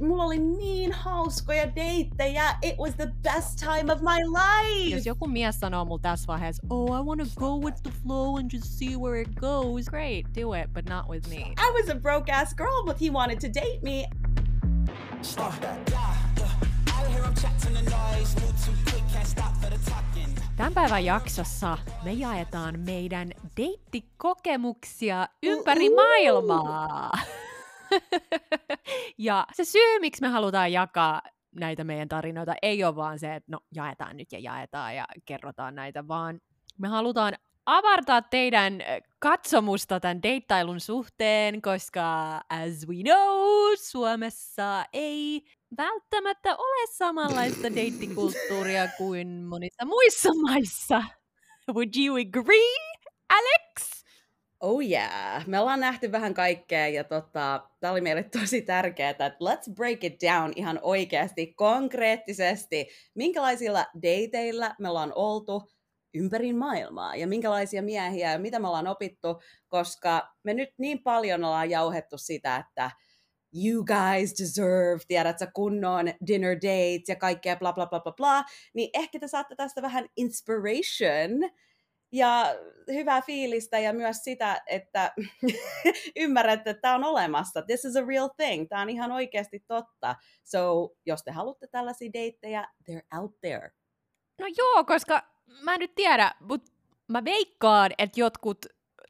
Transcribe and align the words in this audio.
mulla 0.00 0.24
oli 0.24 0.38
niin 0.38 0.92
hauskoja 0.92 1.74
deittejä. 1.74 2.58
It 2.62 2.78
was 2.78 2.94
the 2.94 3.10
best 3.22 3.58
time 3.58 3.92
of 3.92 4.00
my 4.00 4.22
life. 4.24 4.94
Jos 4.96 5.06
joku 5.06 5.26
mies 5.26 5.60
sanoo 5.60 5.84
mulle 5.84 6.00
tässä 6.02 6.26
vaiheessa, 6.26 6.66
oh, 6.70 7.00
I 7.00 7.02
want 7.02 7.20
to 7.20 7.40
go 7.40 7.58
with 7.58 7.82
the 7.82 7.92
flow 8.02 8.36
and 8.36 8.52
just 8.52 8.66
see 8.66 8.96
where 8.96 9.20
it 9.20 9.28
goes. 9.34 9.86
Great, 9.86 10.26
do 10.40 10.54
it, 10.54 10.72
but 10.72 10.84
not 10.88 11.08
with 11.08 11.28
me. 11.28 11.36
I 11.36 11.82
was 11.82 11.88
a 11.90 11.94
broke 11.94 12.32
ass 12.32 12.54
girl, 12.54 12.84
but 12.84 13.00
he 13.00 13.10
wanted 13.10 13.40
to 13.40 13.48
date 13.60 13.80
me. 13.82 14.08
Tämän 20.56 20.74
päivän 20.74 21.04
jaksossa 21.04 21.78
me 22.04 22.12
jaetaan 22.12 22.80
meidän 22.80 23.32
deittikokemuksia 23.56 25.28
ympäri 25.42 25.90
maailmaa. 25.94 27.10
ja 29.18 29.46
se 29.52 29.64
syy, 29.64 29.98
miksi 30.00 30.22
me 30.22 30.28
halutaan 30.28 30.72
jakaa 30.72 31.22
näitä 31.54 31.84
meidän 31.84 32.08
tarinoita, 32.08 32.54
ei 32.62 32.84
ole 32.84 32.96
vaan 32.96 33.18
se, 33.18 33.34
että 33.34 33.52
no 33.52 33.60
jaetaan 33.74 34.16
nyt 34.16 34.32
ja 34.32 34.38
jaetaan 34.38 34.96
ja 34.96 35.04
kerrotaan 35.24 35.74
näitä, 35.74 36.08
vaan 36.08 36.40
me 36.78 36.88
halutaan 36.88 37.34
avartaa 37.66 38.22
teidän 38.22 38.82
katsomusta 39.18 40.00
tämän 40.00 40.22
deittailun 40.22 40.80
suhteen, 40.80 41.62
koska 41.62 42.36
as 42.48 42.88
we 42.88 43.02
know, 43.02 43.72
Suomessa 43.76 44.84
ei 44.92 45.44
välttämättä 45.76 46.56
ole 46.56 46.86
samanlaista 46.92 47.74
deittikulttuuria 47.74 48.88
kuin 48.98 49.28
monissa 49.28 49.84
muissa 49.84 50.28
maissa. 50.42 51.02
Would 51.74 51.90
you 51.96 52.16
agree, 52.16 52.76
Alex? 53.28 53.97
Oh 54.60 54.80
yeah, 54.80 55.46
me 55.46 55.60
ollaan 55.60 55.80
nähty 55.80 56.12
vähän 56.12 56.34
kaikkea 56.34 56.88
ja 56.88 57.04
tota, 57.04 57.68
tämä 57.80 57.92
oli 57.92 58.00
meille 58.00 58.22
tosi 58.22 58.62
tärkeää, 58.62 59.10
että 59.10 59.28
let's 59.28 59.74
break 59.74 60.04
it 60.04 60.16
down 60.20 60.52
ihan 60.56 60.78
oikeasti, 60.82 61.54
konkreettisesti, 61.54 62.88
minkälaisilla 63.14 63.86
dateilla 64.02 64.74
me 64.78 64.88
ollaan 64.88 65.12
oltu 65.14 65.70
ympäri 66.14 66.52
maailmaa 66.52 67.16
ja 67.16 67.26
minkälaisia 67.26 67.82
miehiä 67.82 68.32
ja 68.32 68.38
mitä 68.38 68.58
me 68.58 68.68
ollaan 68.68 68.86
opittu, 68.86 69.40
koska 69.68 70.34
me 70.44 70.54
nyt 70.54 70.70
niin 70.78 71.02
paljon 71.02 71.44
ollaan 71.44 71.70
jauhettu 71.70 72.18
sitä, 72.18 72.56
että 72.56 72.90
you 73.64 73.84
guys 73.84 74.38
deserve, 74.38 75.00
tiedätkö, 75.08 75.46
kunnon 75.54 76.06
dinner 76.26 76.56
dates 76.56 77.08
ja 77.08 77.16
kaikkea 77.16 77.56
bla 77.56 77.72
bla 77.72 77.86
bla 77.86 78.00
bla 78.00 78.12
bla, 78.12 78.44
niin 78.74 78.90
ehkä 78.94 79.18
te 79.18 79.28
saatte 79.28 79.54
tästä 79.54 79.82
vähän 79.82 80.08
inspiration 80.16 81.30
ja 82.12 82.54
hyvää 82.92 83.22
fiilistä 83.22 83.78
ja 83.78 83.92
myös 83.92 84.16
sitä, 84.16 84.62
että 84.66 85.12
ymmärrätte, 86.16 86.70
että 86.70 86.80
tämä 86.80 86.94
on 86.94 87.04
olemassa. 87.04 87.62
This 87.62 87.84
is 87.84 87.96
a 87.96 88.04
real 88.06 88.28
thing. 88.36 88.68
Tämä 88.68 88.82
on 88.82 88.90
ihan 88.90 89.12
oikeasti 89.12 89.64
totta. 89.66 90.16
So, 90.44 90.90
jos 91.06 91.22
te 91.22 91.30
haluatte 91.30 91.66
tällaisia 91.66 92.10
deittejä, 92.12 92.68
they're 92.90 93.18
out 93.18 93.40
there. 93.40 93.70
No 94.38 94.46
joo, 94.56 94.84
koska 94.84 95.22
mä 95.62 95.74
en 95.74 95.80
nyt 95.80 95.94
tiedä, 95.94 96.34
mutta 96.40 96.72
mä 97.08 97.24
veikkaan, 97.24 97.90
että 97.98 98.20
jotkut 98.20 98.66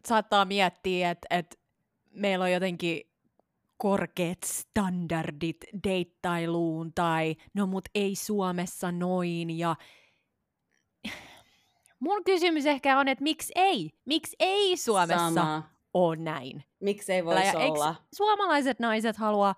saattaa 0.08 0.44
miettiä, 0.44 1.10
että, 1.10 1.26
että 1.30 1.56
meillä 2.10 2.44
on 2.44 2.52
jotenkin 2.52 3.02
korkeat 3.76 4.38
standardit 4.44 5.56
deittailuun 5.84 6.92
tai 6.94 7.36
no 7.54 7.66
mut 7.66 7.84
ei 7.94 8.14
Suomessa 8.14 8.92
noin 8.92 9.58
ja 9.58 9.76
mun 12.00 12.24
kysymys 12.24 12.66
ehkä 12.66 12.98
on, 12.98 13.08
että 13.08 13.22
miksi 13.24 13.52
ei? 13.56 13.90
Miksi 14.04 14.36
ei 14.38 14.76
Suomessa 14.76 15.30
Sama. 15.34 15.62
ole 15.94 16.16
näin? 16.16 16.64
Miksi 16.80 17.12
ei 17.12 17.24
voisi 17.24 17.56
olla? 17.56 17.94
Suomalaiset 18.14 18.78
naiset 18.80 19.16
haluaa 19.16 19.54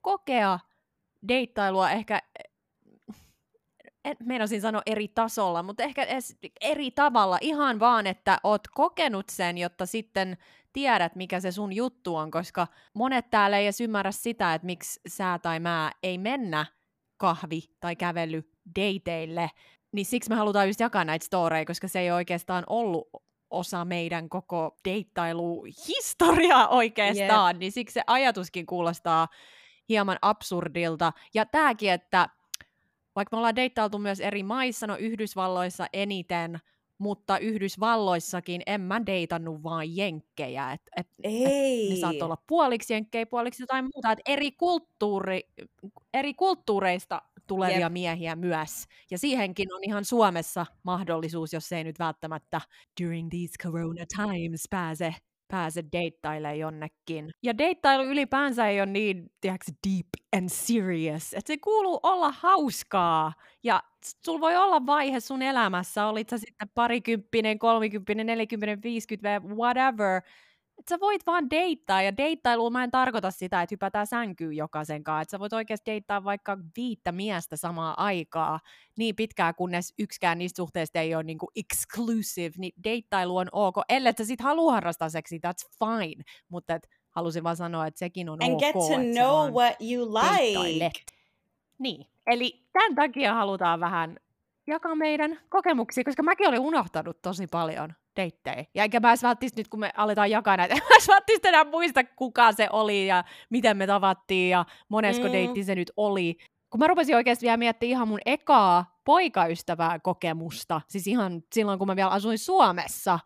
kokea 0.00 0.58
deittailua 1.28 1.90
ehkä 1.90 2.22
en 4.04 4.16
meinasin 4.24 4.60
sanoa 4.60 4.82
eri 4.86 5.08
tasolla, 5.08 5.62
mutta 5.62 5.82
ehkä 5.82 6.02
edes 6.02 6.36
eri 6.60 6.90
tavalla, 6.90 7.38
ihan 7.40 7.80
vaan, 7.80 8.06
että 8.06 8.38
oot 8.44 8.68
kokenut 8.68 9.28
sen, 9.28 9.58
jotta 9.58 9.86
sitten 9.86 10.38
tiedät, 10.72 11.16
mikä 11.16 11.40
se 11.40 11.52
sun 11.52 11.72
juttu 11.72 12.16
on, 12.16 12.30
koska 12.30 12.66
monet 12.94 13.30
täällä 13.30 13.58
ei 13.58 13.66
edes 13.66 13.80
ymmärrä 13.80 14.12
sitä, 14.12 14.54
että 14.54 14.66
miksi 14.66 15.00
sä 15.08 15.38
tai 15.42 15.60
mä 15.60 15.92
ei 16.02 16.18
mennä 16.18 16.66
kahvi- 17.16 17.76
tai 17.80 17.96
kävely 17.96 18.50
dateille, 18.78 19.50
niin 19.92 20.06
siksi 20.06 20.30
me 20.30 20.36
halutaan 20.36 20.66
just 20.66 20.80
jakaa 20.80 21.04
näitä 21.04 21.26
storeja, 21.26 21.64
koska 21.64 21.88
se 21.88 22.00
ei 22.00 22.10
oikeastaan 22.10 22.64
ollut 22.66 23.08
osa 23.50 23.84
meidän 23.84 24.28
koko 24.28 24.76
deittailuhistoriaa 24.84 26.68
oikeastaan, 26.68 27.56
yep. 27.56 27.60
niin 27.60 27.72
siksi 27.72 27.94
se 27.94 28.02
ajatuskin 28.06 28.66
kuulostaa 28.66 29.28
hieman 29.88 30.18
absurdilta. 30.22 31.12
Ja 31.34 31.46
tämäkin, 31.46 31.92
että 31.92 32.28
vaikka 33.16 33.36
me 33.36 33.38
ollaan 33.38 33.56
deittailtu 33.56 33.98
myös 33.98 34.20
eri 34.20 34.42
maissa, 34.42 34.86
no 34.86 34.96
Yhdysvalloissa 34.96 35.86
eniten, 35.92 36.60
mutta 37.00 37.38
Yhdysvalloissakin 37.38 38.62
en 38.66 38.80
mä 38.80 39.06
deitannut 39.06 39.62
vaan 39.62 39.96
jenkkejä. 39.96 40.72
Et, 40.72 40.82
et, 40.96 41.08
Ei. 41.22 41.84
Et 41.84 41.90
ne 41.90 42.00
saat 42.00 42.22
olla 42.22 42.36
puoliksi 42.46 42.92
jenkkejä, 42.92 43.26
puoliksi 43.26 43.62
jotain 43.62 43.84
muuta. 43.94 44.12
Et 44.12 44.18
eri, 44.26 44.52
kulttuuri, 44.52 45.40
eri 46.14 46.34
kulttuureista 46.34 47.22
tulevia 47.46 47.78
yep. 47.78 47.92
miehiä 47.92 48.36
myös. 48.36 48.84
Ja 49.10 49.18
siihenkin 49.18 49.74
on 49.74 49.80
ihan 49.84 50.04
Suomessa 50.04 50.66
mahdollisuus, 50.82 51.52
jos 51.52 51.72
ei 51.72 51.84
nyt 51.84 51.98
välttämättä 51.98 52.60
during 53.02 53.30
these 53.30 53.54
corona 53.62 54.04
times 54.16 54.66
pääse 54.70 55.14
pääse 55.50 55.84
deittailemaan 55.92 56.58
jonnekin. 56.58 57.30
Ja 57.42 57.58
deittailu 57.58 58.04
ylipäänsä 58.04 58.68
ei 58.68 58.80
ole 58.80 58.86
niin, 58.86 59.30
tiedätkö, 59.40 59.72
deep 59.88 60.06
and 60.36 60.48
serious. 60.48 61.34
Että 61.34 61.52
se 61.52 61.56
kuuluu 61.58 62.00
olla 62.02 62.34
hauskaa. 62.38 63.32
Ja 63.62 63.82
sulla 64.26 64.40
voi 64.40 64.56
olla 64.56 64.86
vaihe 64.86 65.20
sun 65.20 65.42
elämässä, 65.42 66.06
olit 66.06 66.28
sä 66.28 66.38
sitten 66.38 66.68
parikymppinen, 66.74 67.58
kolmikymppinen, 67.58 68.26
nelikymppinen, 68.26 68.82
viisikymppinen, 68.82 69.56
whatever, 69.56 70.22
sä 70.88 71.00
voit 71.00 71.26
vaan 71.26 71.50
deittaa, 71.50 72.02
ja 72.02 72.16
deittailuun 72.16 72.72
mä 72.72 72.84
en 72.84 72.90
tarkoita 72.90 73.30
sitä, 73.30 73.62
että 73.62 73.72
hypätään 73.72 74.06
sänkyyn 74.06 74.56
jokaisen 74.56 75.04
kanssa, 75.04 75.22
että 75.22 75.30
sä 75.30 75.38
voit 75.38 75.52
oikeasti 75.52 75.90
deittaa 75.90 76.24
vaikka 76.24 76.58
viittä 76.76 77.12
miestä 77.12 77.56
samaa 77.56 78.04
aikaa, 78.04 78.60
niin 78.98 79.16
pitkään 79.16 79.54
kunnes 79.54 79.94
yksikään 79.98 80.38
niistä 80.38 80.56
suhteista 80.56 80.98
ei 81.00 81.14
ole 81.14 81.22
niinku 81.22 81.50
exclusive, 81.56 82.54
niin 82.58 82.72
deittailu 82.84 83.36
on 83.36 83.46
ok, 83.52 83.76
ellei 83.88 84.12
sä 84.18 84.24
sit 84.24 84.40
halua 84.40 84.72
harrastaa 84.72 85.08
seksi, 85.08 85.40
that's 85.46 85.78
fine, 85.78 86.22
mutta 86.48 86.74
et, 86.74 86.88
halusin 87.10 87.42
vaan 87.42 87.56
sanoa, 87.56 87.86
että 87.86 87.98
sekin 87.98 88.28
on 88.28 88.38
And 88.42 88.52
ok. 88.52 88.60
get 88.60 88.72
to 88.72 89.20
know 89.20 89.52
what 89.52 89.76
you 89.80 90.14
like. 90.14 91.00
Niin, 91.78 92.06
eli 92.26 92.66
tämän 92.72 92.94
takia 92.94 93.34
halutaan 93.34 93.80
vähän 93.80 94.16
jakaa 94.70 94.94
meidän 94.94 95.38
kokemuksia, 95.48 96.04
koska 96.04 96.22
mäkin 96.22 96.48
olin 96.48 96.60
unohtanut 96.60 97.22
tosi 97.22 97.46
paljon 97.46 97.92
deittejä. 98.16 98.64
Ja 98.74 98.82
eikä 98.82 99.00
mä 99.00 99.14
välttis 99.22 99.56
nyt, 99.56 99.68
kun 99.68 99.80
me 99.80 99.90
aletaan 99.96 100.30
jakaa 100.30 100.56
näitä, 100.56 100.74
mä 100.80 100.96
välttis 101.08 101.40
enää 101.44 101.64
muista, 101.64 102.04
kuka 102.04 102.52
se 102.52 102.68
oli 102.72 103.06
ja 103.06 103.24
miten 103.50 103.76
me 103.76 103.86
tavattiin 103.86 104.50
ja 104.50 104.64
monesko 104.88 105.26
mm. 105.26 105.32
deitti 105.32 105.64
se 105.64 105.74
nyt 105.74 105.92
oli. 105.96 106.36
Kun 106.70 106.78
mä 106.78 106.86
rupesin 106.86 107.16
oikeasti 107.16 107.44
vielä 107.44 107.56
miettimään 107.56 107.90
ihan 107.90 108.08
mun 108.08 108.20
ekaa 108.26 108.98
poikaystävää 109.04 109.98
kokemusta, 109.98 110.80
siis 110.88 111.06
ihan 111.06 111.42
silloin, 111.54 111.78
kun 111.78 111.88
mä 111.88 111.96
vielä 111.96 112.10
asuin 112.10 112.38
Suomessa. 112.38 113.18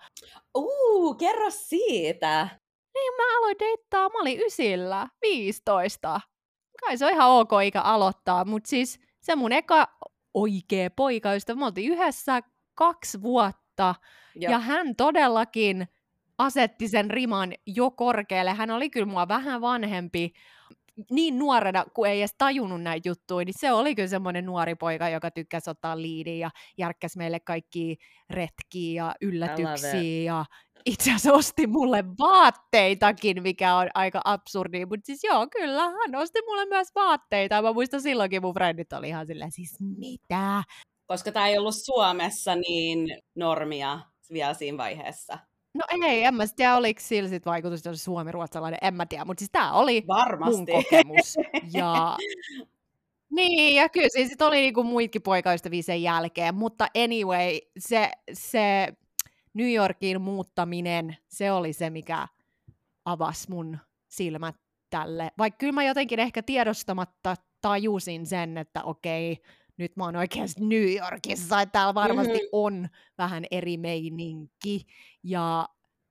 Uu, 0.58 1.14
kerro 1.14 1.50
siitä! 1.50 2.48
Niin, 2.94 3.14
mä 3.16 3.38
aloin 3.38 3.56
deittaa, 3.58 4.08
mä 4.08 4.20
olin 4.20 4.40
ysillä, 4.40 5.08
15. 5.22 6.20
Kai 6.80 6.96
se 6.96 7.06
on 7.06 7.12
ihan 7.12 7.30
ok 7.30 7.50
ikä 7.64 7.80
aloittaa, 7.80 8.44
mutta 8.44 8.68
siis 8.68 9.00
se 9.22 9.36
mun 9.36 9.52
eka 9.52 9.88
oikea 10.34 10.90
poikaystävä, 10.90 11.58
me 11.58 11.64
oltiin 11.66 11.92
yhdessä 11.92 12.40
kaksi 12.74 13.22
vuotta, 13.22 13.94
Joo. 14.34 14.52
Ja 14.52 14.58
hän 14.58 14.96
todellakin 14.96 15.88
asetti 16.38 16.88
sen 16.88 17.10
riman 17.10 17.52
jo 17.66 17.90
korkealle. 17.90 18.54
Hän 18.54 18.70
oli 18.70 18.90
kyllä 18.90 19.06
mua 19.06 19.28
vähän 19.28 19.60
vanhempi, 19.60 20.32
niin 21.10 21.38
nuorena, 21.38 21.84
kun 21.94 22.06
ei 22.06 22.20
edes 22.20 22.34
tajunnut 22.38 22.82
näitä 22.82 23.08
juttuja, 23.08 23.44
niin 23.44 23.54
se 23.58 23.72
oli 23.72 23.94
kyllä 23.94 24.08
semmoinen 24.08 24.46
nuori 24.46 24.74
poika, 24.74 25.08
joka 25.08 25.30
tykkäsi 25.30 25.70
ottaa 25.70 26.02
liidin 26.02 26.38
ja 26.38 26.50
järkkäsi 26.78 27.18
meille 27.18 27.40
kaikki 27.40 27.96
retkiä 28.30 29.04
ja 29.04 29.14
yllätyksiä 29.20 30.22
ja 30.24 30.44
itse 30.86 31.10
asiassa 31.10 31.32
osti 31.32 31.66
mulle 31.66 32.04
vaatteitakin, 32.18 33.42
mikä 33.42 33.76
on 33.76 33.88
aika 33.94 34.20
absurdi, 34.24 34.86
mutta 34.86 35.06
siis 35.06 35.24
joo, 35.24 35.46
kyllä, 35.46 35.82
hän 35.82 36.14
osti 36.14 36.38
mulle 36.46 36.66
myös 36.66 36.88
vaatteita. 36.94 37.62
Mä 37.62 37.72
muistan 37.72 38.02
silloinkin 38.02 38.42
mun 38.42 38.54
frendit 38.54 38.92
oli 38.92 39.08
ihan 39.08 39.26
silleen, 39.26 39.52
siis 39.52 39.76
mitä? 39.80 40.62
Koska 41.06 41.32
tämä 41.32 41.48
ei 41.48 41.58
ollut 41.58 41.74
Suomessa 41.74 42.56
niin 42.56 43.18
normia 43.34 44.00
vielä 44.32 44.54
siinä 44.54 44.78
vaiheessa. 44.78 45.38
No 45.74 45.84
ei, 46.06 46.24
en 46.24 46.34
mä 46.34 46.44
tiedä, 46.56 46.76
oliko 46.76 47.00
sillä 47.04 47.28
sit 47.28 47.46
vaikutus, 47.46 47.84
jos 47.84 48.04
suomi-ruotsalainen, 48.04 48.78
en 48.82 48.94
mä 48.94 49.06
tiedä, 49.06 49.24
mutta 49.24 49.40
siis 49.40 49.50
tää 49.50 49.72
oli 49.72 50.04
Varmasti. 50.06 50.56
mun 50.56 50.66
kokemus. 50.66 51.36
Ja 51.74 52.16
niin, 53.30 53.76
ja 53.76 53.88
kyllä 53.88 54.08
siis 54.08 54.28
sit 54.28 54.42
oli 54.42 54.60
niinku 54.60 54.82
muitkin 54.82 55.22
poikaystäviä 55.22 55.82
sen 55.82 56.02
jälkeen, 56.02 56.54
mutta 56.54 56.86
anyway, 57.04 57.58
se, 57.78 58.10
se 58.32 58.88
New 59.54 59.72
Yorkin 59.72 60.20
muuttaminen, 60.20 61.16
se 61.28 61.52
oli 61.52 61.72
se, 61.72 61.90
mikä 61.90 62.28
avasi 63.04 63.50
mun 63.50 63.78
silmät 64.08 64.56
tälle. 64.90 65.30
Vaikka 65.38 65.58
kyllä 65.58 65.72
mä 65.72 65.84
jotenkin 65.84 66.20
ehkä 66.20 66.42
tiedostamatta 66.42 67.36
tajusin 67.60 68.26
sen, 68.26 68.58
että 68.58 68.82
okei, 68.82 69.42
nyt 69.76 69.96
mä 69.96 70.04
oon 70.04 70.16
oikeasti 70.16 70.64
New 70.64 70.96
Yorkissa, 70.96 71.60
että 71.60 71.72
täällä 71.72 71.94
varmasti 71.94 72.32
mm-hmm. 72.32 72.48
on 72.52 72.88
vähän 73.18 73.44
eri 73.50 73.76
meininki. 73.76 74.86
Ja 75.22 75.68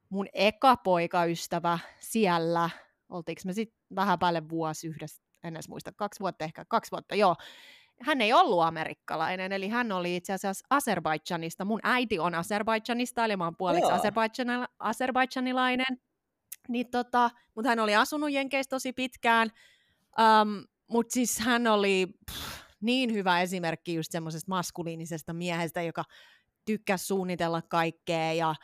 mun 0.10 0.28
eka 0.34 0.78
poikaystävä 0.78 1.80
siellä, 2.00 2.69
oltiinko 3.10 3.42
me 3.46 3.54
sitten 3.54 3.80
vähän 3.96 4.19
päälle 4.19 4.50
vuosi 4.50 4.88
yhdessä, 4.88 5.24
en 5.44 5.56
edes 5.56 5.69
muista, 5.69 5.92
kaksi 5.92 6.19
vuotta 6.19 6.46
ehkä, 6.46 6.66
kaksi 6.66 6.92
vuotta, 6.92 7.16
joo. 7.16 7.36
Hän 8.01 8.22
ei 8.22 8.34
ollut 8.34 8.62
amerikkalainen, 8.63 9.51
eli 9.51 9.69
hän 9.69 9.92
oli 9.92 10.16
itse 10.16 10.34
asiassa 10.34 10.66
Azerbaidžanista. 10.69 11.66
Mun 11.66 11.80
äiti 11.84 12.19
on 12.19 12.34
Azerbaidžanista, 12.34 13.25
eli 13.25 13.36
mä 13.38 13.44
oon 13.44 13.57
puoliksi 13.57 13.92
Azerbaidžanilainen. 14.80 15.98
Niin 16.69 16.92
tota, 16.92 17.30
mutta 17.56 17.69
hän 17.69 17.80
oli 17.80 17.95
asunut 17.95 18.31
Jenkeissä 18.31 18.69
tosi 18.69 18.94
pitkään. 18.94 19.50
Um, 20.19 20.63
mutta 20.92 21.13
siis 21.13 21.40
hän 21.40 21.68
oli 21.68 22.07
pff, 22.31 22.63
niin 22.81 23.13
hyvä 23.13 23.42
esimerkki 23.42 23.94
just 23.94 24.12
semmoisesta 24.12 24.50
maskuliinisesta 24.50 25.34
miehestä, 25.34 25.81
joka 25.81 26.04
tykkäsi 26.66 27.06
suunnitella 27.06 27.62
kaikkea 27.62 28.34
ja 28.34 28.56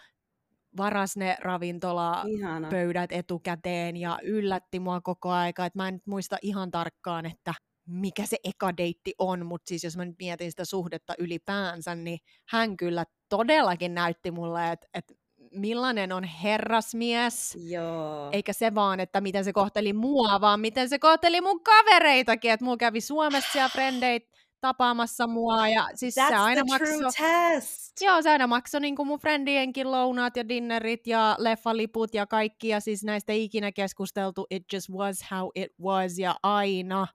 varas 0.78 1.18
ne 1.18 1.38
ravintolapöydät 1.40 3.12
etukäteen 3.12 3.98
ja 3.98 4.20
yllätti 4.24 4.80
mua 4.80 5.02
koko 5.02 5.32
aika. 5.32 5.66
Et 5.66 5.76
mä 5.76 5.88
en 5.88 5.94
nyt 5.94 6.08
muista 6.08 6.38
ihan 6.42 6.72
tarkkaan, 6.72 7.26
että 7.26 7.54
mikä 7.90 8.26
se 8.26 8.38
eka 8.44 8.78
deitti 8.78 9.14
on, 9.18 9.46
mutta 9.46 9.70
siis 9.70 9.84
jos 9.84 9.98
mä 9.98 10.06
nyt 10.06 10.16
mietin 10.20 10.52
sitä 10.52 10.66
suhdetta 10.66 11.14
ylipäänsä, 11.20 11.96
niin 11.96 12.20
hän 12.50 12.78
kyllä 12.78 13.06
todellakin 13.30 13.94
näytti 13.94 14.32
mulle, 14.32 14.72
että, 14.72 14.88
että 14.94 15.14
millainen 15.52 16.12
on 16.12 16.24
herrasmies, 16.24 17.58
Joo. 17.70 18.30
eikä 18.32 18.54
se 18.54 18.76
vaan, 18.76 19.00
että 19.00 19.22
miten 19.22 19.44
se 19.44 19.54
kohteli 19.54 19.94
mua, 19.94 20.42
vaan 20.42 20.60
miten 20.60 20.90
se 20.90 21.00
kohteli 21.00 21.42
mun 21.42 21.64
kavereitakin, 21.64 22.52
että 22.52 22.64
mulla 22.64 22.78
kävi 22.78 23.02
Suomessa 23.02 23.60
ja 23.60 23.70
frendeit 23.70 24.30
tapaamassa 24.62 25.28
mua, 25.28 25.68
ja 25.68 25.90
siis 25.96 26.16
That's 26.18 26.28
se 26.28 26.36
aina 26.36 26.64
maksoi... 26.70 27.12
test! 27.18 28.02
Joo, 28.02 28.22
se 28.22 28.30
aina 28.30 28.48
maksoi 28.48 28.82
niin 28.82 28.96
mun 29.06 29.20
friendienkin 29.20 29.92
lounaat 29.92 30.38
ja 30.38 30.48
dinnerit 30.50 31.08
ja 31.08 31.36
leffaliput 31.40 32.14
ja 32.14 32.28
kaikki, 32.28 32.68
ja 32.68 32.80
siis 32.80 33.04
näistä 33.04 33.34
ei 33.34 33.44
ikinä 33.44 33.72
keskusteltu, 33.72 34.48
it 34.50 34.64
just 34.74 34.90
was 34.90 35.20
how 35.32 35.50
it 35.56 35.72
was, 35.82 36.18
ja 36.18 36.36
aina 36.44 37.08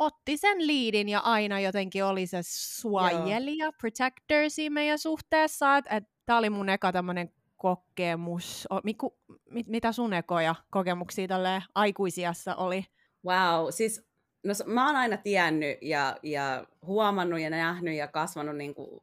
otti 0.00 0.36
sen 0.36 0.66
liidin 0.66 1.08
ja 1.08 1.20
aina 1.20 1.60
jotenkin 1.60 2.04
oli 2.04 2.26
se 2.26 2.38
suojelija, 2.42 3.64
Joo. 3.64 3.72
protector 3.80 4.44
siinä 4.48 4.74
meidän 4.74 4.98
suhteessa, 4.98 5.76
että 5.76 5.96
et, 5.96 6.04
tämä 6.26 6.38
oli 6.38 6.50
mun 6.50 6.68
eka 6.68 6.92
tämmöinen 6.92 7.32
kokemus? 7.56 8.68
Miku, 8.84 9.18
mit, 9.50 9.66
mitä 9.66 9.92
sun 9.92 10.12
ekoja 10.12 10.54
kokemuksia 10.70 11.28
tälle 11.28 11.62
aikuisiassa 11.74 12.54
oli? 12.54 12.84
Wow, 13.26 13.66
siis 13.70 14.06
no, 14.44 14.54
mä 14.66 14.86
oon 14.86 14.96
aina 14.96 15.16
tiennyt 15.16 15.78
ja, 15.82 16.16
ja 16.22 16.66
huomannut 16.86 17.40
ja 17.40 17.50
nähnyt 17.50 17.94
ja 17.94 18.08
kasvanut 18.08 18.56
niin 18.56 18.74
kuin 18.74 19.00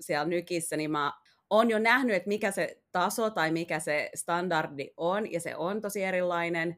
siellä 0.00 0.24
nykissä, 0.24 0.76
niin 0.76 0.90
mä 0.90 1.12
oon 1.50 1.70
jo 1.70 1.78
nähnyt, 1.78 2.16
että 2.16 2.28
mikä 2.28 2.50
se 2.50 2.82
taso 2.92 3.30
tai 3.30 3.50
mikä 3.50 3.80
se 3.80 4.10
standardi 4.14 4.90
on, 4.96 5.32
ja 5.32 5.40
se 5.40 5.56
on 5.56 5.80
tosi 5.80 6.02
erilainen. 6.02 6.76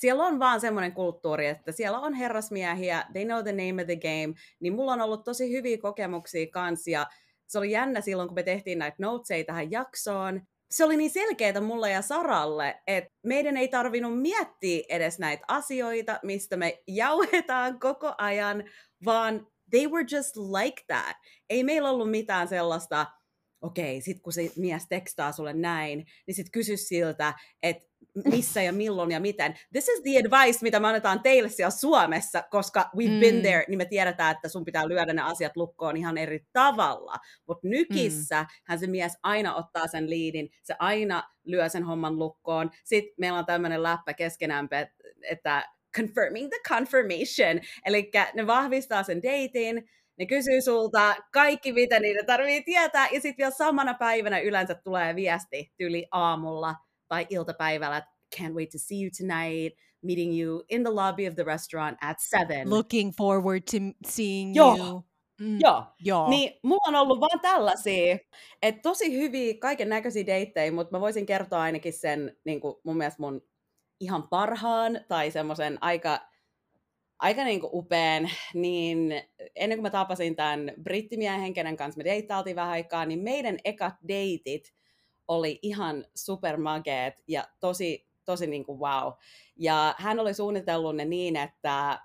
Siellä 0.00 0.24
on 0.24 0.38
vaan 0.38 0.60
semmoinen 0.60 0.92
kulttuuri, 0.92 1.46
että 1.46 1.72
siellä 1.72 1.98
on 1.98 2.14
herrasmiehiä, 2.14 3.04
they 3.12 3.24
know 3.24 3.42
the 3.42 3.52
name 3.52 3.82
of 3.82 3.86
the 3.86 3.96
game, 3.96 4.34
niin 4.60 4.72
mulla 4.72 4.92
on 4.92 5.00
ollut 5.00 5.24
tosi 5.24 5.52
hyviä 5.52 5.78
kokemuksia 5.78 6.46
kanssa, 6.52 6.90
ja 6.90 7.06
se 7.46 7.58
oli 7.58 7.70
jännä 7.70 8.00
silloin, 8.00 8.28
kun 8.28 8.34
me 8.34 8.42
tehtiin 8.42 8.78
näitä 8.78 8.96
noteseja 9.00 9.44
tähän 9.44 9.70
jaksoon, 9.70 10.40
se 10.70 10.84
oli 10.84 10.96
niin 10.96 11.10
selkeää 11.10 11.60
mulle 11.60 11.90
ja 11.90 12.02
Saralle, 12.02 12.82
että 12.86 13.10
meidän 13.22 13.56
ei 13.56 13.68
tarvinnut 13.68 14.20
miettiä 14.20 14.84
edes 14.88 15.18
näitä 15.18 15.44
asioita, 15.48 16.20
mistä 16.22 16.56
me 16.56 16.82
jauhetaan 16.86 17.80
koko 17.80 18.14
ajan, 18.18 18.64
vaan 19.04 19.46
they 19.70 19.88
were 19.88 20.06
just 20.16 20.36
like 20.36 20.82
that. 20.86 21.16
Ei 21.50 21.64
meillä 21.64 21.90
ollut 21.90 22.10
mitään 22.10 22.48
sellaista, 22.48 23.06
okei, 23.60 23.96
okay, 23.96 24.00
sit 24.00 24.20
kun 24.20 24.32
se 24.32 24.50
mies 24.56 24.86
tekstaa 24.88 25.32
sulle 25.32 25.52
näin, 25.52 26.06
niin 26.26 26.34
sit 26.34 26.50
kysy 26.52 26.76
siltä, 26.76 27.34
että 27.62 27.84
missä 28.24 28.62
ja 28.62 28.72
milloin 28.72 29.10
ja 29.10 29.20
miten. 29.20 29.54
This 29.72 29.88
is 29.88 30.02
the 30.02 30.18
advice, 30.18 30.58
mitä 30.62 30.80
me 30.80 30.88
annetaan 30.88 31.22
teille 31.22 31.48
siellä 31.48 31.70
Suomessa, 31.70 32.42
koska 32.50 32.90
we've 32.96 33.10
mm. 33.10 33.20
been 33.20 33.42
there, 33.42 33.64
niin 33.68 33.78
me 33.78 33.84
tiedetään, 33.84 34.34
että 34.36 34.48
sun 34.48 34.64
pitää 34.64 34.88
lyödä 34.88 35.12
ne 35.12 35.22
asiat 35.22 35.56
lukkoon 35.56 35.96
ihan 35.96 36.18
eri 36.18 36.46
tavalla. 36.52 37.14
Mutta 37.48 37.68
nykissä 37.68 38.42
mm. 38.42 38.48
hän 38.64 38.78
se 38.78 38.86
mies 38.86 39.18
aina 39.22 39.54
ottaa 39.54 39.86
sen 39.86 40.10
liidin, 40.10 40.50
se 40.62 40.74
aina 40.78 41.22
lyö 41.44 41.68
sen 41.68 41.84
homman 41.84 42.18
lukkoon. 42.18 42.70
Sitten 42.84 43.14
meillä 43.18 43.38
on 43.38 43.46
tämmöinen 43.46 43.82
läppä 43.82 44.14
keskenämme, 44.14 44.90
että 45.22 45.68
confirming 45.96 46.48
the 46.48 46.58
confirmation, 46.68 47.60
eli 47.86 48.10
ne 48.34 48.46
vahvistaa 48.46 49.02
sen 49.02 49.22
datein, 49.22 49.88
ne 50.18 50.26
kysyy 50.26 50.60
sulta 50.60 51.16
kaikki, 51.32 51.72
mitä 51.72 52.00
niitä 52.00 52.24
tarvii 52.26 52.62
tietää, 52.62 53.06
ja 53.06 53.20
sitten 53.20 53.36
vielä 53.38 53.50
samana 53.50 53.94
päivänä 53.94 54.38
yleensä 54.38 54.74
tulee 54.74 55.14
viesti 55.14 55.72
tyli 55.76 56.06
aamulla, 56.10 56.74
tai 57.08 57.26
iltapäivällä, 57.30 58.02
can't 58.36 58.54
wait 58.54 58.70
to 58.70 58.78
see 58.78 59.02
you 59.02 59.10
tonight, 59.18 59.78
meeting 60.02 60.40
you 60.40 60.64
in 60.68 60.82
the 60.82 60.92
lobby 60.92 61.28
of 61.28 61.34
the 61.34 61.44
restaurant 61.44 61.98
at 62.00 62.16
seven. 62.20 62.70
Looking 62.70 63.12
forward 63.16 63.62
to 63.70 63.76
seeing 64.06 64.56
Joo. 64.56 64.76
you. 64.76 65.04
Mm. 65.40 65.58
Joo. 65.60 65.84
Joo. 66.04 66.28
Niin 66.28 66.60
mulla 66.62 66.88
on 66.88 66.94
ollut 66.94 67.20
vaan 67.20 67.40
tällaisia, 67.40 68.18
että 68.62 68.82
tosi 68.82 69.12
hyviä 69.12 69.54
kaiken 69.60 69.88
näköisiä 69.88 70.26
deittejä, 70.26 70.72
mutta 70.72 70.96
mä 70.96 71.00
voisin 71.00 71.26
kertoa 71.26 71.62
ainakin 71.62 71.92
sen 71.92 72.36
niin 72.44 72.60
kuin 72.60 72.74
mun 72.84 72.96
mielestä 72.96 73.22
mun 73.22 73.42
ihan 74.00 74.28
parhaan 74.28 75.00
tai 75.08 75.30
semmoisen 75.30 75.78
aika, 75.80 76.20
aika 77.18 77.44
niin 77.44 77.60
kuin 77.60 77.70
upean, 77.72 78.30
niin 78.54 79.22
ennen 79.56 79.78
kuin 79.78 79.82
mä 79.82 79.90
tapasin 79.90 80.36
tämän 80.36 80.72
brittimiehen, 80.82 81.54
kenen 81.54 81.76
kanssa 81.76 81.98
me 81.98 82.04
deittailtiin 82.04 82.56
vähän 82.56 82.72
aikaa, 82.72 83.06
niin 83.06 83.22
meidän 83.22 83.56
ekat 83.64 83.94
deitit 84.08 84.74
oli 85.28 85.58
ihan 85.62 86.04
supermageet 86.14 87.14
ja 87.28 87.48
tosi, 87.60 88.08
tosi 88.24 88.46
niin 88.46 88.64
kuin 88.64 88.80
wow. 88.80 89.12
Ja 89.56 89.94
hän 89.98 90.20
oli 90.20 90.34
suunnitellut 90.34 90.96
ne 90.96 91.04
niin, 91.04 91.36
että 91.36 92.00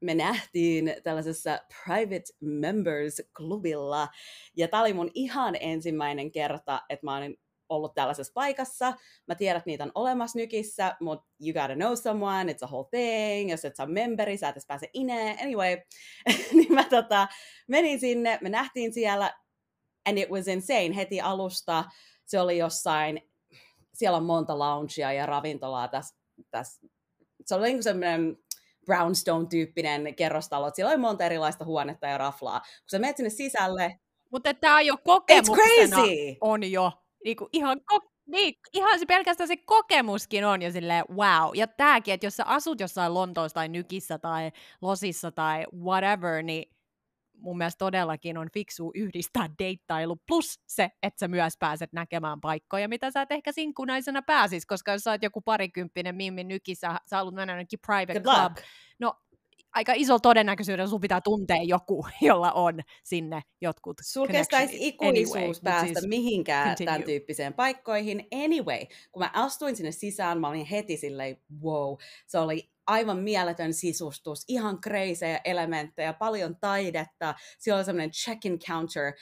me 0.00 0.14
nähtiin 0.14 0.94
tällaisessa 1.02 1.58
Private 1.84 2.32
Members-klubilla. 2.40 4.08
Ja 4.56 4.68
tämä 4.68 4.80
oli 4.80 4.92
mun 4.92 5.10
ihan 5.14 5.56
ensimmäinen 5.60 6.32
kerta, 6.32 6.82
että 6.88 7.06
mä 7.06 7.16
olin 7.16 7.36
ollut 7.68 7.94
tällaisessa 7.94 8.32
paikassa. 8.34 8.94
Mä 9.28 9.34
tiedän, 9.34 9.58
että 9.58 9.70
niitä 9.70 9.84
on 9.84 9.92
olemassa 9.94 10.38
nykissä, 10.38 10.96
mutta 11.00 11.26
you 11.40 11.52
gotta 11.52 11.74
know 11.74 11.94
someone, 11.94 12.52
it's 12.52 12.64
a 12.64 12.66
whole 12.66 12.88
thing, 12.90 13.50
jos 13.50 13.64
et 13.64 13.76
saa 13.76 13.86
memberi, 13.86 14.36
sä 14.36 14.48
et 14.48 14.56
pääse 14.68 14.90
ineen. 14.92 15.38
Anyway, 15.42 15.76
niin 16.56 16.74
mä 16.74 16.84
tota, 16.84 17.28
menin 17.68 18.00
sinne, 18.00 18.38
me 18.42 18.48
nähtiin 18.48 18.92
siellä, 18.92 19.34
and 20.08 20.18
it 20.18 20.30
was 20.30 20.48
insane 20.48 20.96
heti 20.96 21.20
alusta 21.20 21.84
se 22.26 22.40
oli 22.40 22.58
jossain, 22.58 23.30
siellä 23.94 24.16
on 24.16 24.24
monta 24.24 24.58
loungea 24.58 25.12
ja 25.12 25.26
ravintolaa 25.26 25.88
tässä, 25.88 26.16
tässä. 26.50 26.86
se 27.44 27.54
oli 27.54 27.68
niin 27.68 27.82
semmoinen 27.82 28.38
brownstone-tyyppinen 28.86 30.14
kerrostalo, 30.14 30.70
siellä 30.74 30.90
oli 30.90 31.00
monta 31.00 31.24
erilaista 31.24 31.64
huonetta 31.64 32.06
ja 32.06 32.18
raflaa. 32.18 32.60
Kun 32.60 32.90
sä 32.90 32.98
menet 32.98 33.16
sinne 33.16 33.30
sisälle... 33.30 34.00
Mutta 34.32 34.54
tämä 34.54 34.80
jo 34.80 34.96
kokemuksena 35.04 35.96
on 36.40 36.70
jo 36.70 36.92
niinku 37.24 37.48
ihan 37.52 37.80
ko- 37.92 38.10
niin, 38.26 38.54
ihan 38.72 38.98
se 38.98 39.06
pelkästään 39.06 39.48
se 39.48 39.56
kokemuskin 39.56 40.44
on 40.44 40.62
jo 40.62 40.70
silleen 40.70 41.04
wow. 41.08 41.50
Ja 41.54 41.66
tääkin, 41.66 42.14
että 42.14 42.26
jos 42.26 42.36
sä 42.36 42.44
asut 42.46 42.80
jossain 42.80 43.14
Lontoossa 43.14 43.54
tai 43.54 43.68
Nykissä 43.68 44.18
tai 44.18 44.52
Losissa 44.82 45.32
tai 45.32 45.66
whatever, 45.84 46.42
niin 46.42 46.75
mun 47.36 47.58
mielestä 47.58 47.78
todellakin 47.78 48.38
on 48.38 48.48
fiksu 48.54 48.90
yhdistää 48.94 49.50
deittailu 49.58 50.16
plus 50.28 50.60
se, 50.66 50.90
että 51.02 51.18
sä 51.18 51.28
myös 51.28 51.56
pääset 51.58 51.92
näkemään 51.92 52.40
paikkoja, 52.40 52.88
mitä 52.88 53.10
sä 53.10 53.22
et 53.22 53.32
ehkä 53.32 53.52
sinkkunaisena 53.52 54.22
pääsis, 54.22 54.66
koska 54.66 54.92
jos 54.92 55.02
sä 55.02 55.10
oot 55.10 55.22
joku 55.22 55.40
parikymppinen 55.40 56.14
Mimmi 56.14 56.44
nykissä, 56.44 57.00
sä 57.06 57.16
haluat 57.16 57.34
mennä 57.34 57.52
jonnekin 57.52 57.78
private 57.86 58.20
club, 58.20 58.56
no 58.98 59.14
aika 59.76 59.92
iso 59.96 60.18
todennäköisyydellä 60.18 60.90
sun 60.90 61.00
pitää 61.00 61.20
tuntea 61.20 61.62
joku, 61.62 62.06
jolla 62.20 62.52
on 62.52 62.80
sinne 63.04 63.42
jotkut 63.60 63.96
Sulla 64.02 64.28
kestäisi 64.28 64.76
ikuisuus 64.80 65.36
anyway, 65.36 65.54
päästä 65.64 66.00
siis 66.00 66.06
mihinkään 66.06 66.68
continue. 66.68 66.92
tämän 66.92 67.06
tyyppiseen 67.06 67.54
paikkoihin. 67.54 68.26
Anyway, 68.44 68.86
kun 69.12 69.22
mä 69.22 69.30
astuin 69.34 69.76
sinne 69.76 69.92
sisään, 69.92 70.40
mä 70.40 70.48
olin 70.48 70.66
heti 70.66 70.96
silleen, 70.96 71.36
wow, 71.62 71.96
se 72.26 72.38
oli 72.38 72.75
aivan 72.86 73.18
sisustus, 73.72 74.44
ihan 74.48 74.80
kreisejä 74.80 75.40
elementtejä, 75.44 76.12
paljon 76.12 76.56
taidetta. 76.60 77.34
Siellä 77.58 77.78
oli 77.78 77.84
semmoinen 77.84 78.10
check-in 78.10 78.58
counter, 78.58 79.12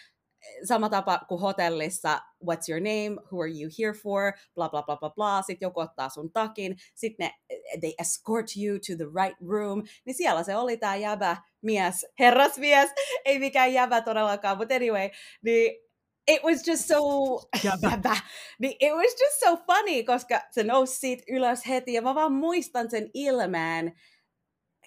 sama 0.65 0.89
tapa 0.89 1.21
kuin 1.29 1.41
hotellissa, 1.41 2.21
what's 2.45 2.69
your 2.69 2.81
name, 2.81 3.21
who 3.33 3.41
are 3.41 3.51
you 3.51 3.71
here 3.79 3.93
for, 3.93 4.33
bla 4.55 4.69
bla 4.69 4.83
bla 4.83 4.97
bla 4.97 5.11
bla, 5.11 5.43
sitten 5.43 5.67
joku 5.67 5.81
ottaa 5.81 6.09
sun 6.09 6.33
takin, 6.33 6.77
sitten 6.95 7.27
ne, 7.27 7.35
they 7.81 7.93
escort 8.01 8.47
you 8.57 8.79
to 8.79 8.97
the 8.97 9.25
right 9.25 9.41
room, 9.49 9.83
niin 10.05 10.15
siellä 10.15 10.43
se 10.43 10.57
oli 10.57 10.77
tämä 10.77 10.97
jäbä 10.97 11.37
mies, 11.63 12.07
herrasmies, 12.19 12.91
ei 13.25 13.39
mikään 13.39 13.73
jäbä 13.73 14.01
todellakaan, 14.01 14.57
mutta 14.57 14.75
anyway, 14.75 15.11
niin 15.43 15.84
it 16.29 16.43
was 16.43 16.67
just 16.67 16.89
so, 16.89 17.01
jäbä. 17.65 18.17
Niin 18.59 18.77
it 18.81 18.93
was 18.93 19.15
just 19.21 19.41
so 19.41 19.57
funny, 19.57 20.05
koska 20.05 20.41
se 20.51 20.65
nousi 20.65 20.97
siitä 20.97 21.25
ylös 21.29 21.67
heti 21.69 21.93
ja 21.93 22.03
mä 22.03 22.15
vaan 22.15 22.33
muistan 22.33 22.91
sen 22.91 23.11
ilmeen. 23.15 23.93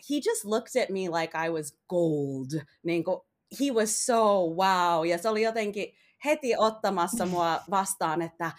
He 0.10 0.16
just 0.16 0.46
looked 0.46 0.84
at 0.84 0.90
me 0.90 1.00
like 1.00 1.46
I 1.46 1.50
was 1.50 1.78
gold. 1.90 2.62
Niin 2.84 3.04
kuin, 3.04 3.22
he 3.60 3.72
was 3.74 4.06
so 4.06 4.48
wow. 4.48 5.06
Ja 5.06 5.18
se 5.18 5.30
oli 5.30 5.42
jotenkin 5.42 5.94
heti 6.26 6.58
ottamassa 6.58 7.26
mua 7.26 7.62
vastaan, 7.70 8.22
että 8.22 8.52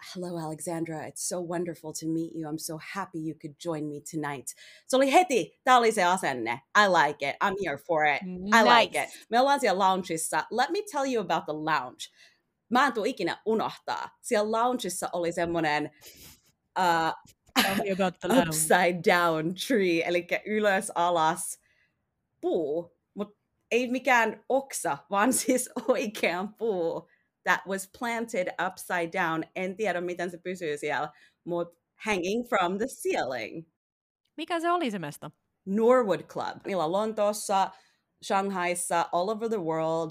hello 0.00 0.38
Alexandra, 0.38 1.06
it's 1.06 1.22
so 1.22 1.40
wonderful 1.40 1.92
to 1.92 2.06
meet 2.06 2.32
you. 2.34 2.48
I'm 2.48 2.58
so 2.58 2.78
happy 2.78 3.18
you 3.18 3.34
could 3.34 3.58
join 3.58 3.88
me 3.88 4.00
tonight. 4.00 4.54
Se 4.86 4.96
oli 4.96 5.12
heti, 5.12 5.60
tämä 5.64 5.78
oli 5.78 5.92
se 5.92 6.04
asenne. 6.04 6.62
I 6.74 6.86
like 6.88 7.22
it. 7.22 7.36
I'm 7.40 7.56
here 7.64 7.78
for 7.78 8.04
it. 8.04 8.22
I 8.22 8.26
nice. 8.26 8.64
like 8.64 8.94
it. 8.94 9.08
Me 9.30 9.40
ollaan 9.40 9.60
siellä 9.60 9.78
loungeissa. 9.78 10.46
Let 10.50 10.70
me 10.70 10.82
tell 10.92 11.04
you 11.04 11.20
about 11.20 11.44
the 11.44 11.52
lounge. 11.52 12.08
Mä 12.70 12.86
en 12.86 12.92
tule 12.92 13.08
ikinä 13.08 13.42
unohtaa. 13.44 14.18
Siellä 14.20 14.50
loungeissa 14.52 15.08
oli 15.12 15.32
semmoinen 15.32 15.90
uh, 16.78 17.12
upside 18.48 19.00
down 19.10 19.54
tree, 19.66 20.02
eli 20.08 20.26
ylös 20.46 20.92
alas 20.94 21.60
puu, 22.40 22.96
mutta 23.14 23.38
ei 23.70 23.90
mikään 23.90 24.44
oksa, 24.48 24.98
vaan 25.10 25.32
siis 25.42 25.70
oikean 25.88 26.54
puu 26.54 27.08
that 27.44 27.60
was 27.66 27.90
planted 27.98 28.48
upside 28.66 29.10
down. 29.18 29.44
En 29.56 29.76
tiedä, 29.76 30.00
miten 30.00 30.30
se 30.30 30.38
pysyy 30.38 30.76
siellä, 30.78 31.12
mutta 31.44 31.80
hanging 32.04 32.48
from 32.48 32.78
the 32.78 32.86
ceiling. 32.86 33.66
Mikä 34.36 34.60
se 34.60 34.70
oli 34.70 34.90
se 34.90 34.98
mesta? 34.98 35.30
Norwood 35.66 36.22
Club. 36.22 36.66
Niillä 36.66 36.84
on 36.84 36.92
Lontoossa, 36.92 37.70
Shanghaissa, 38.24 39.08
all 39.12 39.28
over 39.28 39.48
the 39.48 39.60
world. 39.60 40.10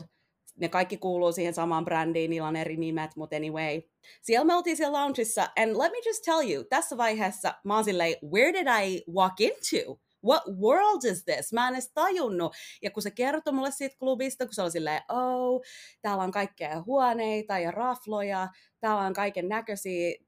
Ne 0.60 0.70
kaikki 0.70 0.98
kuuluu 0.98 1.32
siihen 1.32 1.54
samaan 1.54 1.86
brändiin, 1.86 2.30
niillä 2.30 2.48
on 2.48 2.56
eri 2.56 2.78
nimet, 2.78 3.12
mutta 3.16 3.36
anyway. 3.36 3.82
Siellä 4.22 4.46
me 4.46 4.56
oltiin 4.56 4.78
siellä 4.78 5.00
loungeissa, 5.00 5.42
and 5.42 5.76
let 5.78 5.92
me 5.92 5.98
just 6.06 6.24
tell 6.26 6.52
you, 6.52 6.64
tässä 6.64 6.98
vaiheessa 6.98 7.54
mä 7.64 7.76
oon 7.76 7.84
silleen, 7.84 8.16
where 8.34 8.54
did 8.54 8.68
I 8.68 9.04
walk 9.12 9.42
into? 9.42 10.02
What 10.28 10.44
world 10.62 11.04
is 11.04 11.24
this? 11.24 11.54
Mä 11.54 11.68
en 11.68 11.74
edes 11.74 11.92
tajunnut. 11.94 12.56
Ja 12.82 12.92
kun 12.92 13.04
se 13.04 13.12
kertoi 13.12 13.54
mulle 13.54 13.72
siitä 13.72 13.96
klubista, 14.00 14.46
kun 14.46 14.54
se 14.54 14.62
oli 14.62 14.72
silleen, 14.72 15.02
oh, 15.10 15.62
täällä 16.02 16.24
on 16.24 16.32
kaikkea 16.32 16.84
huoneita 16.86 17.60
ja 17.60 17.72
rafloja, 17.72 18.48
täällä 18.80 19.02
on 19.02 19.14
kaiken 19.14 19.48
näköisiä 19.48 20.27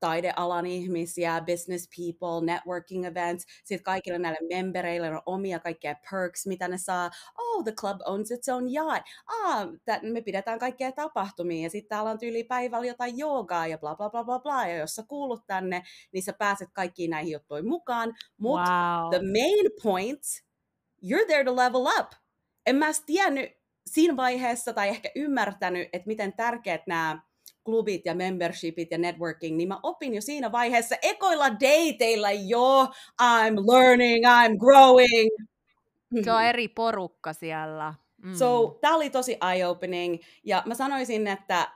taidealan 0.00 0.66
ihmisiä, 0.66 1.42
business 1.46 1.88
people, 1.96 2.52
networking 2.52 3.06
events, 3.06 3.46
sitten 3.64 3.84
kaikille 3.84 4.18
näille 4.18 4.38
membereille 4.48 5.10
on 5.10 5.22
omia 5.26 5.58
kaikkea 5.58 5.94
perks, 6.10 6.46
mitä 6.46 6.68
ne 6.68 6.78
saa. 6.78 7.10
Oh, 7.38 7.64
the 7.64 7.72
club 7.72 8.00
owns 8.06 8.30
its 8.30 8.48
own 8.48 8.74
yacht. 8.74 9.06
Ah, 9.26 9.68
that, 9.84 10.02
me 10.02 10.20
pidetään 10.20 10.58
kaikkea 10.58 10.92
tapahtumia, 10.92 11.62
ja 11.62 11.70
sitten 11.70 11.88
täällä 11.88 12.10
on 12.10 12.18
tyyli 12.18 12.44
päivällä 12.44 12.86
jotain 12.86 13.18
joogaa 13.18 13.66
ja 13.66 13.78
bla 13.78 13.96
bla 13.96 14.10
bla 14.10 14.24
bla 14.24 14.38
bla, 14.38 14.66
ja 14.66 14.76
jos 14.76 14.94
sä 14.94 15.02
kuulut 15.08 15.46
tänne, 15.46 15.82
niin 16.12 16.22
sä 16.22 16.32
pääset 16.32 16.68
kaikkiin 16.72 17.10
näihin 17.10 17.32
juttuihin 17.32 17.68
mukaan. 17.68 18.14
Mutta 18.36 19.00
wow. 19.02 19.10
the 19.10 19.18
main 19.18 19.70
point, 19.82 20.22
you're 21.04 21.26
there 21.26 21.44
to 21.44 21.56
level 21.56 21.86
up. 22.00 22.12
En 22.66 22.76
mä 22.76 22.86
tiennyt 23.06 23.50
siinä 23.86 24.16
vaiheessa 24.16 24.72
tai 24.72 24.88
ehkä 24.88 25.10
ymmärtänyt, 25.14 25.88
että 25.92 26.06
miten 26.06 26.32
tärkeät 26.32 26.86
nämä 26.86 27.22
klubit 27.68 28.06
ja 28.06 28.14
membershipit 28.14 28.90
ja 28.90 28.98
networking, 28.98 29.56
niin 29.56 29.68
mä 29.68 29.80
opin 29.82 30.14
jo 30.14 30.20
siinä 30.20 30.52
vaiheessa 30.52 30.96
ekoilla 31.02 31.50
dateilla 31.50 32.30
jo, 32.30 32.84
I'm 33.22 33.72
learning, 33.72 34.24
I'm 34.24 34.56
growing. 34.58 35.30
Se 36.24 36.32
on 36.32 36.42
eri 36.42 36.68
porukka 36.68 37.32
siellä. 37.32 37.94
Mm. 38.22 38.34
So, 38.34 38.78
tää 38.80 38.94
oli 38.94 39.10
tosi 39.10 39.32
eye-opening, 39.32 40.18
ja 40.44 40.62
mä 40.66 40.74
sanoisin, 40.74 41.26
että 41.26 41.70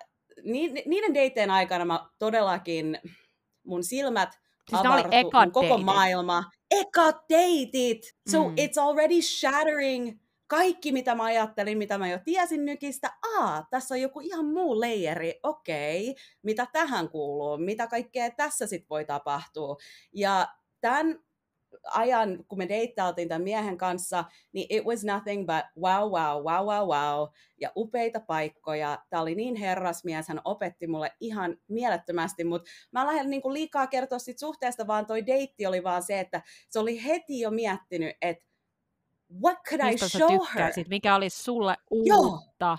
niiden 0.87 1.15
dateen 1.15 1.51
aikana 1.51 1.85
mä 1.85 2.07
todellakin, 2.19 2.99
mun 3.65 3.85
silmät 3.85 4.39
siis 4.71 4.81
avartu, 4.81 5.31
koko 5.53 5.63
deitit. 5.63 5.85
maailma. 5.85 6.45
Eka 6.71 7.23
deitit! 7.29 8.03
So, 8.31 8.49
mm. 8.49 8.55
it's 8.55 8.83
already 8.83 9.23
shattering 9.23 10.22
kaikki, 10.53 10.93
mitä 10.93 11.15
mä 11.15 11.25
ajattelin, 11.25 11.79
mitä 11.79 11.99
mä 11.99 12.09
jo 12.09 12.19
tiesin 12.25 12.65
nykistä, 12.65 13.11
aa, 13.39 13.67
tässä 13.71 13.95
on 13.95 14.01
joku 14.01 14.21
ihan 14.21 14.45
muu 14.45 14.81
leijeri, 14.81 15.41
okei, 15.43 16.17
mitä 16.43 16.67
tähän 16.73 17.09
kuuluu, 17.09 17.59
mitä 17.59 17.87
kaikkea 17.87 18.31
tässä 18.31 18.67
sitten 18.67 18.89
voi 18.91 19.05
tapahtua. 19.05 19.77
Ja 20.15 20.49
tämän 20.81 21.19
ajan, 21.85 22.45
kun 22.49 22.59
me 22.59 22.69
deittailtiin 22.69 23.29
tämän 23.29 23.43
miehen 23.43 23.79
kanssa, 23.79 24.25
niin 24.53 24.67
it 24.71 24.85
was 24.85 25.05
nothing 25.05 25.47
but 25.47 25.83
wow, 25.83 26.11
wow, 26.11 26.45
wow, 26.45 26.67
wow, 26.67 26.89
wow, 26.89 27.29
ja 27.61 27.73
upeita 27.77 28.21
paikkoja. 28.21 28.99
Tämä 29.11 29.23
oli 29.23 29.35
niin 29.35 29.57
herrasmies, 29.57 30.29
hän 30.29 30.41
opetti 30.45 30.87
mulle 30.87 31.13
ihan 31.21 31.57
mielettömästi, 31.69 32.45
mutta 32.45 32.71
mä 32.93 33.07
lähden 33.07 33.31
niin 33.31 33.43
liikaa 33.53 33.87
kertoa 33.87 34.19
siitä 34.19 34.41
suhteesta, 34.41 34.87
vaan 34.87 35.07
toi 35.07 35.27
deitti 35.27 35.67
oli 35.67 35.85
vaan 35.85 36.03
se, 36.03 36.21
että 36.21 36.43
se 36.69 36.79
oli 36.79 37.05
heti 37.05 37.41
jo 37.41 37.51
miettinyt, 37.51 38.17
että 38.23 38.52
what 39.45 39.59
could 39.69 39.85
Mistä 39.85 40.07
I 40.07 40.09
show 40.09 40.39
her? 40.55 40.73
Mikä 40.89 41.15
olisi 41.15 41.43
sulle 41.43 41.77
uutta? 41.91 42.79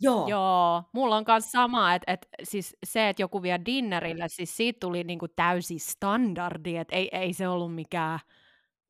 Joo. 0.00 0.28
Joo, 0.28 0.82
mulla 0.92 1.16
on 1.16 1.24
myös 1.28 1.52
sama, 1.52 1.94
että 1.94 2.12
et, 2.12 2.26
siis 2.42 2.76
se, 2.86 3.08
että 3.08 3.22
joku 3.22 3.42
vie 3.42 3.60
dinnerille, 3.66 4.28
siis 4.28 4.56
siitä 4.56 4.80
tuli 4.80 5.04
niinku 5.04 5.28
täysi 5.28 5.78
standardi, 5.78 6.76
että 6.76 6.96
ei, 6.96 7.08
ei 7.12 7.32
se 7.32 7.48
ollut 7.48 7.74
mikään 7.74 8.18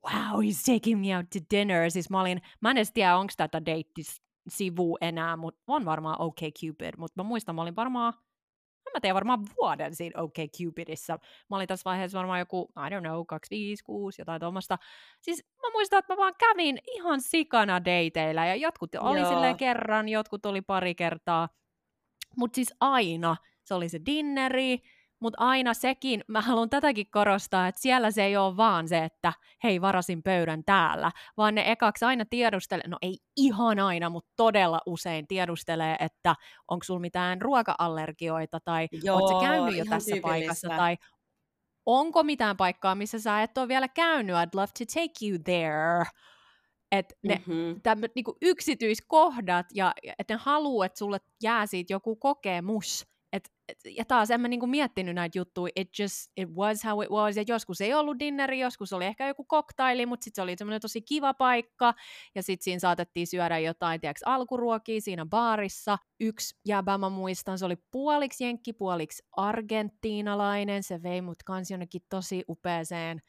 wow, 0.05 0.41
he's 0.45 0.75
taking 0.75 1.01
me 1.01 1.17
out 1.17 1.27
to 1.31 1.39
dinner. 1.51 1.91
Siis 1.91 2.11
mä 2.11 2.21
olin, 2.21 2.43
mä 2.61 2.71
en 2.71 2.77
edes 2.77 2.93
tiedä, 2.93 3.17
onko 3.17 3.33
tätä 3.37 3.67
deittisivu 3.67 4.99
enää, 5.01 5.37
mutta 5.37 5.61
on 5.67 5.85
varmaan 5.85 6.21
OK 6.21 6.41
Cupid, 6.41 6.95
mutta 6.99 7.23
mä 7.23 7.29
muistan, 7.29 7.55
mä 7.55 7.63
olin 7.63 7.77
varmaan 7.77 8.13
mä 8.93 9.01
tein 9.01 9.15
varmaan 9.15 9.43
vuoden 9.57 9.95
siinä 9.95 10.23
OK 10.23 10.35
Cupidissa. 10.59 11.19
Mä 11.51 11.57
olin 11.57 11.69
tässä 11.69 11.85
vaiheessa 11.85 12.19
varmaan 12.19 12.39
joku, 12.39 12.69
I 12.87 12.91
don't 12.91 13.01
know, 13.01 13.27
25, 13.27 13.85
6, 13.85 14.21
jotain 14.21 14.41
tuommoista. 14.41 14.79
Siis 15.21 15.45
mä 15.63 15.71
muistan, 15.73 15.99
että 15.99 16.13
mä 16.13 16.17
vaan 16.17 16.35
kävin 16.39 16.79
ihan 16.87 17.21
sikana 17.21 17.85
dateilla 17.85 18.47
ja 18.47 18.55
jotkut 18.55 18.95
oli 18.95 19.21
Joo. 19.21 19.29
silleen 19.29 19.57
kerran, 19.57 20.09
jotkut 20.09 20.47
oli 20.47 20.63
pari 20.63 20.95
kertaa. 20.95 21.49
Mutta 22.37 22.55
siis 22.55 22.75
aina 22.81 23.37
se 23.65 23.75
oli 23.75 23.89
se 23.89 24.01
dinneri, 24.07 24.79
mutta 25.25 25.45
aina 25.45 25.75
sekin, 25.75 26.25
mä 26.29 26.41
haluan 26.41 26.71
tätäkin 26.71 27.07
korostaa, 27.11 27.69
että 27.69 27.81
siellä 27.81 28.11
se 28.11 28.25
ei 28.25 28.37
ole 28.37 28.57
vaan 28.57 28.89
se, 28.89 29.05
että 29.05 29.33
hei, 29.65 29.81
varasin 29.81 30.23
pöydän 30.23 30.65
täällä, 30.65 31.11
vaan 31.37 31.55
ne 31.55 31.71
ekaksi 31.71 32.05
aina 32.05 32.25
tiedustelee, 32.25 32.89
no 32.89 32.99
ei 33.03 33.19
ihan 33.37 33.79
aina, 33.79 34.11
mutta 34.11 34.33
todella 34.37 34.81
usein 34.87 35.27
tiedustelee, 35.27 35.97
että 36.01 36.35
onko 36.69 36.85
sulla 36.85 37.01
mitään 37.01 37.43
ruoka-allergioita, 37.43 38.59
tai 38.65 38.89
ootko 39.11 39.41
käynyt 39.41 39.77
jo 39.77 39.85
tässä 39.91 40.17
paikassa, 40.23 40.69
tai 40.69 40.97
onko 41.87 42.23
mitään 42.23 42.57
paikkaa, 42.57 42.95
missä 42.95 43.19
sä 43.19 43.43
et 43.43 43.59
ole 43.59 43.69
vielä 43.69 43.89
käynyt, 43.89 44.37
I'd 44.37 44.51
love 44.55 44.73
to 44.79 44.85
take 44.95 45.29
you 45.29 45.39
there. 45.45 46.05
Että 46.93 47.15
ne 47.23 47.43
mm-hmm. 47.47 47.81
tämmöt, 47.83 48.13
niinku 48.15 48.37
yksityiskohdat, 48.43 49.67
ja 49.75 49.93
että 50.19 50.35
ne 50.35 50.41
haluaa, 50.43 50.87
että 50.87 50.99
sulle 50.99 51.19
jää 51.43 51.67
siitä 51.67 51.93
joku 51.93 52.17
kokemus, 52.17 53.14
et, 53.35 53.51
et, 53.69 53.79
ja 53.97 54.05
taas 54.05 54.31
en 54.31 54.41
mä 54.41 54.49
niinku 54.49 54.67
miettinyt 54.67 55.15
näitä 55.15 55.39
juttuja, 55.39 55.73
it 55.77 55.99
just, 55.99 56.15
it 56.37 56.49
was 56.49 56.85
how 56.85 57.03
it 57.03 57.11
was, 57.11 57.37
ja 57.37 57.45
joskus 57.47 57.81
ei 57.81 57.95
ollut 57.95 58.19
dinneri, 58.19 58.61
joskus 58.61 58.93
oli 58.93 59.05
ehkä 59.05 59.29
joku 59.29 59.45
koktaili, 59.45 60.07
mutta 60.07 60.25
sitten 60.25 60.37
se 60.37 60.43
oli 60.43 60.55
semmoinen 60.59 60.81
tosi 60.81 61.03
kiva 61.03 61.35
paikka, 61.35 61.95
ja 62.35 62.43
sitten 62.43 62.65
siinä 62.65 62.79
saatettiin 62.79 63.27
syödä 63.27 63.59
jotain, 63.59 64.01
tiedäks, 64.01 64.23
alkuruokia 64.23 65.01
siinä 65.01 65.27
baarissa. 65.27 65.99
Yksi 66.21 66.57
jäbä 66.65 66.99
mä 66.99 67.09
muistan, 67.09 67.59
se 67.59 67.65
oli 67.65 67.77
puoliksi 67.91 68.45
jenkki, 68.45 68.73
puoliksi 68.73 69.23
argentiinalainen, 69.37 70.83
se 70.83 71.03
vei 71.03 71.23
mut 71.23 71.43
kans 71.43 71.71
jonnekin 71.71 72.03
tosi 72.09 72.45
upeeseen 72.49 73.21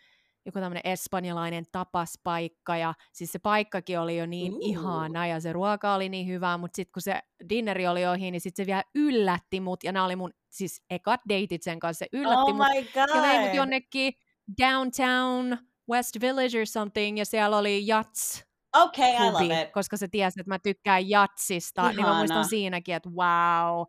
joku 0.45 0.59
tämmöinen 0.59 0.91
espanjalainen 0.91 1.65
tapaspaikka, 1.71 2.77
ja 2.77 2.93
siis 3.13 3.31
se 3.31 3.39
paikkakin 3.39 3.99
oli 3.99 4.17
jo 4.17 4.25
niin 4.25 4.53
uh. 4.53 4.59
ihana, 4.61 5.27
ja 5.27 5.39
se 5.39 5.53
ruoka 5.53 5.93
oli 5.93 6.09
niin 6.09 6.27
hyvä, 6.27 6.57
mutta 6.57 6.75
sitten 6.75 6.93
kun 6.93 7.01
se 7.01 7.19
dinneri 7.49 7.87
oli 7.87 8.07
ohi, 8.07 8.31
niin 8.31 8.41
sitten 8.41 8.65
se 8.65 8.67
vielä 8.67 8.83
yllätti 8.95 9.59
mut, 9.59 9.83
ja 9.83 9.91
nämä 9.91 10.05
oli 10.05 10.15
mun 10.15 10.31
siis 10.49 10.81
ekat 10.89 11.21
deitit 11.29 11.63
sen 11.63 11.79
kanssa, 11.79 12.05
se 12.05 12.17
yllätti 12.17 12.51
oh 12.51 12.55
mut, 12.55 12.67
God. 12.93 13.15
ja 13.15 13.21
vei 13.21 13.39
mut 13.39 13.53
jonnekin 13.55 14.13
downtown 14.61 15.57
West 15.91 16.21
Village 16.21 16.59
or 16.59 16.65
something, 16.65 17.17
ja 17.17 17.25
siellä 17.25 17.57
oli 17.57 17.87
Jats 17.87 18.45
Okay, 18.75 19.09
I 19.09 19.31
love 19.31 19.61
it. 19.61 19.71
Koska 19.71 19.97
se 19.97 20.07
tiesi, 20.07 20.39
että 20.39 20.49
mä 20.49 20.59
tykkään 20.59 21.09
jatsista, 21.09 21.81
Ihana. 21.81 21.95
niin 21.95 22.05
mä 22.05 22.17
muistan 22.17 22.45
siinäkin, 22.45 22.95
että 22.95 23.09
wow, 23.09 23.85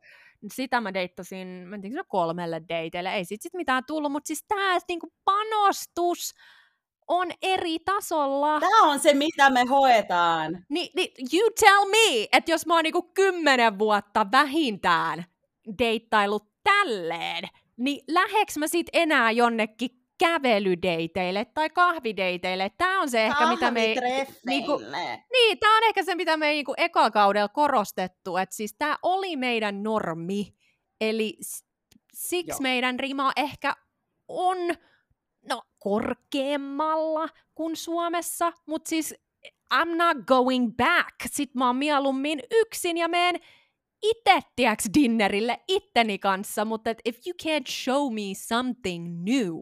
sitä 0.52 0.80
mä 0.80 0.94
deittasin, 0.94 1.48
mentiin 1.48 1.94
kolmelle 2.08 2.62
dateille, 2.62 3.14
ei 3.14 3.24
sit, 3.24 3.42
sit 3.42 3.54
mitään 3.54 3.82
tullut, 3.86 4.12
mutta 4.12 4.26
siis 4.26 4.44
tää 4.48 4.78
niinku 4.88 5.12
panostus 5.24 6.34
on 7.08 7.30
eri 7.42 7.78
tasolla. 7.78 8.60
Tämä 8.60 8.82
on 8.82 9.00
se, 9.00 9.14
mitä 9.14 9.50
me 9.50 9.64
hoetaan. 9.64 10.64
Ni, 10.68 10.90
ni, 10.94 11.12
you 11.32 11.50
tell 11.60 11.84
me, 11.84 12.28
että 12.32 12.50
jos 12.50 12.66
mä 12.66 12.74
oon 12.74 12.84
niinku 12.84 13.02
kymmenen 13.02 13.78
vuotta 13.78 14.26
vähintään 14.32 15.24
deittailut 15.78 16.44
tälleen, 16.64 17.44
niin 17.76 18.04
läheks 18.08 18.56
mä 18.56 18.68
sit 18.68 18.86
enää 18.92 19.30
jonnekin 19.30 20.05
kävelydeiteille 20.18 21.44
tai 21.44 21.70
kahvideiteille. 21.70 22.70
Tämä 22.78 23.00
on 23.00 23.10
se 23.10 23.24
ehkä, 23.26 23.48
mitä 23.48 23.70
me... 23.70 23.94
Niinku, 24.46 24.80
niin, 25.32 25.58
tämä 25.58 25.76
on 25.76 25.84
ehkä 25.84 26.02
se, 26.02 26.14
mitä 26.14 26.36
me 26.36 26.48
ei 26.48 26.54
niinku 26.54 26.74
ekalla 26.76 27.10
kaudella 27.10 27.48
korostettu. 27.48 28.36
Että 28.36 28.56
siis 28.56 28.74
tämä 28.78 28.98
oli 29.02 29.36
meidän 29.36 29.82
normi. 29.82 30.54
Eli 31.00 31.36
siksi 32.14 32.52
Joo. 32.52 32.58
meidän 32.60 33.00
rima 33.00 33.32
ehkä 33.36 33.76
on 34.28 34.56
no, 35.48 35.62
korkeammalla 35.78 37.28
kuin 37.54 37.76
Suomessa, 37.76 38.52
mutta 38.66 38.88
siis 38.88 39.14
I'm 39.74 39.96
not 39.96 40.16
going 40.26 40.76
back. 40.76 41.14
Sitten 41.26 41.58
mä 41.58 41.66
oon 41.66 41.76
mieluummin 41.76 42.40
yksin 42.50 42.98
ja 42.98 43.08
meen 43.08 43.40
itse, 44.02 44.40
tiiäks, 44.56 44.84
dinnerille 44.94 45.60
itteni 45.68 46.18
kanssa, 46.18 46.64
mutta 46.64 46.90
if 47.04 47.18
you 47.26 47.34
can't 47.42 47.70
show 47.70 48.14
me 48.14 48.34
something 48.34 49.22
new, 49.22 49.54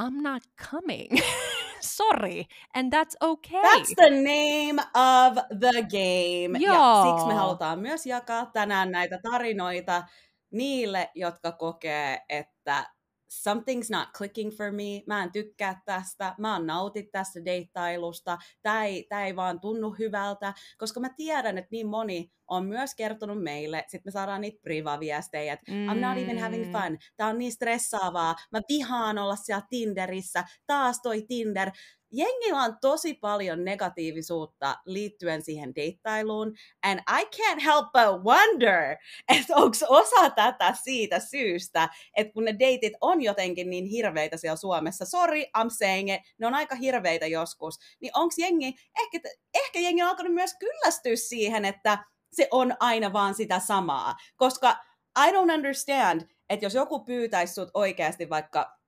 I'm 0.00 0.22
not 0.22 0.42
coming. 0.70 1.08
Sorry, 1.80 2.48
and 2.74 2.92
that's 2.92 3.16
okay. 3.22 3.62
That's 3.62 3.94
the 3.94 4.10
name 4.10 4.78
of 4.94 5.38
the 5.60 5.82
game. 5.82 6.58
Joo. 6.58 6.74
Ja 6.74 7.02
siksi 7.02 7.26
me 7.26 7.34
halutaan 7.34 7.78
myös 7.78 8.06
jakaa 8.06 8.46
tänään 8.46 8.90
näitä 8.90 9.18
tarinoita 9.22 10.02
niille, 10.50 11.10
jotka 11.14 11.52
kokee, 11.52 12.24
että 12.28 12.86
something's 13.32 13.90
not 13.90 14.08
clicking 14.16 14.52
for 14.56 14.72
me, 14.72 15.02
mä 15.06 15.22
en 15.22 15.32
tykkää 15.32 15.82
tästä, 15.84 16.34
mä 16.38 16.56
en 16.56 16.66
nauti 16.66 17.02
tästä 17.02 17.44
deittailusta, 17.44 18.38
tää 18.62 18.84
ei, 18.84 19.06
tää 19.08 19.26
ei 19.26 19.36
vaan 19.36 19.60
tunnu 19.60 19.90
hyvältä, 19.98 20.54
koska 20.78 21.00
mä 21.00 21.08
tiedän, 21.16 21.58
että 21.58 21.68
niin 21.70 21.86
moni 21.86 22.32
on 22.48 22.66
myös 22.66 22.94
kertonut 22.94 23.42
meille, 23.42 23.84
sit 23.88 24.04
me 24.04 24.10
saadaan 24.10 24.40
niitä 24.40 24.62
priva-viestejä, 24.62 25.52
että 25.52 25.72
mm. 25.72 25.88
I'm 25.88 26.00
not 26.00 26.18
even 26.18 26.38
having 26.38 26.66
mm. 26.66 26.72
fun, 26.72 26.98
tää 27.16 27.26
on 27.26 27.38
niin 27.38 27.52
stressaavaa, 27.52 28.34
mä 28.52 28.60
vihaan 28.68 29.18
olla 29.18 29.36
siellä 29.36 29.66
Tinderissä, 29.70 30.44
taas 30.66 31.00
toi 31.02 31.22
Tinder, 31.28 31.70
jengillä 32.12 32.62
on 32.62 32.76
tosi 32.80 33.14
paljon 33.14 33.64
negatiivisuutta 33.64 34.76
liittyen 34.86 35.42
siihen 35.42 35.74
deittailuun, 35.74 36.54
and 36.82 37.00
I 37.00 37.24
can't 37.24 37.60
help 37.64 37.86
but 37.92 38.24
wonder, 38.24 38.96
että 39.28 39.56
onko 39.56 39.76
osa 39.88 40.30
tätä 40.30 40.74
siitä 40.82 41.20
syystä, 41.20 41.88
että 42.16 42.32
kun 42.32 42.44
ne 42.44 42.56
deitit 42.58 42.92
on 43.00 43.22
jotenkin 43.22 43.70
niin 43.70 43.84
hirveitä 43.84 44.36
siellä 44.36 44.56
Suomessa, 44.56 45.04
sorry, 45.04 45.42
I'm 45.42 45.70
saying 45.78 46.14
it, 46.14 46.20
ne 46.38 46.46
on 46.46 46.54
aika 46.54 46.74
hirveitä 46.74 47.26
joskus, 47.26 47.78
niin 48.00 48.10
onko 48.14 48.34
jengi, 48.38 48.74
ehkä, 49.00 49.28
ehkä 49.54 49.80
jengi 49.80 50.02
on 50.02 50.08
alkanut 50.08 50.34
myös 50.34 50.54
kyllästyä 50.60 51.16
siihen, 51.16 51.64
että 51.64 51.98
se 52.36 52.48
on 52.50 52.74
aina 52.80 53.12
vaan 53.12 53.34
sitä 53.34 53.58
samaa, 53.58 54.14
koska 54.36 54.76
I 55.26 55.30
don't 55.32 55.54
understand, 55.54 56.20
että 56.48 56.66
jos 56.66 56.74
joku 56.74 57.04
pyytäisi 57.04 57.54
sut 57.54 57.70
oikeasti 57.74 58.30
vaikka 58.30 58.78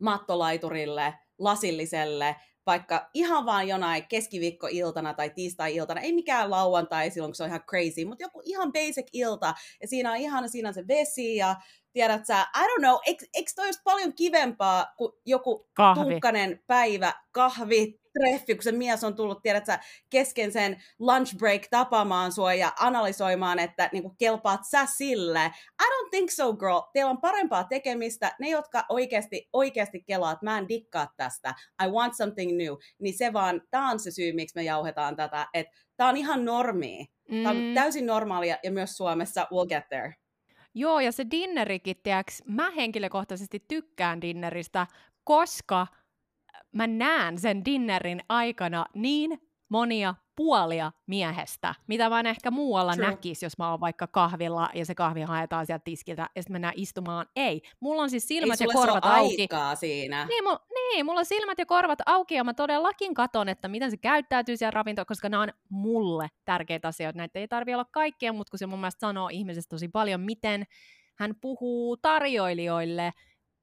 mattolaiturille, 0.00 1.14
lasilliselle, 1.38 2.36
vaikka 2.66 3.10
ihan 3.14 3.46
vaan 3.46 3.68
jonain 3.68 4.06
keskiviikkoiltana 4.08 5.14
tai 5.14 5.30
tiistai-iltana, 5.30 6.00
ei 6.00 6.12
mikään 6.12 6.50
lauantai 6.50 7.10
silloin, 7.10 7.30
kun 7.30 7.34
se 7.36 7.42
on 7.42 7.48
ihan 7.48 7.64
crazy, 7.70 8.04
mutta 8.04 8.24
joku 8.24 8.42
ihan 8.44 8.72
basic 8.72 9.06
ilta, 9.12 9.54
ja 9.80 9.88
siinä 9.88 10.10
on 10.10 10.16
ihan 10.16 10.48
siinä 10.48 10.68
on 10.68 10.74
se 10.74 10.88
vesi, 10.88 11.36
ja 11.36 11.56
tiedät 11.92 12.26
sä, 12.26 12.40
I 12.40 12.62
don't 12.62 12.78
know, 12.78 12.96
eikö, 13.06 13.52
toi 13.56 13.64
olisi 13.64 13.80
paljon 13.84 14.12
kivempaa 14.12 14.94
kuin 14.96 15.12
joku 15.26 15.68
kahvi. 15.74 16.12
tukkanen 16.12 16.64
päivä, 16.66 17.12
kahvi, 17.32 17.99
treffi, 18.12 18.54
kun 18.54 18.62
se 18.62 18.72
mies 18.72 19.04
on 19.04 19.16
tullut, 19.16 19.42
tiedät 19.42 19.66
sä, 19.66 19.78
kesken 20.10 20.52
sen 20.52 20.82
lunch 20.98 21.36
break 21.36 21.62
tapaamaan 21.70 22.32
sua 22.32 22.54
ja 22.54 22.72
analysoimaan, 22.80 23.58
että 23.58 23.88
niin 23.92 24.02
kuin, 24.02 24.16
kelpaat 24.18 24.60
sä 24.70 24.86
sille. 24.86 25.44
I 25.82 25.84
don't 25.84 26.10
think 26.10 26.30
so, 26.30 26.52
girl. 26.52 26.80
Teillä 26.92 27.10
on 27.10 27.20
parempaa 27.20 27.64
tekemistä. 27.64 28.36
Ne, 28.40 28.48
jotka 28.48 28.84
oikeasti, 28.88 29.48
oikeasti 29.52 30.02
kelaat, 30.06 30.42
mä 30.42 30.58
en 30.58 30.68
dikkaa 30.68 31.06
tästä, 31.16 31.54
I 31.84 31.88
want 31.88 32.16
something 32.16 32.56
new, 32.56 32.74
niin 33.00 33.18
se 33.18 33.32
vaan, 33.32 33.62
tää 33.70 33.82
on 33.82 34.00
se 34.00 34.10
syy, 34.10 34.32
miksi 34.32 34.54
me 34.54 34.62
jauhetaan 34.62 35.16
tätä, 35.16 35.46
että 35.54 35.76
tää 35.96 36.08
on 36.08 36.16
ihan 36.16 36.44
normi. 36.44 37.06
Mm. 37.30 37.42
Tää 37.42 37.52
on 37.52 37.56
täysin 37.74 38.06
normaalia 38.06 38.58
ja 38.62 38.70
myös 38.70 38.96
Suomessa, 38.96 39.42
we'll 39.42 39.68
get 39.68 39.88
there. 39.88 40.14
Joo, 40.74 41.00
ja 41.00 41.12
se 41.12 41.26
dinnerikin, 41.30 41.96
tiiäks, 42.02 42.42
mä 42.46 42.70
henkilökohtaisesti 42.70 43.64
tykkään 43.68 44.20
dinneristä, 44.20 44.86
koska 45.24 45.86
mä 46.72 46.86
näen 46.86 47.38
sen 47.38 47.64
dinnerin 47.64 48.20
aikana 48.28 48.86
niin 48.94 49.50
monia 49.68 50.14
puolia 50.36 50.92
miehestä, 51.06 51.74
mitä 51.86 52.08
mä 52.08 52.20
en 52.20 52.26
ehkä 52.26 52.50
muualla 52.50 52.94
True. 52.94 53.06
näkisi, 53.06 53.46
jos 53.46 53.58
mä 53.58 53.70
oon 53.70 53.80
vaikka 53.80 54.06
kahvilla 54.06 54.70
ja 54.74 54.86
se 54.86 54.94
kahvi 54.94 55.22
haetaan 55.22 55.66
sieltä 55.66 55.84
tiskiltä 55.84 56.28
ja 56.36 56.42
sitten 56.42 56.54
mennään 56.54 56.74
istumaan. 56.76 57.26
Ei, 57.36 57.62
mulla 57.80 58.02
on 58.02 58.10
siis 58.10 58.28
silmät 58.28 58.60
Ei 58.60 58.66
ja 58.66 58.72
korvat 58.72 59.04
auki. 59.04 59.48
siinä. 59.74 60.26
Niin, 60.26 60.44
mu- 60.44 60.60
niin, 60.74 61.06
mulla 61.06 61.20
on 61.20 61.26
silmät 61.26 61.58
ja 61.58 61.66
korvat 61.66 61.98
auki 62.06 62.34
ja 62.34 62.44
mä 62.44 62.54
todellakin 62.54 63.14
katon, 63.14 63.48
että 63.48 63.68
miten 63.68 63.90
se 63.90 63.96
käyttäytyy 63.96 64.56
siellä 64.56 64.70
ravinto, 64.70 65.04
koska 65.04 65.28
nämä 65.28 65.42
on 65.42 65.52
mulle 65.68 66.28
tärkeitä 66.44 66.88
asioita. 66.88 67.16
Näitä 67.16 67.38
ei 67.38 67.48
tarvi 67.48 67.74
olla 67.74 67.84
kaikkea, 67.84 68.32
mutta 68.32 68.50
kun 68.50 68.58
se 68.58 68.66
mun 68.66 68.80
mielestä 68.80 69.00
sanoo 69.00 69.28
ihmisestä 69.32 69.70
tosi 69.70 69.88
paljon, 69.88 70.20
miten 70.20 70.64
hän 71.18 71.34
puhuu 71.40 71.96
tarjoilijoille– 71.96 73.12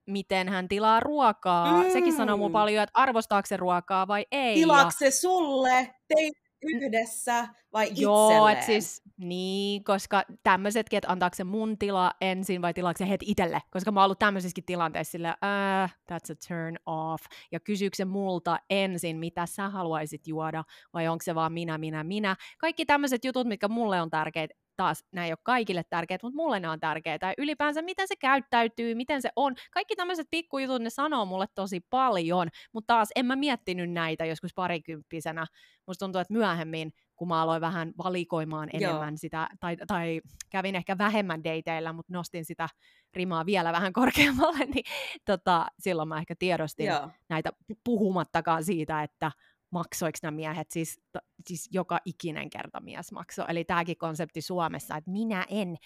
miten 0.07 0.49
hän 0.49 0.67
tilaa 0.67 0.99
ruokaa. 0.99 1.83
Mm. 1.83 1.91
Sekin 1.91 2.13
sanoo 2.13 2.37
mun 2.37 2.51
paljon, 2.51 2.83
että 2.83 3.01
arvostaako 3.01 3.45
se 3.45 3.57
ruokaa 3.57 4.07
vai 4.07 4.25
ei. 4.31 4.55
Tilaako 4.55 4.91
se 4.91 5.11
sulle, 5.11 5.95
teit 6.07 6.33
yhdessä 6.61 7.47
vai 7.73 7.89
Joo, 7.95 8.47
itselleen? 8.47 8.63
siis 8.63 9.01
niin, 9.17 9.83
koska 9.83 10.23
tämmöisetkin, 10.43 10.97
että 10.97 11.11
antaako 11.11 11.35
se 11.35 11.43
mun 11.43 11.77
tila 11.77 12.11
ensin 12.21 12.61
vai 12.61 12.73
tilaako 12.73 12.97
se 12.97 13.09
heti 13.09 13.25
itselle, 13.29 13.61
koska 13.71 13.91
mä 13.91 13.99
oon 13.99 14.05
ollut 14.05 14.19
tämmöisissäkin 14.19 14.65
tilanteissa 14.65 15.11
sillä, 15.11 15.35
uh, 15.43 15.89
that's 16.11 16.31
a 16.31 16.35
turn 16.47 16.75
off, 16.85 17.25
ja 17.51 17.59
kysyykö 17.59 17.95
se 17.95 18.05
multa 18.05 18.59
ensin, 18.69 19.17
mitä 19.17 19.45
sä 19.45 19.69
haluaisit 19.69 20.27
juoda, 20.27 20.63
vai 20.93 21.07
onko 21.07 21.23
se 21.23 21.35
vaan 21.35 21.53
minä, 21.53 21.77
minä, 21.77 22.03
minä. 22.03 22.35
Kaikki 22.57 22.85
tämmöiset 22.85 23.25
jutut, 23.25 23.47
mitkä 23.47 23.67
mulle 23.67 24.01
on 24.01 24.09
tärkeitä, 24.09 24.53
taas 24.77 25.05
nämä 25.11 25.25
ei 25.25 25.31
ole 25.31 25.37
kaikille 25.43 25.83
tärkeitä, 25.89 26.25
mutta 26.25 26.35
mulle 26.35 26.59
ne 26.59 26.69
on 26.69 26.79
tärkeitä. 26.79 27.27
Ja 27.27 27.33
ylipäänsä 27.37 27.81
miten 27.81 28.07
se 28.07 28.15
käyttäytyy, 28.15 28.95
miten 28.95 29.21
se 29.21 29.29
on. 29.35 29.55
Kaikki 29.71 29.95
tämmöiset 29.95 30.27
pikkujutut, 30.31 30.81
ne 30.81 30.89
sanoo 30.89 31.25
mulle 31.25 31.45
tosi 31.55 31.79
paljon, 31.89 32.47
mutta 32.73 32.93
taas 32.93 33.09
en 33.15 33.25
mä 33.25 33.35
miettinyt 33.35 33.91
näitä 33.91 34.25
joskus 34.25 34.53
parikymppisenä. 34.53 35.45
Musta 35.87 36.05
tuntuu, 36.05 36.21
että 36.21 36.33
myöhemmin, 36.33 36.93
kun 37.15 37.27
mä 37.27 37.41
aloin 37.41 37.61
vähän 37.61 37.91
valikoimaan 37.97 38.69
enemmän 38.73 39.13
Joo. 39.13 39.17
sitä, 39.17 39.49
tai, 39.59 39.77
tai 39.87 40.21
kävin 40.49 40.75
ehkä 40.75 40.97
vähemmän 40.97 41.43
dateilla, 41.43 41.93
mutta 41.93 42.13
nostin 42.13 42.45
sitä 42.45 42.69
rimaa 43.13 43.45
vielä 43.45 43.71
vähän 43.71 43.93
korkeammalle, 43.93 44.65
niin 44.73 44.85
tota, 45.25 45.65
silloin 45.79 46.09
mä 46.09 46.17
ehkä 46.17 46.35
tiedostin 46.39 46.85
Joo. 46.85 47.09
näitä 47.29 47.49
puhumattakaan 47.83 48.63
siitä, 48.63 49.03
että 49.03 49.31
maksoiko 49.71 50.17
nämä 50.23 50.35
miehet, 50.35 50.71
siis, 50.71 50.99
to, 51.11 51.19
siis 51.47 51.69
joka 51.71 51.99
ikinen 52.05 52.49
kerta 52.49 52.79
mies 52.81 53.11
maksoi. 53.11 53.45
Eli 53.47 53.63
tämäkin 53.63 53.97
konsepti 53.97 54.41
Suomessa, 54.41 54.97
että 54.97 55.11
minä 55.11 55.45
en, 55.49 55.77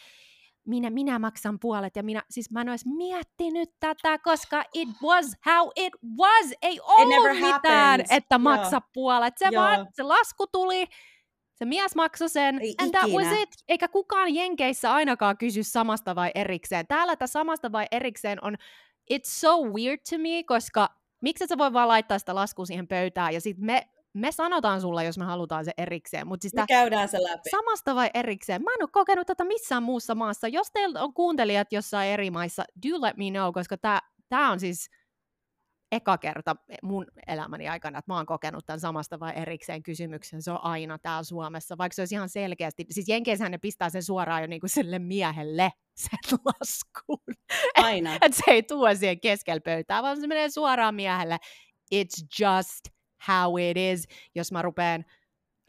minä, 0.68 0.90
minä 0.90 1.20
maksan 1.20 1.60
puolet 1.60 1.96
ja 1.96 2.04
minä, 2.04 2.24
siis 2.30 2.52
mä 2.52 2.62
en 2.62 2.70
olisi 2.70 2.90
miettinyt 2.90 3.70
tätä, 3.80 4.18
koska 4.18 4.64
it 4.74 4.90
was 5.04 5.26
how 5.46 5.70
it 5.76 5.94
was. 6.18 6.54
Ei 6.62 6.80
ollut 6.80 7.36
mitään, 7.36 8.00
happens. 8.00 8.12
että 8.12 8.38
maksa 8.38 8.78
yeah. 8.78 8.90
puolet. 8.94 9.38
Se, 9.38 9.46
yeah. 9.52 9.64
vaan, 9.64 9.88
se 9.94 10.04
lasku 10.04 10.48
tuli, 10.48 10.86
se 11.56 11.66
mies 11.66 11.96
maksoi 11.96 12.30
sen, 12.30 12.60
Ei 12.60 12.76
and 12.82 12.92
that 12.92 13.12
was 13.12 13.42
it. 13.42 13.50
Eikä 13.68 13.88
kukaan 13.88 14.36
Jenkeissä 14.36 14.94
ainakaan 14.94 15.38
kysy 15.38 15.64
samasta 15.64 16.16
vai 16.16 16.32
erikseen. 16.36 16.88
Täällä 16.88 17.16
tämä 17.16 17.28
samasta 17.28 17.72
vai 17.72 17.86
erikseen 17.92 18.44
on, 18.44 18.56
it's 19.14 19.26
so 19.26 19.64
weird 19.64 20.00
to 20.10 20.18
me, 20.18 20.44
koska 20.44 21.01
miksi 21.22 21.48
sä 21.48 21.58
voi 21.58 21.74
vaan 21.74 21.88
laittaa 21.88 22.20
sitä 22.20 22.36
laskua 22.36 22.66
siihen 22.66 22.88
pöytään 22.88 23.34
ja 23.34 23.42
sitten 23.42 23.66
me, 23.66 23.88
me 24.14 24.32
sanotaan 24.32 24.82
sulle, 24.82 25.06
jos 25.06 25.18
me 25.18 25.26
halutaan 25.26 25.66
se 25.66 25.72
erikseen. 25.78 26.28
Mut 26.28 26.42
siis 26.42 26.54
me 26.54 26.66
käydään 26.68 27.10
se 27.10 27.24
läpi. 27.24 27.50
Samasta 27.50 27.96
vai 27.96 28.10
erikseen? 28.14 28.64
Mä 28.64 28.72
en 28.72 28.84
ole 28.84 28.90
kokenut 28.92 29.28
tätä 29.28 29.44
missään 29.44 29.84
muussa 29.84 30.16
maassa. 30.16 30.48
Jos 30.48 30.72
teillä 30.72 31.04
on 31.04 31.14
kuuntelijat 31.14 31.74
jossain 31.74 32.10
eri 32.10 32.32
maissa, 32.32 32.64
do 32.90 33.02
let 33.02 33.18
me 33.18 33.30
know, 33.30 33.54
koska 33.54 33.78
tämä 34.30 34.52
on 34.52 34.60
siis 34.60 34.90
eka 35.92 36.18
kerta 36.18 36.56
mun 36.84 37.06
elämäni 37.28 37.70
aikana, 37.70 38.00
että 38.00 38.12
mä 38.12 38.16
oon 38.16 38.26
kokenut 38.26 38.66
tämän 38.66 38.80
samasta 38.80 39.20
vai 39.20 39.34
erikseen 39.36 39.84
kysymyksen. 39.84 40.42
Se 40.42 40.52
on 40.52 40.64
aina 40.64 41.00
täällä 41.00 41.24
Suomessa, 41.24 41.78
vaikka 41.78 41.96
se 41.96 42.02
olisi 42.02 42.16
ihan 42.16 42.30
selkeästi. 42.30 42.86
Siis 42.90 43.10
Jenkeissähän 43.10 43.52
ne 43.52 43.58
pistää 43.58 43.90
sen 43.90 44.04
suoraan 44.04 44.42
jo 44.42 44.48
niinku 44.48 44.68
sille 44.68 45.00
miehelle 45.00 45.72
sen 46.04 46.40
laskuun. 46.46 47.36
Aina. 47.76 48.16
että 48.16 48.38
se 48.46 48.52
ei 48.52 48.64
tuo 48.64 48.96
siihen 48.96 49.20
keskellä 49.20 49.62
pöytää, 49.66 50.04
vaan 50.04 50.22
se 50.22 50.28
menee 50.28 50.50
suoraan 50.50 50.96
miehelle. 50.96 51.38
It's 51.96 52.46
just 52.46 52.82
how 53.28 53.60
it 53.60 53.78
is. 53.78 54.08
Jos 54.36 54.52
mä 54.52 54.62
rupean 54.62 55.06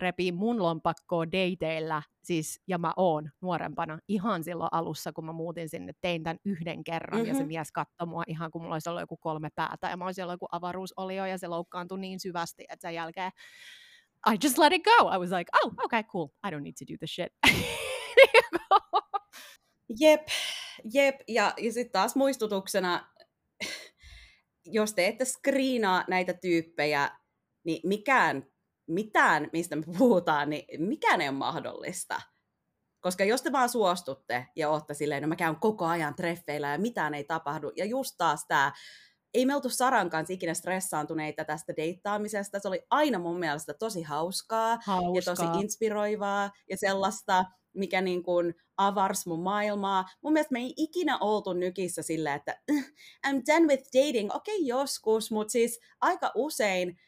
repii 0.02 0.32
mun 0.32 0.62
lompakkoa 0.62 1.24
dateilla, 1.26 2.02
siis, 2.22 2.60
ja 2.66 2.78
mä 2.78 2.92
oon 2.96 3.30
nuorempana 3.40 3.98
ihan 4.08 4.44
silloin 4.44 4.68
alussa, 4.72 5.12
kun 5.12 5.24
mä 5.24 5.32
muutin 5.32 5.68
sinne, 5.68 5.92
tein 6.00 6.22
tämän 6.22 6.38
yhden 6.44 6.84
kerran, 6.84 7.18
mm-hmm. 7.18 7.28
ja 7.28 7.34
se 7.34 7.40
mm-hmm. 7.40 7.48
mies 7.48 7.72
katsoi 7.72 8.06
mua 8.06 8.22
ihan 8.26 8.50
kuin 8.50 8.62
mulla 8.62 8.74
olisi 8.74 8.88
ollut 8.88 9.02
joku 9.02 9.16
kolme 9.16 9.48
päätä, 9.54 9.88
ja 9.88 9.96
mä 9.96 10.04
olisin 10.04 10.24
ollut 10.24 10.34
joku 10.34 10.48
avaruusolio, 10.52 11.26
ja 11.26 11.38
se 11.38 11.46
loukkaantui 11.46 12.00
niin 12.00 12.20
syvästi, 12.20 12.64
että 12.68 12.88
sen 12.88 12.94
jälkeen 12.94 13.32
I 14.26 14.38
just 14.44 14.58
let 14.58 14.72
it 14.72 14.84
go. 14.84 15.10
I 15.10 15.18
was 15.18 15.30
like, 15.30 15.50
oh, 15.64 15.72
okay, 15.84 16.02
cool. 16.04 16.28
I 16.44 16.50
don't 16.50 16.62
need 16.62 16.76
to 16.78 16.84
do 16.84 16.96
the 16.96 17.06
shit. 17.06 17.32
jep, 20.00 20.28
jep. 20.84 21.14
Ja, 21.28 21.54
ja 21.58 21.72
sitten 21.72 21.92
taas 21.92 22.16
muistutuksena, 22.16 23.06
jos 24.64 24.94
te 24.94 25.06
ette 25.06 25.24
screenaa 25.24 26.04
näitä 26.08 26.34
tyyppejä, 26.34 27.10
niin 27.64 27.88
mikään, 27.88 28.51
mitään, 28.86 29.50
mistä 29.52 29.76
me 29.76 29.82
puhutaan, 29.98 30.50
niin 30.50 30.64
mikään 30.78 31.20
ei 31.20 31.28
ole 31.28 31.36
mahdollista. 31.36 32.20
Koska 33.00 33.24
jos 33.24 33.42
te 33.42 33.52
vaan 33.52 33.68
suostutte 33.68 34.46
ja 34.56 34.70
ootte 34.70 34.94
silleen, 34.94 35.22
no 35.22 35.28
mä 35.28 35.36
käyn 35.36 35.56
koko 35.56 35.86
ajan 35.86 36.14
treffeillä 36.14 36.68
ja 36.68 36.78
mitään 36.78 37.14
ei 37.14 37.24
tapahdu, 37.24 37.72
ja 37.76 37.84
just 37.84 38.14
taas 38.18 38.44
tämä 38.48 38.72
ei 39.34 39.46
me 39.46 39.54
oltu 39.54 39.68
Saran 39.68 40.10
kanssa 40.10 40.32
ikinä 40.32 40.54
stressaantuneita 40.54 41.44
tästä 41.44 41.72
deittaamisesta. 41.76 42.58
Se 42.58 42.68
oli 42.68 42.86
aina 42.90 43.18
mun 43.18 43.38
mielestä 43.38 43.74
tosi 43.74 44.02
hauskaa, 44.02 44.78
hauskaa. 44.86 45.12
ja 45.14 45.22
tosi 45.22 45.60
inspiroivaa 45.60 46.50
ja 46.70 46.76
sellaista, 46.76 47.44
mikä 47.74 48.00
niin 48.00 48.22
kuin 48.22 48.54
avars 48.76 49.26
mun 49.26 49.42
maailmaa. 49.42 50.04
Mun 50.22 50.32
mielestä 50.32 50.52
me 50.52 50.58
ei 50.58 50.74
ikinä 50.76 51.18
oltu 51.18 51.52
nykissä 51.52 52.02
sillä, 52.02 52.34
että 52.34 52.60
I'm 53.26 53.42
done 53.52 53.66
with 53.66 53.84
dating. 53.84 54.34
Okei, 54.34 54.56
okay, 54.56 54.66
joskus, 54.66 55.30
mutta 55.30 55.52
siis 55.52 55.80
aika 56.00 56.32
usein 56.34 56.98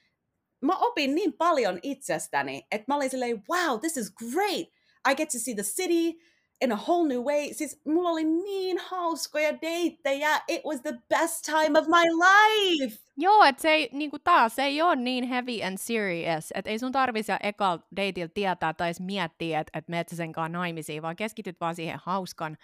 mä 0.66 0.76
opin 0.76 1.14
niin 1.14 1.32
paljon 1.32 1.78
itsestäni, 1.82 2.66
että 2.70 2.84
mä 2.88 2.96
olin 2.96 3.10
silleen, 3.10 3.42
wow, 3.50 3.80
this 3.80 3.96
is 3.96 4.14
great. 4.14 4.68
I 5.10 5.14
get 5.16 5.28
to 5.28 5.38
see 5.38 5.54
the 5.54 5.62
city, 5.62 6.18
in 6.60 6.72
a 6.72 6.76
whole 6.76 7.08
new 7.08 7.22
way. 7.22 7.54
Siis 7.54 7.80
mulla 7.84 8.10
oli 8.10 8.24
niin 8.24 8.78
hauskoja 8.78 9.60
deittejä. 9.60 10.40
It 10.48 10.64
was 10.64 10.80
the 10.80 10.92
best 11.08 11.44
time 11.44 11.78
of 11.78 11.86
my 11.86 12.10
life. 12.10 12.98
Joo, 13.16 13.44
että 13.44 13.62
se 13.62 13.68
ei, 13.68 13.88
niinku 13.92 14.18
taas, 14.18 14.54
se 14.54 14.62
ei 14.62 14.82
ole 14.82 14.96
niin 14.96 15.24
heavy 15.24 15.62
and 15.62 15.78
serious, 15.78 16.52
että 16.54 16.70
ei 16.70 16.78
sun 16.78 16.92
tarvitse 16.92 17.36
ekal 17.42 17.78
dateilla 17.96 18.32
tietää 18.34 18.74
tai 18.74 18.88
edes 18.88 19.00
miettiä, 19.00 19.60
että 19.60 19.78
et 19.78 19.88
meet 19.88 20.08
sen 20.08 20.32
kanssa 20.32 20.58
naimisiin, 20.58 21.02
vaan 21.02 21.16
keskityt 21.16 21.60
vaan 21.60 21.74
siihen 21.74 22.00
hauskan, 22.04 22.56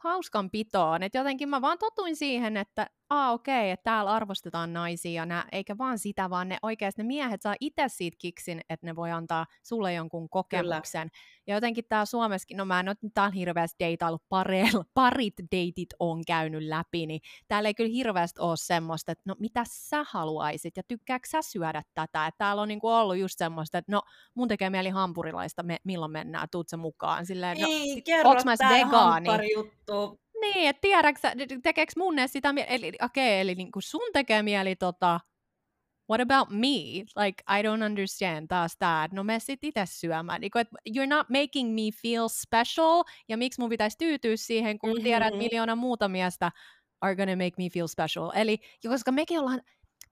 hauskan 0.00 0.50
pitoon. 0.50 1.02
Että 1.02 1.18
jotenkin 1.18 1.48
mä 1.48 1.60
vaan 1.60 1.78
totuin 1.78 2.16
siihen, 2.16 2.56
että 2.56 2.90
aa 3.10 3.32
okei, 3.32 3.60
okay, 3.60 3.70
että 3.70 3.84
täällä 3.84 4.10
arvostetaan 4.10 4.72
naisia, 4.72 5.26
nää, 5.26 5.44
eikä 5.52 5.78
vaan 5.78 5.98
sitä, 5.98 6.30
vaan 6.30 6.48
ne 6.48 6.58
oikeasti 6.62 7.02
ne 7.02 7.06
miehet 7.06 7.42
saa 7.42 7.54
itse 7.60 7.84
siitä 7.86 8.16
kiksin, 8.20 8.60
että 8.68 8.86
ne 8.86 8.96
voi 8.96 9.10
antaa 9.10 9.46
sulle 9.62 9.92
jonkun 9.92 10.28
kokemuksen. 10.28 11.10
Kyllä. 11.10 11.22
Ja 11.46 11.54
jotenkin 11.54 11.84
tää 11.88 12.04
Suomessakin, 12.04 12.56
no 12.56 12.64
mä 12.64 12.80
en 12.80 12.88
ole 12.88 12.96
täällä 13.14 13.30
hirveästi 13.30 13.76
deitailu, 13.84 14.18
pareilla, 14.28 14.84
parit 14.94 15.34
deitit 15.52 15.88
on 15.98 16.24
käynyt 16.26 16.62
läpi, 16.62 17.06
niin 17.06 17.20
täällä 17.48 17.68
ei 17.68 17.74
kyllä 17.74 17.90
hirveästi 17.92 18.40
ole 18.40 18.56
semmoista, 18.56 19.12
että 19.12 19.22
no 19.26 19.34
mitä 19.38 19.64
sä 19.68 20.04
haluaisit 20.08 20.76
ja 20.76 20.82
tykkääkö 20.88 21.28
sä 21.28 21.42
syödä 21.42 21.82
tätä. 21.94 22.26
Että 22.26 22.38
täällä 22.38 22.62
on 22.62 22.68
niinku 22.68 22.88
ollut 22.88 23.16
just 23.16 23.38
semmoista, 23.38 23.78
että 23.78 23.92
no 23.92 24.02
mun 24.34 24.48
tekee 24.48 24.70
mieli 24.70 24.90
hampurilaista, 24.90 25.62
me, 25.62 25.76
milloin 25.84 26.12
mennään, 26.12 26.48
tuut 26.52 26.68
sä 26.68 26.76
mukaan. 26.76 27.26
Silleen, 27.26 27.60
no, 27.60 27.66
ei, 27.70 28.02
kerro 28.02 28.30
vegaani. 28.30 29.52
juttu 29.54 30.20
niin, 30.40 30.68
että 30.68 30.80
tiedätkö, 30.80 31.28
tekeekö 31.62 31.92
mun 31.96 32.18
edes 32.18 32.32
sitä, 32.32 32.54
eli 32.68 32.88
okei, 32.88 32.98
okay, 33.02 33.40
eli 33.40 33.54
niin 33.54 33.72
kuin 33.72 33.82
sun 33.82 34.10
tekee 34.12 34.42
mieli 34.42 34.76
tota, 34.76 35.20
what 36.10 36.20
about 36.20 36.50
me? 36.50 37.04
Like, 37.16 37.42
I 37.48 37.62
don't 37.62 37.84
understand 37.86 38.46
taas 38.48 38.76
tää, 38.78 39.04
että 39.04 39.16
no 39.16 39.24
me 39.24 39.38
sit 39.38 39.64
itse 39.64 39.84
syömään. 39.86 40.40
Niin 40.40 40.50
että 40.58 40.76
you're 40.88 41.06
not 41.06 41.28
making 41.28 41.74
me 41.74 41.90
feel 42.02 42.28
special, 42.28 43.04
ja 43.28 43.36
miksi 43.36 43.60
mun 43.60 43.70
pitäisi 43.70 43.98
tyytyä 43.98 44.36
siihen, 44.36 44.78
kun 44.78 44.90
mm-hmm. 44.90 45.04
tiedät, 45.04 45.28
että 45.28 45.38
miljoona 45.38 45.76
muuta 45.76 46.08
miestä 46.08 46.52
are 47.00 47.16
gonna 47.16 47.36
make 47.36 47.54
me 47.58 47.68
feel 47.72 47.86
special. 47.86 48.30
Eli 48.34 48.58
koska 48.88 49.12
mekin 49.12 49.40
ollaan, 49.40 49.60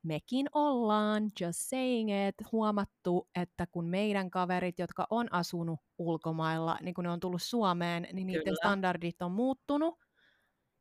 mekin 0.03 0.47
ollaan, 0.53 1.31
just 1.41 1.61
saying 1.63 2.11
it, 2.29 2.53
huomattu, 2.53 3.29
että 3.43 3.67
kun 3.67 3.87
meidän 3.87 4.31
kaverit, 4.31 4.79
jotka 4.79 5.07
on 5.11 5.33
asunut 5.33 5.81
ulkomailla, 5.99 6.79
niin 6.81 6.95
kun 6.95 7.05
ne 7.05 7.11
on 7.11 7.21
tullut 7.21 7.43
Suomeen, 7.43 8.09
niin 8.13 8.27
niiden 8.27 8.45
Kyllä. 8.45 8.57
standardit 8.57 9.23
on 9.23 9.33
muuttunut, 9.33 9.99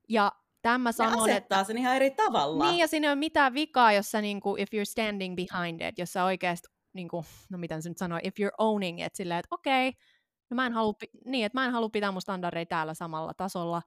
ja 0.10 0.32
tämä 0.62 0.91
sanon, 0.91 1.20
asettaa 1.20 1.60
että, 1.60 1.68
sen 1.68 1.78
ihan 1.78 1.96
eri 1.96 2.12
tavalla. 2.12 2.65
Niin, 2.65 2.78
ja 2.78 2.88
siinä 2.88 3.08
ei 3.08 3.10
ole 3.10 3.15
mitään 3.15 3.54
vikaa, 3.54 3.91
jos 3.91 4.12
sä, 4.12 4.22
niin 4.22 4.39
kuin, 4.39 4.62
if 4.62 4.70
you're 4.74 4.86
standing 4.86 5.36
behind 5.36 5.82
it, 5.82 5.98
jos 5.98 6.13
sä 6.13 6.24
oikeasti, 6.24 6.68
niin 6.94 7.08
kuin, 7.08 7.26
no 7.50 7.58
miten 7.58 7.82
se 7.82 7.89
nyt 7.89 7.98
sanoo, 7.98 8.20
if 8.24 8.34
you're 8.39 8.56
owning 8.58 9.06
it, 9.06 9.15
silleen, 9.15 9.39
että 9.39 9.56
okei, 9.56 9.88
okay, 9.89 10.02
no 10.50 10.56
mä 10.56 10.65
en 10.65 10.74
halua, 10.74 10.94
niin, 11.26 11.46
että 11.46 11.60
mä 11.60 11.65
en 11.65 11.72
halua 11.72 11.89
pitää 11.89 12.12
mun 12.12 12.22
standardeja 12.22 12.65
täällä 12.65 12.94
samalla 12.94 13.34
tasolla 13.38 13.82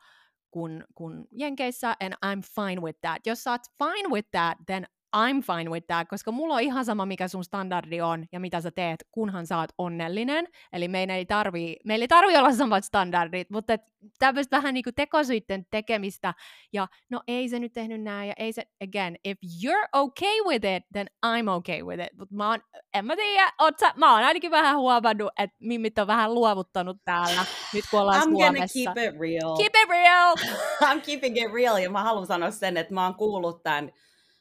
kuin, 0.51 0.85
kuin 0.95 1.25
Jenkeissä, 1.33 1.97
and 2.01 2.15
I'm 2.27 2.43
fine 2.55 2.81
with 2.81 3.01
that. 3.01 3.27
Jos 3.27 3.45
sä 3.45 3.51
oot 3.51 3.63
fine 3.79 4.09
with 4.09 4.29
that, 4.31 4.59
then 4.67 4.87
I'm 5.16 5.42
fine 5.42 5.71
with 5.71 5.87
that, 5.87 6.09
koska 6.09 6.33
mulla 6.33 6.55
on 6.55 6.61
ihan 6.61 6.85
sama, 6.85 7.07
mikä 7.07 7.29
sun 7.29 7.44
standardi 7.44 8.01
on 8.01 8.27
ja 8.33 8.40
mitä 8.40 8.61
sä 8.61 8.71
teet, 8.71 9.05
kunhan 9.12 9.47
sä 9.47 9.59
oot 9.59 9.71
onnellinen. 9.79 10.49
Eli 10.73 10.88
meidän 10.88 11.16
ei 11.16 11.27
tarvii, 11.27 11.77
meillä 11.85 12.03
ei 12.03 12.09
tarvii 12.09 12.37
olla 12.37 12.53
samat 12.53 12.85
standardit, 12.85 13.51
mutta 13.51 13.77
tämmöistä 14.18 14.57
vähän 14.57 14.75
niin 14.75 14.85
kuin 14.85 15.64
tekemistä. 15.71 16.35
Ja 16.73 16.88
no 17.11 17.21
ei 17.29 17.49
se 17.49 17.59
nyt 17.59 17.73
tehnyt 17.73 18.03
näin 18.03 18.29
ja 18.29 18.35
ei 18.37 18.53
se, 18.53 18.62
again, 18.83 19.16
if 19.25 19.38
you're 19.64 19.88
okay 19.92 20.40
with 20.49 20.66
it, 20.77 20.83
then 20.92 21.07
I'm 21.27 21.49
okay 21.51 21.83
with 21.83 22.03
it. 22.03 22.18
Mutta 22.18 22.35
mä 22.35 22.51
oon, 22.51 22.61
en 22.94 23.05
mä 23.05 23.16
tiedä, 23.16 23.53
oot 23.61 23.79
sä, 23.79 23.92
mä 23.97 24.12
oon 24.14 24.25
ainakin 24.25 24.51
vähän 24.51 24.77
huomannut, 24.77 25.33
että 25.38 25.57
mimmit 25.61 25.99
on 25.99 26.07
vähän 26.07 26.35
luovuttanut 26.35 26.97
täällä, 27.05 27.44
nyt 27.75 27.85
kun 27.90 28.01
ollaan 28.01 28.23
I'm 28.23 28.31
Suomessa. 28.31 28.92
keep 28.94 29.14
it 29.14 29.21
real. 29.21 29.57
Keep 29.57 29.73
it 29.83 29.88
real! 29.88 30.37
I'm 30.94 31.01
keeping 31.07 31.37
it 31.37 31.53
real 31.53 31.77
ja 31.77 31.90
mä 31.90 32.03
haluan 32.03 32.27
sanoa 32.27 32.51
sen, 32.51 32.77
että 32.77 32.94
mä 32.94 33.05
oon 33.05 33.14
kuullut 33.14 33.62
tämän 33.62 33.92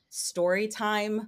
story 0.10 0.68
time 0.68 1.28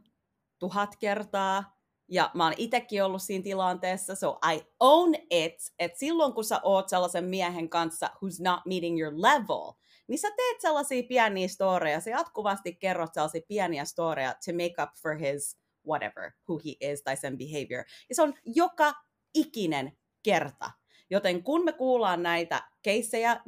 tuhat 0.59 0.95
kertaa, 0.95 1.79
ja 2.07 2.31
mä 2.33 2.43
oon 2.43 2.53
itekin 2.57 3.03
ollut 3.03 3.21
siinä 3.21 3.43
tilanteessa, 3.43 4.15
so 4.15 4.39
I 4.53 4.61
own 4.79 5.15
it, 5.29 5.53
että 5.79 5.99
silloin 5.99 6.33
kun 6.33 6.43
sä 6.43 6.59
oot 6.63 6.89
sellaisen 6.89 7.25
miehen 7.25 7.69
kanssa 7.69 8.07
who's 8.07 8.43
not 8.43 8.59
meeting 8.65 8.99
your 8.99 9.13
level, 9.13 9.73
niin 10.07 10.19
sä 10.19 10.27
teet 10.37 10.61
sellaisia 10.61 11.03
pieniä 11.03 11.47
storeja, 11.47 11.99
sä 11.99 12.09
jatkuvasti 12.09 12.75
kerrot 12.75 13.13
sellaisia 13.13 13.41
pieniä 13.47 13.85
storeja 13.85 14.33
to 14.45 14.51
make 14.51 14.83
up 14.83 14.89
for 15.01 15.17
his 15.17 15.59
whatever, 15.87 16.31
who 16.49 16.59
he 16.65 16.91
is 16.91 17.03
tai 17.03 17.17
sen 17.17 17.37
behavior. 17.37 17.85
Ja 18.09 18.15
se 18.15 18.21
on 18.21 18.33
joka 18.45 18.93
ikinen 19.33 19.97
kerta. 20.23 20.71
Joten 21.09 21.43
kun 21.43 21.65
me 21.65 21.73
kuullaan 21.73 22.23
näitä 22.23 22.69
keissejä, 22.81 23.41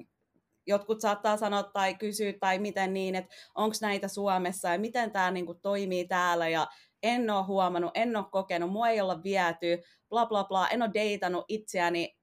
jotkut 0.71 1.01
saattaa 1.01 1.37
sanoa 1.37 1.63
tai 1.63 1.95
kysyä 1.95 2.33
tai 2.39 2.59
miten 2.59 2.93
niin, 2.93 3.15
että 3.15 3.35
onko 3.55 3.75
näitä 3.81 4.07
Suomessa 4.07 4.69
ja 4.69 4.79
miten 4.79 5.11
tämä 5.11 5.31
niinku 5.31 5.53
toimii 5.53 6.07
täällä 6.07 6.49
ja 6.49 6.67
en 7.03 7.29
ole 7.29 7.43
huomannut, 7.43 7.91
en 7.93 8.15
ole 8.15 8.25
kokenut, 8.31 8.71
mua 8.71 8.89
ei 8.89 9.01
olla 9.01 9.23
viety, 9.23 9.83
bla 10.09 10.25
bla 10.25 10.43
bla, 10.43 10.69
en 10.69 10.81
ole 10.81 10.91
deitannut 10.93 11.45
itseäni, 11.47 12.17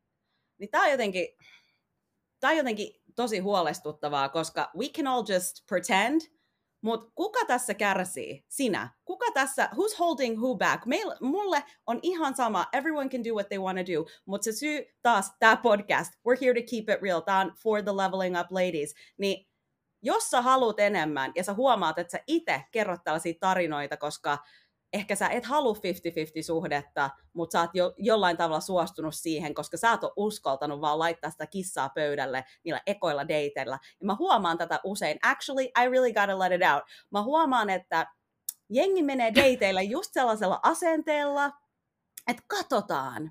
niin 0.58 0.70
tämä 0.70 0.84
on 0.84 0.90
jotenkin, 0.90 1.26
tämä 2.40 2.50
on 2.50 2.56
jotenkin 2.56 2.94
tosi 3.16 3.38
huolestuttavaa, 3.38 4.28
koska 4.28 4.70
we 4.78 4.88
can 4.88 5.06
all 5.06 5.24
just 5.28 5.66
pretend, 5.68 6.20
mutta 6.80 7.12
kuka 7.14 7.44
tässä 7.46 7.74
kärsii? 7.74 8.44
Sinä. 8.48 8.90
Kuka 9.04 9.26
tässä, 9.34 9.68
who's 9.74 9.98
holding 9.98 10.38
who 10.38 10.56
back? 10.56 10.86
Meil, 10.86 11.10
mulle 11.20 11.64
on 11.86 11.98
ihan 12.02 12.36
sama, 12.36 12.66
everyone 12.72 13.08
can 13.08 13.24
do 13.24 13.34
what 13.34 13.48
they 13.48 13.58
want 13.58 13.78
to 13.78 13.92
do, 13.92 14.06
mutta 14.26 14.44
se 14.44 14.52
syy 14.52 14.84
taas, 15.02 15.32
tämä 15.38 15.56
podcast, 15.56 16.12
we're 16.14 16.38
here 16.40 16.60
to 16.60 16.66
keep 16.70 16.88
it 16.88 17.02
real, 17.02 17.20
tämä 17.20 17.40
on 17.40 17.52
for 17.62 17.82
the 17.82 17.92
leveling 17.92 18.40
up 18.40 18.46
ladies, 18.50 18.94
niin 19.18 19.48
jos 20.02 20.30
sä 20.30 20.42
haluat 20.42 20.80
enemmän 20.80 21.32
ja 21.34 21.44
sä 21.44 21.54
huomaat, 21.54 21.98
että 21.98 22.10
sä 22.10 22.24
itse 22.26 22.62
kerrot 22.70 23.00
tällaisia 23.04 23.34
tarinoita, 23.40 23.96
koska 23.96 24.38
ehkä 24.92 25.16
sä 25.16 25.28
et 25.28 25.44
halua 25.44 25.74
50-50 25.74 25.78
suhdetta, 26.42 27.10
mutta 27.32 27.52
sä 27.52 27.60
oot 27.60 27.70
jo, 27.74 27.94
jollain 27.96 28.36
tavalla 28.36 28.60
suostunut 28.60 29.14
siihen, 29.14 29.54
koska 29.54 29.76
sä 29.76 29.90
oot 29.90 30.12
uskaltanut 30.16 30.80
vaan 30.80 30.98
laittaa 30.98 31.30
sitä 31.30 31.46
kissaa 31.46 31.88
pöydälle 31.88 32.44
niillä 32.64 32.80
ekoilla 32.86 33.22
dateilla. 33.22 33.78
Ja 34.00 34.06
mä 34.06 34.16
huomaan 34.18 34.58
tätä 34.58 34.80
usein. 34.84 35.18
Actually, 35.22 35.64
I 35.64 35.88
really 35.90 36.12
gotta 36.12 36.38
let 36.38 36.52
it 36.52 36.60
out. 36.74 36.82
Mä 37.10 37.22
huomaan, 37.22 37.70
että 37.70 38.06
jengi 38.70 39.02
menee 39.02 39.34
dateilla 39.34 39.82
just 39.82 40.12
sellaisella 40.12 40.60
asenteella, 40.62 41.52
että 42.26 42.42
katsotaan. 42.46 43.30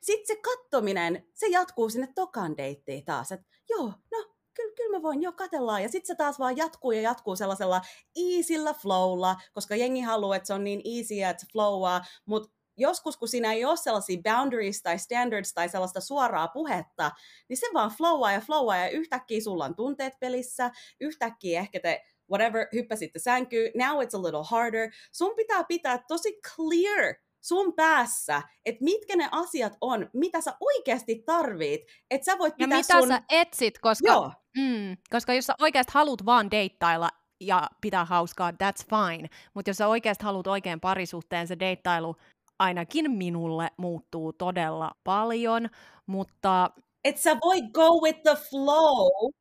Sitten 0.00 0.36
se 0.36 0.42
kattominen, 0.42 1.26
se 1.34 1.46
jatkuu 1.46 1.90
sinne 1.90 2.08
tokan 2.14 2.56
deittiin 2.56 3.04
taas, 3.04 3.32
että 3.32 3.46
joo, 3.68 3.92
no 4.10 4.37
kyllä, 4.58 4.74
kyllä 4.76 4.98
mä 4.98 5.02
voin, 5.02 5.22
jo 5.22 5.32
katellaan. 5.32 5.82
Ja 5.82 5.88
sitten 5.88 6.06
se 6.06 6.14
taas 6.14 6.38
vaan 6.38 6.56
jatkuu 6.56 6.92
ja 6.92 7.00
jatkuu 7.00 7.36
sellaisella 7.36 7.80
easyllä 8.16 8.74
flowlla, 8.74 9.36
koska 9.52 9.76
jengi 9.76 10.00
haluaa, 10.00 10.36
että 10.36 10.46
se 10.46 10.54
on 10.54 10.64
niin 10.64 10.82
easy, 10.84 11.22
että 11.22 11.40
se 11.40 11.52
flowaa, 11.52 12.04
mutta 12.26 12.58
joskus, 12.76 13.16
kun 13.16 13.28
siinä 13.28 13.52
ei 13.52 13.64
ole 13.64 13.76
sellaisia 13.76 14.22
boundaries 14.22 14.82
tai 14.82 14.98
standards 14.98 15.54
tai 15.54 15.68
sellaista 15.68 16.00
suoraa 16.00 16.48
puhetta, 16.48 17.10
niin 17.48 17.56
se 17.56 17.66
vaan 17.74 17.90
flowaa 17.90 18.32
ja 18.32 18.40
flowaa 18.40 18.76
ja 18.76 18.90
yhtäkkiä 18.90 19.40
sulla 19.40 19.64
on 19.64 19.76
tunteet 19.76 20.12
pelissä, 20.20 20.70
yhtäkkiä 21.00 21.60
ehkä 21.60 21.80
te 21.80 22.04
whatever, 22.30 22.66
hyppäsitte 22.72 23.18
sänkyyn, 23.18 23.70
now 23.74 24.02
it's 24.02 24.18
a 24.18 24.22
little 24.22 24.44
harder. 24.44 24.90
Sun 25.12 25.36
pitää 25.36 25.64
pitää 25.64 26.04
tosi 26.08 26.40
clear 26.56 27.14
sun 27.40 27.74
päässä, 27.74 28.42
että 28.66 28.84
mitkä 28.84 29.16
ne 29.16 29.28
asiat 29.32 29.76
on, 29.80 30.10
mitä 30.12 30.40
sä 30.40 30.56
oikeasti 30.60 31.22
tarvit, 31.26 31.80
että 32.10 32.24
sä 32.24 32.38
voit 32.38 32.56
pitää 32.56 32.78
ja 32.78 32.82
mitä 32.82 33.00
sun... 33.00 33.08
sä 33.08 33.22
etsit, 33.30 33.78
koska, 33.78 34.08
Joo. 34.08 34.32
Mm, 34.56 34.96
koska 35.10 35.34
jos 35.34 35.46
sä 35.46 35.54
oikeasti 35.60 35.92
haluat 35.94 36.26
vaan 36.26 36.50
deittailla 36.50 37.10
ja 37.40 37.70
pitää 37.80 38.04
hauskaa, 38.04 38.50
that's 38.50 38.86
fine, 38.90 39.28
mutta 39.54 39.70
jos 39.70 39.76
sä 39.76 39.88
oikeasti 39.88 40.24
haluat 40.24 40.46
oikein 40.46 40.80
parisuhteen, 40.80 41.46
se 41.46 41.58
deittailu 41.58 42.16
ainakin 42.58 43.10
minulle 43.10 43.70
muuttuu 43.76 44.32
todella 44.32 44.90
paljon, 45.04 45.68
mutta... 46.06 46.70
Et 47.04 47.18
sä 47.18 47.36
voi 47.44 47.62
go 47.62 48.00
with 48.02 48.22
the 48.22 48.36
flow, 48.50 49.32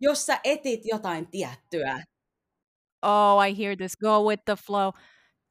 jos 0.00 0.26
sä 0.26 0.40
etit 0.44 0.80
jotain 0.84 1.30
tiettyä. 1.30 2.04
oh, 3.02 3.46
I 3.48 3.58
hear 3.58 3.76
this, 3.76 3.96
go 3.96 4.28
with 4.28 4.42
the 4.44 4.56
flow. 4.56 4.92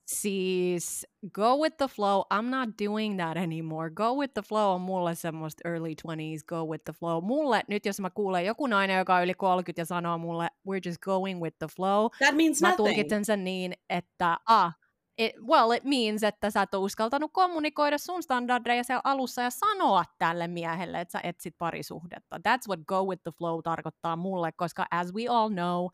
Siis 0.06 1.08
go 1.32 1.58
with 1.58 1.78
the 1.78 1.88
flow, 1.88 2.24
I'm 2.34 2.50
not 2.50 2.70
doing 2.86 3.18
that 3.18 3.38
anymore. 3.38 3.90
Go 3.90 4.16
with 4.16 4.34
the 4.34 4.42
flow 4.42 4.74
on 4.76 4.82
mulle 4.82 5.16
semmoista 5.16 5.70
early 5.70 5.96
20s, 6.08 6.44
go 6.48 6.66
with 6.66 6.84
the 6.84 6.94
flow. 6.94 7.24
Mulle, 7.24 7.64
nyt 7.68 7.86
jos 7.86 8.00
mä 8.00 8.10
kuulen 8.10 8.46
joku 8.46 8.68
nainen, 8.68 8.98
joka 8.98 9.16
on 9.16 9.24
yli 9.24 9.34
30 9.34 9.82
ja 9.82 9.86
sanoo 9.86 10.18
mulle, 10.18 10.48
we're 10.70 10.82
just 10.86 11.02
going 11.02 11.42
with 11.42 11.58
the 11.60 11.68
flow. 11.76 12.10
That 12.26 12.36
means 12.36 12.62
mä 12.62 12.70
nothing. 12.70 12.88
tulkitsen 12.88 13.26
sen 13.26 13.44
niin, 13.44 13.74
että 13.90 14.38
ah, 14.46 14.74
it, 15.18 15.32
well, 15.48 15.72
it 15.72 15.84
means, 15.84 16.24
että 16.24 16.52
sä 16.52 16.62
et 16.62 16.74
ole 16.74 16.84
uskaltanut 16.84 17.32
kommunikoida 17.34 17.98
sun 17.98 18.24
standardeja 18.24 18.84
siellä 18.84 19.02
alussa 19.04 19.42
ja 19.42 19.50
sanoa 19.50 20.04
tälle 20.18 20.48
miehelle, 20.48 21.02
että 21.02 21.12
sä 21.12 21.20
etsit 21.24 21.56
parisuhdetta. 21.58 22.38
That's 22.38 22.68
what 22.68 22.80
go 22.88 23.04
with 23.06 23.24
the 23.24 23.32
flow 23.38 23.60
tarkoittaa 23.64 24.16
mulle, 24.16 24.52
koska 24.52 24.86
as 24.92 25.14
we 25.14 25.28
all 25.28 25.50
know, 25.50 25.86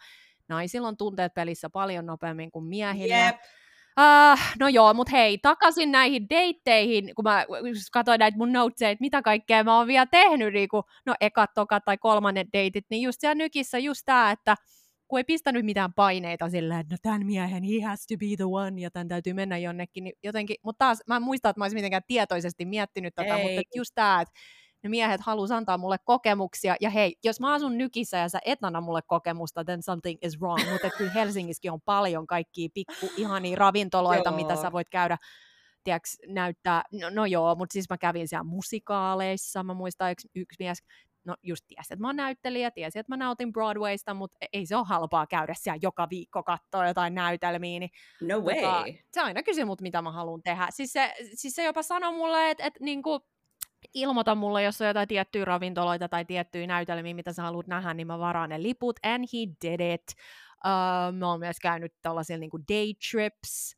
naisilla 0.48 0.88
on 0.88 0.98
tunteet 0.98 1.34
pelissä 1.34 1.69
paljon 1.69 2.06
nopeammin 2.06 2.52
kuin 2.52 2.65
miehillä. 2.65 3.26
Yep. 3.26 3.36
Uh, 3.99 4.39
no 4.59 4.67
joo, 4.67 4.93
mutta 4.93 5.12
hei, 5.12 5.38
takaisin 5.38 5.91
näihin 5.91 6.29
deitteihin, 6.29 7.15
kun 7.15 7.23
mä 7.23 7.45
katsoin 7.91 8.19
näitä 8.19 8.38
mun 8.38 8.53
noteseja, 8.53 8.91
että 8.91 9.01
mitä 9.01 9.21
kaikkea 9.21 9.63
mä 9.63 9.77
oon 9.77 9.88
vielä 9.88 10.05
tehnyt, 10.05 10.53
niin 10.53 10.69
kun, 10.69 10.83
no 11.05 11.15
ekat, 11.21 11.49
tokat 11.55 11.85
tai 11.85 11.97
kolmannet 11.97 12.47
deitit, 12.53 12.85
niin 12.89 13.01
just 13.01 13.19
siellä 13.19 13.35
nykissä 13.35 13.77
just 13.77 14.01
tää, 14.05 14.31
että 14.31 14.55
kun 15.07 15.19
ei 15.19 15.23
pistänyt 15.23 15.65
mitään 15.65 15.93
paineita 15.93 16.49
silleen, 16.49 16.79
että 16.79 16.93
no 16.93 16.97
tämän 17.01 17.25
miehen, 17.25 17.63
he 17.63 17.81
has 17.81 18.07
to 18.07 18.17
be 18.17 18.25
the 18.38 18.43
one, 18.43 18.81
ja 18.81 18.91
tämän 18.91 19.07
täytyy 19.07 19.33
mennä 19.33 19.57
jonnekin, 19.57 20.03
niin 20.03 20.13
jotenkin, 20.23 20.55
mutta 20.63 20.85
taas 20.85 21.01
mä 21.07 21.15
en 21.15 21.21
muista, 21.21 21.49
että 21.49 21.59
mä 21.59 21.63
olisin 21.63 21.77
mitenkään 21.77 22.03
tietoisesti 22.07 22.65
miettinyt 22.65 23.15
tätä, 23.15 23.35
Ei. 23.35 23.43
mutta 23.43 23.62
just 23.75 23.91
tämä, 23.95 24.21
että 24.21 24.33
ne 24.83 24.89
miehet 24.89 25.21
halusi 25.21 25.53
antaa 25.53 25.77
mulle 25.77 25.97
kokemuksia, 26.03 26.75
ja 26.81 26.89
hei, 26.89 27.15
jos 27.23 27.39
mä 27.39 27.53
asun 27.53 27.77
nykissä 27.77 28.17
ja 28.17 28.29
sä 28.29 28.39
et 28.45 28.59
anna 28.61 28.81
mulle 28.81 29.01
kokemusta, 29.07 29.65
then 29.65 29.83
something 29.83 30.19
is 30.21 30.39
wrong, 30.41 30.71
mutta 30.71 30.89
kyllä 30.97 31.11
Helsingissäkin 31.11 31.71
on 31.71 31.81
paljon 31.81 32.27
kaikkia 32.27 32.69
pikku 32.73 33.09
ihania 33.17 33.55
ravintoloita, 33.55 34.31
mitä 34.31 34.53
Joo. 34.53 34.61
sä 34.61 34.71
voit 34.71 34.89
käydä, 34.89 35.17
tiedätkö, 35.83 36.09
näyttää, 36.27 36.83
no, 36.91 37.09
no 37.09 37.25
joo, 37.25 37.55
mutta 37.55 37.73
siis 37.73 37.89
mä 37.89 37.97
kävin 37.97 38.27
siellä 38.27 38.43
musikaaleissa, 38.43 39.63
mä 39.63 39.73
muistan 39.73 40.11
yksi, 40.11 40.29
yksi 40.35 40.55
mies, 40.59 40.83
no 41.25 41.35
just 41.43 41.65
tiesi, 41.67 41.93
että 41.93 42.01
mä 42.01 42.07
oon 42.07 42.15
näyttelijä, 42.15 42.71
tiesi, 42.71 42.99
että 42.99 43.11
mä 43.11 43.17
nautin 43.17 43.53
Broadwaysta, 43.53 44.13
mutta 44.13 44.37
ei 44.53 44.65
se 44.65 44.75
ole 44.75 44.85
halpaa 44.85 45.27
käydä 45.27 45.53
siellä 45.57 45.79
joka 45.81 46.07
viikko 46.09 46.43
katsoa 46.43 46.87
jotain 46.87 47.15
näytelmiä, 47.15 47.79
niin 47.79 47.89
No 48.21 48.39
way. 48.39 48.55
Tota, 48.55 48.83
se 49.13 49.21
aina 49.21 49.43
kysyy 49.43 49.65
mut, 49.65 49.81
mitä 49.81 50.01
mä 50.01 50.11
haluan 50.11 50.41
tehdä. 50.43 50.67
Siis 50.69 50.93
se, 50.93 51.13
siis 51.33 51.55
se 51.55 51.63
jopa 51.63 51.83
sanoi 51.83 52.13
mulle, 52.13 52.49
että 52.49 52.65
et, 52.65 52.73
niinku, 52.79 53.19
ilmoita 53.93 54.35
mulle, 54.35 54.63
jos 54.63 54.81
on 54.81 54.87
jotain 54.87 55.07
tiettyjä 55.07 55.45
ravintoloita 55.45 56.09
tai 56.09 56.25
tiettyjä 56.25 56.67
näytelmiä, 56.67 57.13
mitä 57.13 57.33
sä 57.33 57.41
haluat 57.41 57.67
nähdä, 57.67 57.93
niin 57.93 58.07
mä 58.07 58.19
varaan 58.19 58.49
ne 58.49 58.63
liput, 58.63 58.99
and 59.03 59.25
he 59.33 59.39
did 59.61 59.93
it. 59.93 60.03
Uh, 60.65 61.15
mä 61.17 61.29
oon 61.29 61.39
myös 61.39 61.59
käynyt 61.59 61.93
tällaisilla 62.01 62.39
niinku 62.39 62.59
day 62.73 62.93
trips, 63.11 63.77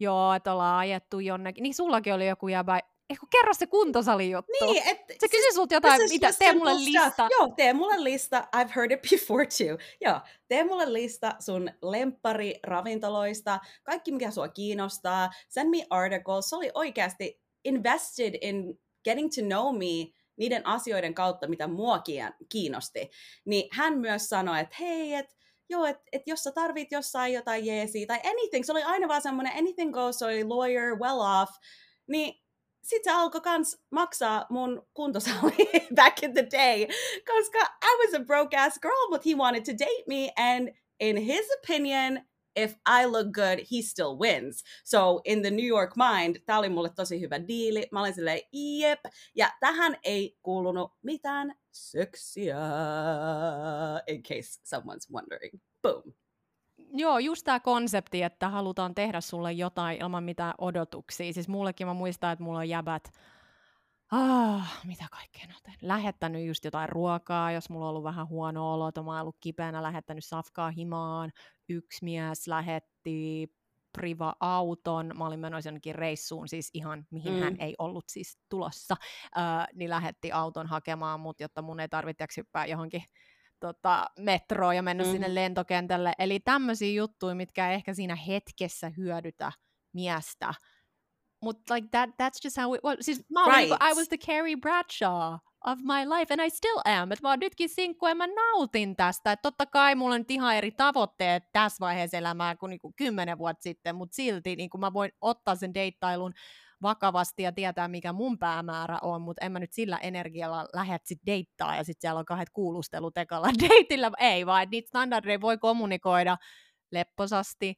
joo, 0.00 0.32
että 0.32 0.52
ollaan 0.52 0.78
ajettu 0.78 1.20
jonnekin. 1.20 1.62
Niin 1.62 1.74
sullakin 1.74 2.14
oli 2.14 2.28
joku 2.28 2.48
jäbä, 2.48 2.80
eikö 3.10 3.26
kerro 3.32 3.54
se 3.54 3.66
kuntosali 3.66 4.30
juttu? 4.30 4.64
Niin, 4.64 4.82
et, 4.86 4.98
Se 5.20 5.28
kysyi 5.28 5.52
sulta 5.52 5.74
jotain, 5.74 5.98
This 6.00 6.12
is 6.12 6.20
mitä, 6.20 6.32
tee 6.38 6.52
mulle 6.54 6.70
stuff. 6.72 6.84
lista. 6.84 7.28
Joo, 7.30 7.48
tee 7.56 7.72
mulle 7.72 8.04
lista. 8.04 8.48
I've 8.56 8.72
heard 8.76 8.90
it 8.90 9.00
before 9.10 9.46
too. 9.46 9.78
Joo, 10.00 10.20
tee 10.48 10.64
mulle 10.64 10.92
lista 10.92 11.34
sun 11.40 11.70
lemppari 11.82 12.54
ravintoloista, 12.62 13.60
kaikki 13.82 14.12
mikä 14.12 14.30
sua 14.30 14.48
kiinnostaa. 14.48 15.30
Send 15.48 15.70
me 15.70 15.86
articles. 15.90 16.50
Se 16.50 16.56
oli 16.56 16.70
oikeasti 16.74 17.40
invested 17.64 18.38
in 18.40 18.80
getting 19.04 19.30
to 19.34 19.42
know 19.42 19.76
me 19.76 20.12
niiden 20.36 20.66
asioiden 20.66 21.14
kautta, 21.14 21.48
mitä 21.48 21.66
mua 21.66 22.02
kiinnosti. 22.48 23.10
Niin 23.44 23.68
hän 23.72 23.98
myös 23.98 24.28
sanoi, 24.28 24.60
että 24.60 24.76
hei, 24.80 25.14
että 25.14 25.34
joo, 25.68 25.84
että 25.86 26.02
et 26.12 26.22
jos 26.26 26.42
sä 26.42 26.52
tarvit 26.52 26.92
jossain 26.92 27.32
jotain 27.32 27.66
jeesiä 27.66 28.06
tai 28.06 28.20
anything, 28.24 28.64
se 28.64 28.72
oli 28.72 28.82
aina 28.82 29.08
vaan 29.08 29.22
semmoinen 29.22 29.52
anything 29.58 29.92
goes, 29.92 30.18
se 30.18 30.24
oli 30.24 30.44
lawyer, 30.44 30.98
well 30.98 31.20
off, 31.20 31.50
niin 32.08 32.34
sit 32.82 33.04
se 33.04 33.10
alkoi 33.10 33.40
kans 33.40 33.78
maksaa 33.90 34.46
mun 34.50 34.86
kuntosali 34.94 35.70
back 35.94 36.22
in 36.22 36.34
the 36.34 36.46
day, 36.50 36.86
koska 37.26 37.58
I 37.84 38.06
was 38.06 38.14
a 38.14 38.24
broke 38.24 38.56
ass 38.56 38.78
girl, 38.80 39.10
but 39.10 39.26
he 39.26 39.34
wanted 39.34 39.64
to 39.64 39.72
date 39.72 40.04
me, 40.06 40.32
and 40.36 40.68
in 41.00 41.16
his 41.16 41.46
opinion, 41.62 42.20
if 42.56 42.72
I 42.72 43.06
look 43.06 43.26
good, 43.32 43.58
he 43.72 43.82
still 43.82 44.18
wins. 44.18 44.62
So 44.84 45.20
in 45.24 45.42
the 45.42 45.50
New 45.50 45.66
York 45.66 45.90
mind, 45.96 46.36
tää 46.46 46.58
oli 46.58 46.68
mulle 46.68 46.90
tosi 46.96 47.20
hyvä 47.20 47.48
diili. 47.48 47.88
Mä 47.92 48.00
olin 48.00 48.14
silleen, 48.14 48.40
jep. 48.52 49.00
Ja 49.34 49.50
tähän 49.60 49.96
ei 50.02 50.36
kuulunut 50.42 50.92
mitään 51.02 51.54
seksiä, 51.70 52.58
in 54.06 54.22
case 54.22 54.60
someone's 54.76 55.14
wondering. 55.14 55.60
Boom. 55.82 56.02
Joo, 56.92 57.18
just 57.18 57.44
tämä 57.44 57.60
konsepti, 57.60 58.22
että 58.22 58.48
halutaan 58.48 58.94
tehdä 58.94 59.20
sulle 59.20 59.52
jotain 59.52 60.02
ilman 60.02 60.24
mitään 60.24 60.54
odotuksia. 60.58 61.32
Siis 61.32 61.48
mullekin 61.48 61.86
mä 61.86 61.94
muistan, 61.94 62.32
että 62.32 62.44
mulla 62.44 62.58
on 62.58 62.68
jäbät, 62.68 63.12
ah, 64.10 64.80
mitä 64.86 65.04
kaikkea 65.10 65.46
tehnyt. 65.62 65.82
Lähettänyt 65.82 66.46
just 66.46 66.64
jotain 66.64 66.88
ruokaa, 66.88 67.52
jos 67.52 67.70
mulla 67.70 67.84
on 67.84 67.90
ollut 67.90 68.04
vähän 68.04 68.28
huono 68.28 68.72
olo, 68.74 68.88
että 68.88 69.02
mä 69.02 69.10
oon 69.10 69.20
ollut 69.20 69.36
kipeänä, 69.40 69.82
lähettänyt 69.82 70.24
safkaa 70.24 70.70
himaan. 70.70 71.30
Yksi 71.68 72.04
mies 72.04 72.46
lähetti 72.46 73.48
priva-auton, 73.98 75.10
mä 75.18 75.26
olin 75.26 75.40
menossa 75.40 75.68
jonnekin 75.68 75.94
reissuun, 75.94 76.48
siis 76.48 76.70
ihan 76.74 77.06
mihin 77.10 77.32
Mm. 77.34 77.40
hän 77.40 77.56
ei 77.58 77.74
ollut 77.78 78.04
siis 78.08 78.38
tulossa, 78.48 78.96
äh, 79.38 79.66
niin 79.74 79.90
lähetti 79.90 80.32
auton 80.32 80.66
hakemaan 80.66 81.20
mut, 81.20 81.40
jotta 81.40 81.62
mun 81.62 81.80
ei 81.80 81.88
tarvitse 81.88 82.24
hyppää 82.36 82.66
johonkin 82.66 83.02
tota, 83.60 84.06
metroon 84.18 84.76
ja 84.76 84.82
mennä 84.82 85.04
mm. 85.04 85.10
sinne 85.10 85.26
Mhm. 85.26 85.34
lentokentälle. 85.34 86.12
Eli 86.18 86.40
tämmöisiä 86.40 86.92
juttuja, 86.92 87.34
mitkä 87.34 87.68
ei 87.68 87.74
ehkä 87.74 87.94
siinä 87.94 88.14
hetkessä 88.14 88.90
hyödytä 88.96 89.52
miestä. 89.92 90.54
Mutta 91.42 91.74
like 91.74 91.88
that, 91.90 92.10
that's 92.10 92.40
just 92.44 92.56
how 92.56 92.74
it 92.74 92.82
was. 92.84 92.96
Siis 93.00 93.24
mä 93.28 93.44
olin, 93.44 93.56
Right. 93.56 93.82
I 93.90 93.94
was 93.96 94.08
the 94.08 94.18
Carrie 94.18 94.56
Bradshaw 94.56 95.34
of 95.64 95.78
my 95.82 96.18
life, 96.18 96.34
and 96.34 96.46
I 96.46 96.50
still 96.50 96.78
am. 96.84 97.12
Et 97.12 97.22
mä 97.22 97.28
oon 97.30 97.38
nytkin 97.38 97.68
sinkku 97.68 98.06
ja 98.06 98.14
mä 98.14 98.26
nautin 98.26 98.96
tästä. 98.96 99.32
Et 99.32 99.42
totta 99.42 99.66
kai 99.66 99.94
mulla 99.94 100.14
on 100.14 100.20
nyt 100.20 100.30
ihan 100.30 100.56
eri 100.56 100.70
tavoitteet 100.70 101.44
tässä 101.52 101.80
vaiheessa 101.80 102.16
elämää 102.16 102.56
kuin 102.56 102.70
niinku 102.70 102.92
kymmenen 102.96 103.38
vuotta 103.38 103.62
sitten, 103.62 103.96
mutta 103.96 104.14
silti 104.14 104.56
niinku 104.56 104.78
mä 104.78 104.92
voin 104.92 105.10
ottaa 105.20 105.56
sen 105.56 105.74
deittailun 105.74 106.32
vakavasti 106.82 107.42
ja 107.42 107.52
tietää, 107.52 107.88
mikä 107.88 108.12
mun 108.12 108.38
päämäärä 108.38 108.98
on, 109.02 109.22
mutta 109.22 109.44
en 109.46 109.52
mä 109.52 109.58
nyt 109.58 109.72
sillä 109.72 109.96
energialla 109.96 110.68
lähde 110.74 110.98
sit 111.04 111.18
deittaa 111.26 111.76
ja 111.76 111.84
sitten 111.84 112.00
siellä 112.00 112.18
on 112.18 112.24
kahdet 112.24 112.50
kuulustelut 112.50 113.18
ekalla 113.18 113.48
deitillä. 113.68 114.10
Ei 114.18 114.46
vaan, 114.46 114.62
että 114.62 114.70
niitä 114.70 114.88
standardeja 114.88 115.40
voi 115.40 115.58
kommunikoida 115.58 116.36
lepposasti, 116.92 117.74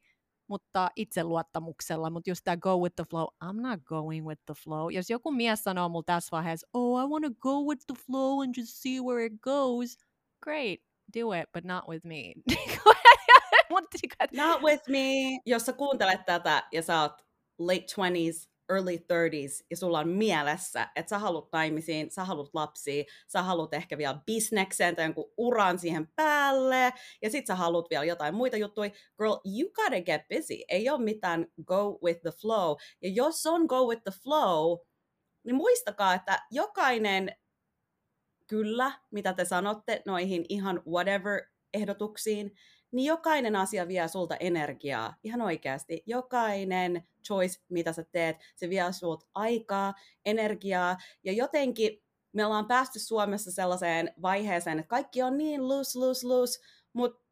mutta 0.48 0.90
itseluottamuksella, 0.96 2.10
mutta 2.10 2.30
just 2.30 2.40
tämä 2.44 2.56
go 2.56 2.76
with 2.78 2.96
the 2.96 3.04
flow, 3.10 3.26
I'm 3.44 3.60
not 3.60 3.80
going 3.84 4.26
with 4.26 4.42
the 4.46 4.54
flow. 4.54 4.90
Jos 4.90 5.10
joku 5.10 5.30
mies 5.30 5.64
sanoo 5.64 5.88
mulle 5.88 6.04
tässä 6.06 6.28
vaiheessa, 6.32 6.68
oh, 6.74 7.00
I 7.00 7.06
want 7.06 7.24
to 7.24 7.40
go 7.40 7.62
with 7.68 7.86
the 7.86 8.04
flow 8.06 8.40
and 8.40 8.54
just 8.56 8.72
see 8.74 9.00
where 9.00 9.26
it 9.26 9.32
goes, 9.40 9.98
great, 10.42 10.80
do 11.14 11.32
it, 11.32 11.52
but 11.52 11.64
not 11.64 11.88
with 11.88 12.06
me. 12.06 12.32
Not 14.32 14.62
with 14.62 14.88
me. 14.88 15.40
Jos 15.46 15.66
sä 15.66 15.72
kuuntelet 15.72 16.24
tätä 16.24 16.68
ja 16.72 16.82
sä 16.82 17.02
oot 17.02 17.12
late 17.58 17.86
20s, 17.86 18.51
early 18.70 18.96
30s 18.96 19.66
ja 19.70 19.76
sulla 19.76 19.98
on 19.98 20.08
mielessä, 20.08 20.88
että 20.96 21.10
sä 21.10 21.18
haluat 21.18 21.48
naimisiin, 21.52 22.10
sä 22.10 22.24
haluat 22.24 22.50
lapsia, 22.54 23.04
sä 23.26 23.42
haluat 23.42 23.74
ehkä 23.74 23.98
vielä 23.98 24.20
bisnekseen 24.26 24.96
tai 24.96 25.04
jonkun 25.04 25.32
uran 25.36 25.78
siihen 25.78 26.08
päälle 26.16 26.92
ja 27.22 27.30
sit 27.30 27.46
sä 27.46 27.54
haluat 27.54 27.90
vielä 27.90 28.04
jotain 28.04 28.34
muita 28.34 28.56
juttuja. 28.56 28.90
Girl, 28.90 29.36
you 29.44 29.70
gotta 29.72 30.00
get 30.00 30.22
busy. 30.28 30.62
Ei 30.68 30.90
ole 30.90 31.02
mitään 31.02 31.46
go 31.64 31.98
with 32.04 32.20
the 32.20 32.30
flow. 32.40 32.76
Ja 33.02 33.08
jos 33.08 33.46
on 33.46 33.66
go 33.66 33.86
with 33.86 34.02
the 34.02 34.12
flow, 34.22 34.78
niin 35.44 35.56
muistakaa, 35.56 36.14
että 36.14 36.38
jokainen 36.50 37.36
kyllä, 38.46 38.92
mitä 39.10 39.32
te 39.32 39.44
sanotte 39.44 40.02
noihin 40.06 40.44
ihan 40.48 40.82
whatever 40.86 41.42
ehdotuksiin, 41.74 42.52
niin 42.92 43.06
jokainen 43.06 43.56
asia 43.56 43.88
vie 43.88 44.08
sulta 44.08 44.36
energiaa. 44.36 45.14
Ihan 45.24 45.42
oikeasti. 45.42 46.02
Jokainen 46.06 47.08
choice, 47.26 47.60
mitä 47.68 47.92
sä 47.92 48.04
teet, 48.12 48.36
se 48.56 48.68
vie 48.68 48.92
sulta 48.92 49.26
aikaa, 49.34 49.94
energiaa. 50.24 50.96
Ja 51.24 51.32
jotenkin 51.32 52.02
me 52.32 52.46
ollaan 52.46 52.66
päästy 52.66 52.98
Suomessa 52.98 53.52
sellaiseen 53.52 54.14
vaiheeseen, 54.22 54.78
että 54.78 54.88
kaikki 54.88 55.22
on 55.22 55.38
niin 55.38 55.68
loose, 55.68 55.98
loose, 55.98 56.26
loose, 56.26 56.60
mutta 56.92 57.24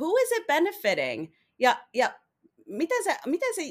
who 0.00 0.16
is 0.16 0.38
it 0.38 0.46
benefiting? 0.46 1.34
Ja, 1.58 1.86
ja 1.94 2.20
miten, 2.66 3.04
se, 3.04 3.16
miten, 3.26 3.54
se, 3.54 3.62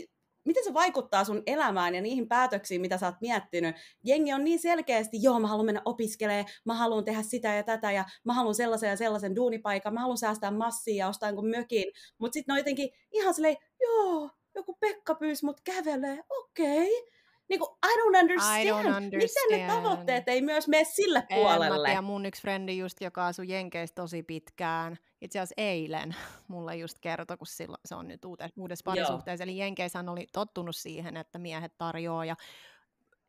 miten 0.45 0.63
se 0.63 0.73
vaikuttaa 0.73 1.23
sun 1.23 1.43
elämään 1.45 1.95
ja 1.95 2.01
niihin 2.01 2.27
päätöksiin, 2.27 2.81
mitä 2.81 2.97
sä 2.97 3.05
oot 3.05 3.21
miettinyt? 3.21 3.75
Jengi 4.03 4.33
on 4.33 4.43
niin 4.43 4.59
selkeästi, 4.59 5.17
joo, 5.21 5.39
mä 5.39 5.47
haluan 5.47 5.65
mennä 5.65 5.81
opiskelemaan, 5.85 6.45
mä 6.65 6.73
haluan 6.73 7.03
tehdä 7.03 7.21
sitä 7.21 7.53
ja 7.53 7.63
tätä, 7.63 7.91
ja 7.91 8.05
mä 8.23 8.33
haluan 8.33 8.55
sellaisen 8.55 8.89
ja 8.89 8.97
sellaisen 8.97 9.35
duunipaikan, 9.35 9.93
mä 9.93 9.99
haluan 9.99 10.17
säästää 10.17 10.51
massia 10.51 10.95
ja 10.95 11.07
ostaa 11.07 11.29
jonkun 11.29 11.49
mökin, 11.49 11.85
mutta 12.17 12.33
sitten 12.33 12.53
ne 12.53 12.57
on 12.57 12.59
jotenkin 12.59 12.89
ihan 13.11 13.33
silleen, 13.33 13.57
joo, 13.81 14.29
joku 14.55 14.77
Pekka 14.79 15.15
pyysi 15.15 15.45
mut 15.45 15.61
kävelee, 15.61 16.23
okei. 16.29 16.99
Okay. 16.99 17.14
Niin 17.49 17.59
kuin, 17.59 17.69
I 17.85 17.97
don't 17.97 18.21
understand. 18.21 18.61
I 18.61 18.69
don't 18.69 18.97
understand. 18.97 19.51
Miten 19.51 19.59
ne 19.59 19.67
tavoitteet 19.67 20.27
ei 20.27 20.41
myös 20.41 20.67
mene 20.67 20.83
sille 20.83 21.23
En 21.29 21.39
puolelle? 21.39 21.69
mä 21.69 21.85
tiedä, 21.85 22.01
mun 22.01 22.25
yksi 22.25 22.41
frendi 22.41 22.77
just, 22.77 23.01
joka 23.01 23.27
asui 23.27 23.49
Jenkeissä 23.49 23.95
tosi 23.95 24.23
pitkään, 24.23 24.97
itse 25.21 25.39
asiassa 25.39 25.53
eilen 25.57 26.15
mulle 26.47 26.75
just 26.75 26.99
kertoi, 27.01 27.37
kun 27.37 27.47
silloin, 27.47 27.81
se 27.85 27.95
on 27.95 28.07
nyt 28.07 28.25
uudessa, 28.25 28.53
uudessa 28.57 28.83
parisuhteessa, 28.83 29.43
eli 29.43 29.57
Jenkeissähän 29.57 30.09
oli 30.09 30.27
tottunut 30.33 30.75
siihen, 30.75 31.17
että 31.17 31.39
miehet 31.39 31.77
tarjoaa 31.77 32.25
ja 32.25 32.35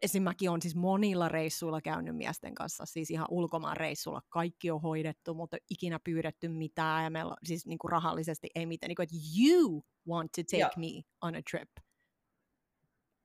esim. 0.02 0.22
mäkin 0.22 0.50
on 0.50 0.62
siis 0.62 0.74
monilla 0.76 1.28
reissuilla 1.28 1.80
käynyt 1.80 2.16
miesten 2.16 2.54
kanssa, 2.54 2.86
siis 2.86 3.10
ihan 3.10 3.26
ulkomaan 3.30 3.76
reissulla, 3.76 4.22
kaikki 4.28 4.70
on 4.70 4.82
hoidettu, 4.82 5.34
mutta 5.34 5.56
ikinä 5.70 6.00
pyydetty 6.04 6.48
mitään, 6.48 7.04
ja 7.04 7.10
meillä 7.10 7.36
siis 7.44 7.66
niin 7.66 7.78
kuin 7.78 7.90
rahallisesti 7.90 8.48
ei 8.54 8.66
mitään, 8.66 8.88
niin 8.88 8.96
kuin, 8.96 9.04
että 9.04 9.16
you 9.40 9.84
want 10.08 10.32
to 10.32 10.42
take 10.42 10.58
Joo. 10.58 10.70
me 10.76 11.02
on 11.22 11.34
a 11.34 11.40
trip. 11.50 11.70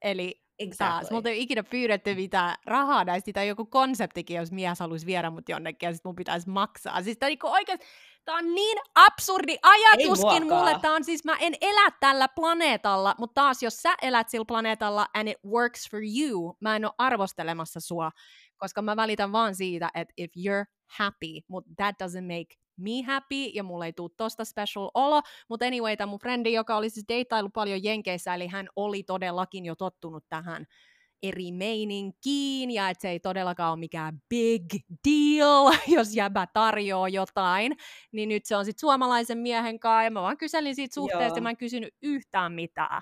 Eli 0.01 0.41
Exactly. 0.61 0.75
taas, 0.77 1.11
multa 1.11 1.29
ei 1.29 1.35
ole 1.35 1.41
ikinä 1.41 1.63
pyydetty 1.63 2.15
mitään 2.15 2.55
rahaa 2.65 3.05
näistä, 3.05 3.31
tai 3.33 3.47
joku 3.47 3.65
konseptikin, 3.65 4.37
jos 4.37 4.51
mies 4.51 4.79
haluaisi 4.79 5.05
viedä 5.05 5.29
mut 5.29 5.49
jonnekin, 5.49 5.87
ja 5.87 5.93
sit 5.93 6.05
mun 6.05 6.15
pitäisi 6.15 6.49
maksaa. 6.49 7.03
Siis 7.03 7.17
tää 7.17 7.27
on 7.27 7.29
niinku 7.29 7.47
oikeesti, 7.47 7.85
tää 8.25 8.35
on 8.35 8.55
niin 8.55 8.77
absurdi 8.95 9.57
ajatuskin 9.63 10.47
mulle, 10.47 10.79
tää 10.81 10.93
on 10.93 11.03
siis, 11.03 11.25
mä 11.25 11.37
en 11.39 11.53
elä 11.61 11.91
tällä 11.99 12.27
planeetalla, 12.27 13.15
mutta 13.17 13.41
taas 13.41 13.63
jos 13.63 13.81
sä 13.81 13.95
elät 14.01 14.29
sillä 14.29 14.45
planeetalla 14.47 15.07
and 15.13 15.27
it 15.27 15.37
works 15.45 15.89
for 15.91 15.99
you, 16.17 16.57
mä 16.59 16.75
en 16.75 16.85
ole 16.85 16.93
arvostelemassa 16.97 17.79
sua, 17.79 18.11
koska 18.57 18.81
mä 18.81 18.95
välitän 18.95 19.31
vaan 19.31 19.55
siitä, 19.55 19.89
että 19.95 20.13
if 20.17 20.31
you're 20.37 20.65
happy, 20.97 21.41
mutta 21.47 21.71
that 21.77 21.95
doesn't 22.03 22.21
make 22.21 22.55
me 22.81 23.01
happy, 23.07 23.43
ja 23.53 23.63
mulla 23.63 23.85
ei 23.85 23.93
tuu 23.93 24.09
tosta 24.09 24.45
special 24.45 24.89
olo, 24.93 25.21
mutta 25.49 25.65
anyway, 25.65 25.97
tämä 25.97 26.09
mun 26.09 26.19
frendi, 26.19 26.53
joka 26.53 26.77
oli 26.77 26.89
siis 26.89 27.05
deittailu 27.07 27.49
paljon 27.49 27.83
Jenkeissä, 27.83 28.35
eli 28.35 28.47
hän 28.47 28.67
oli 28.75 29.03
todellakin 29.03 29.65
jo 29.65 29.75
tottunut 29.75 30.25
tähän 30.29 30.65
eri 31.23 31.51
meininkiin, 31.51 32.71
ja 32.71 32.89
että 32.89 33.01
se 33.01 33.09
ei 33.09 33.19
todellakaan 33.19 33.71
ole 33.71 33.79
mikään 33.79 34.21
big 34.29 34.65
deal, 35.07 35.73
jos 35.97 36.15
jäbä 36.15 36.47
tarjoaa 36.53 37.09
jotain, 37.09 37.77
niin 38.11 38.29
nyt 38.29 38.45
se 38.45 38.55
on 38.55 38.65
sitten 38.65 38.79
suomalaisen 38.79 39.37
miehen 39.37 39.79
kanssa, 39.79 40.03
ja 40.03 40.11
mä 40.11 40.21
vaan 40.21 40.37
kyselin 40.37 40.75
siitä 40.75 40.93
suhteesta, 40.93 41.37
ja 41.37 41.41
mä 41.41 41.49
en 41.49 41.57
kysynyt 41.57 41.93
yhtään 42.01 42.53
mitään 42.53 43.01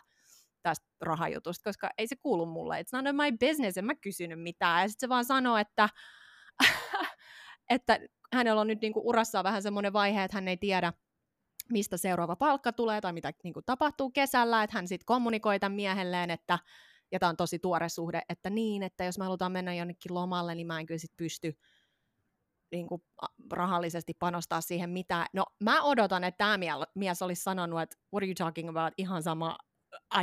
tästä 0.61 0.87
rahajutusta, 1.01 1.69
koska 1.69 1.89
ei 1.97 2.07
se 2.07 2.15
kuulu 2.15 2.45
mulle. 2.45 2.81
It's 2.81 2.89
none 2.93 3.09
of 3.09 3.15
my 3.15 3.37
business, 3.47 3.77
en 3.77 3.85
mä 3.85 3.95
kysynyt 3.95 4.41
mitään. 4.41 4.81
Ja 4.81 4.87
sitten 4.87 5.07
se 5.07 5.09
vaan 5.09 5.25
sanoi, 5.25 5.61
että, 5.61 5.89
että 7.69 7.99
hänellä 8.33 8.61
on 8.61 8.67
nyt 8.67 8.81
niinku 8.81 9.01
urassaan 9.09 9.43
vähän 9.43 9.61
semmoinen 9.61 9.93
vaihe, 9.93 10.23
että 10.23 10.37
hän 10.37 10.47
ei 10.47 10.57
tiedä, 10.57 10.93
mistä 11.71 11.97
seuraava 11.97 12.35
palkka 12.35 12.73
tulee 12.73 13.01
tai 13.01 13.13
mitä 13.13 13.33
niinku 13.43 13.61
tapahtuu 13.61 14.11
kesällä, 14.11 14.63
että 14.63 14.77
hän 14.77 14.87
sitten 14.87 15.05
kommunikoi 15.05 15.59
tämän 15.59 15.75
miehelleen, 15.75 16.29
että, 16.31 16.59
ja 17.11 17.19
tämä 17.19 17.29
on 17.29 17.37
tosi 17.37 17.59
tuore 17.59 17.89
suhde, 17.89 18.21
että 18.29 18.49
niin, 18.49 18.83
että 18.83 19.03
jos 19.03 19.17
me 19.17 19.23
halutaan 19.23 19.51
mennä 19.51 19.73
jonnekin 19.73 20.13
lomalle, 20.13 20.55
niin 20.55 20.67
mä 20.67 20.79
en 20.79 20.85
kyllä 20.85 20.99
sit 20.99 21.17
pysty 21.17 21.57
niin 22.71 22.87
kuin, 22.87 23.03
rahallisesti 23.51 24.13
panostaa 24.19 24.61
siihen 24.61 24.89
mitään. 24.89 25.25
No 25.33 25.45
mä 25.59 25.83
odotan, 25.83 26.23
että 26.23 26.37
tämä 26.37 26.57
mies 26.95 27.21
olisi 27.21 27.43
sanonut, 27.43 27.81
että 27.81 27.97
what 28.13 28.23
are 28.23 28.27
you 28.27 28.35
talking 28.35 28.69
about, 28.69 28.93
ihan 28.97 29.23
sama, 29.23 29.57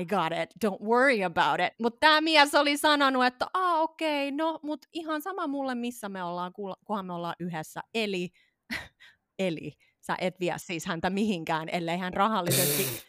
I 0.00 0.04
got 0.04 0.32
it, 0.42 0.50
don't 0.64 0.80
worry 0.80 1.22
about 1.24 1.60
it. 1.60 1.72
Mutta 1.78 2.00
tämä 2.00 2.20
mies 2.20 2.54
oli 2.54 2.76
sanonut, 2.76 3.24
että 3.24 3.46
ah 3.54 3.80
okei, 3.80 4.28
okay, 4.28 4.36
no 4.36 4.60
mut 4.62 4.86
ihan 4.92 5.22
sama 5.22 5.46
mulle, 5.46 5.74
missä 5.74 6.08
me 6.08 6.22
ollaan, 6.22 6.52
kunhan 6.84 7.06
me 7.06 7.12
ollaan 7.12 7.34
yhdessä. 7.40 7.80
Eli, 7.94 8.30
eli 9.38 9.72
sä 10.00 10.16
et 10.20 10.40
vie 10.40 10.54
siis 10.56 10.86
häntä 10.86 11.10
mihinkään, 11.10 11.68
ellei 11.68 11.98
hän 11.98 12.14
rahallisesti 12.14 13.06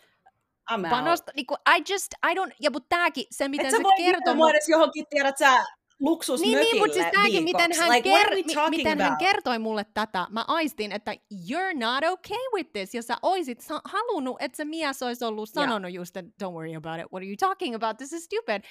panosta. 0.90 1.32
Niinku, 1.36 1.56
I 1.56 1.94
just, 1.94 2.14
I 2.32 2.34
don't, 2.34 2.56
ja 2.60 2.72
mutta 2.72 2.96
tääkin, 2.96 3.26
se 3.32 3.48
miten 3.48 3.66
Et 3.66 3.72
sä 3.72 3.78
se 3.78 3.84
voi 3.84 3.94
kertoo. 3.98 4.36
mua 4.36 4.50
edes 4.50 4.70
johonkin, 4.70 5.06
tiedät 5.10 5.38
sä, 5.38 5.66
luksusmökille 6.00 6.60
Niin, 6.62 6.72
niin 6.72 6.82
mutta 6.82 6.94
siis 6.94 7.08
tämäkin, 7.12 7.44
miten, 7.44 7.72
hän, 7.80 7.90
like, 7.90 8.10
ker- 8.10 8.70
miten 8.70 9.02
hän 9.02 9.18
kertoi 9.18 9.60
mulle 9.60 9.86
tätä, 9.94 10.28
mä 10.30 10.46
aistin, 10.48 10.92
että 10.92 11.12
you're 11.34 11.78
not 11.80 12.04
okay 12.12 12.38
with 12.56 12.72
this, 12.72 12.96
ja 12.96 13.02
sä 13.02 13.18
oisit 13.22 13.62
sa- 13.62 13.82
halunnut, 13.86 14.38
että 14.40 14.56
se 14.56 14.66
mies 14.66 15.04
olisi 15.04 15.26
ollut 15.26 15.50
sanonut 15.50 15.92
just, 15.94 16.18
että 16.18 16.46
don't 16.46 16.52
worry 16.54 16.76
about 16.76 17.00
it, 17.00 17.12
what 17.12 17.14
are 17.14 17.26
you 17.26 17.36
talking 17.40 17.76
about, 17.76 17.98
this 17.98 18.14
is 18.14 18.26
stupid. 18.26 18.62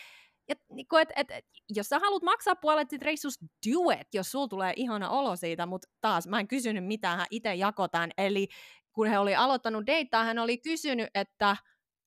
Ja, 0.48 0.54
niin 0.70 0.86
kuin, 0.88 1.02
et, 1.02 1.08
et, 1.16 1.30
et, 1.30 1.44
jos 1.70 1.86
sä 1.86 1.98
haluat 1.98 2.22
maksaa 2.22 2.56
puolet 2.56 2.90
sit 2.90 3.02
reissusta, 3.02 3.46
do 3.70 3.90
it, 4.00 4.08
jos 4.14 4.30
sulla 4.30 4.48
tulee 4.48 4.72
ihana 4.76 5.10
olo 5.10 5.36
siitä, 5.36 5.66
mutta 5.66 5.88
taas 6.00 6.26
mä 6.26 6.40
en 6.40 6.48
kysynyt 6.48 6.86
mitään, 6.86 7.18
hän 7.18 7.26
itse 7.30 7.54
jakotan, 7.54 8.10
eli 8.18 8.48
kun 8.92 9.06
he 9.06 9.18
oli 9.18 9.34
aloittanut 9.34 9.86
deittaa, 9.86 10.24
hän 10.24 10.38
oli 10.38 10.58
kysynyt, 10.58 11.08
että 11.14 11.56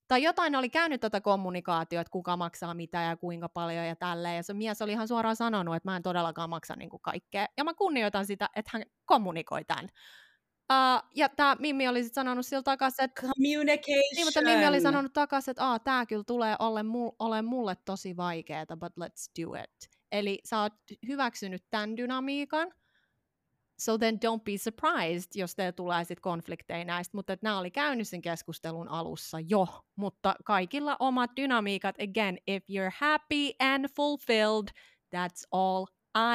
tai 0.09 0.23
jotain 0.23 0.55
oli 0.55 0.69
käynyt 0.69 1.01
tätä 1.01 1.21
kommunikaatiota, 1.21 2.01
että 2.01 2.11
kuka 2.11 2.37
maksaa 2.37 2.73
mitä 2.73 3.01
ja 3.01 3.17
kuinka 3.17 3.49
paljon 3.49 3.85
ja 3.85 3.95
tälleen. 3.95 4.35
Ja 4.35 4.43
se 4.43 4.53
mies 4.53 4.81
oli 4.81 4.91
ihan 4.91 5.07
suoraan 5.07 5.35
sanonut, 5.35 5.75
että 5.75 5.89
mä 5.89 5.95
en 5.95 6.03
todellakaan 6.03 6.49
maksa 6.49 6.75
niin 6.75 6.89
kuin 6.89 7.01
kaikkea. 7.01 7.47
Ja 7.57 7.63
mä 7.63 7.73
kunnioitan 7.73 8.25
sitä, 8.25 8.49
että 8.55 8.71
hän 8.73 8.83
kommunikoi 9.05 9.65
tämän. 9.65 9.89
Uh, 10.73 11.09
ja 11.15 11.29
tämä 11.29 11.55
Mimmi 11.59 11.87
oli 11.87 12.03
sitten 12.03 12.21
sanonut 12.21 12.45
sillä 12.45 12.63
takaisin, 12.63 13.05
että 13.05 13.21
Communication. 13.21 14.03
niin, 14.15 14.27
mutta 14.27 14.41
Mimmi 14.41 14.67
oli 14.67 14.81
sanonut 14.81 15.13
takaisin, 15.13 15.51
että 15.51 15.65
Aa, 15.65 15.79
tämä 15.79 16.05
kyllä 16.05 16.23
tulee 16.27 16.55
ole, 16.59 16.83
mul, 16.83 17.11
ole 17.19 17.41
mulle 17.41 17.75
tosi 17.85 18.17
vaikeaa, 18.17 18.65
but 18.65 18.93
let's 18.99 19.41
do 19.41 19.63
it. 19.63 19.89
Eli 20.11 20.39
sä 20.45 20.61
oot 20.61 20.73
hyväksynyt 21.07 21.63
tämän 21.69 21.97
dynamiikan, 21.97 22.73
so 23.79 23.97
then 23.97 24.15
don't 24.15 24.43
be 24.43 24.57
surprised, 24.57 25.31
jos 25.35 25.55
teillä 25.55 25.71
tulee 25.71 26.03
sitten 26.03 26.21
konflikteja 26.21 26.85
näistä, 26.85 27.17
mutta 27.17 27.33
että 27.33 27.45
nämä 27.45 27.59
oli 27.59 27.71
käynyt 27.71 28.07
sen 28.07 28.21
keskustelun 28.21 28.87
alussa 28.87 29.37
jo, 29.39 29.67
mutta 29.95 30.35
kaikilla 30.45 30.97
omat 30.99 31.31
dynamiikat, 31.35 31.95
again, 31.99 32.37
if 32.47 32.63
you're 32.63 32.93
happy 32.99 33.51
and 33.59 33.85
fulfilled, 33.95 34.67
that's 35.15 35.47
all 35.51 35.85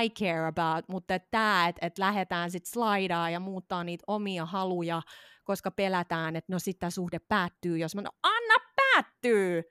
I 0.02 0.10
care 0.10 0.46
about, 0.46 0.88
mutta 0.88 1.18
tämä, 1.30 1.68
että 1.68 1.86
et 1.86 1.98
lähdetään 1.98 2.50
sitten 2.50 2.70
slaidaa 2.70 3.30
ja 3.30 3.40
muuttaa 3.40 3.84
niitä 3.84 4.04
omia 4.06 4.46
haluja, 4.46 5.02
koska 5.44 5.70
pelätään, 5.70 6.36
että 6.36 6.52
no 6.52 6.58
sitten 6.58 6.92
suhde 6.92 7.18
päättyy, 7.18 7.78
jos 7.78 7.94
mä, 7.94 8.02
no 8.02 8.10
anna 8.22 8.54
päättyy! 8.76 9.62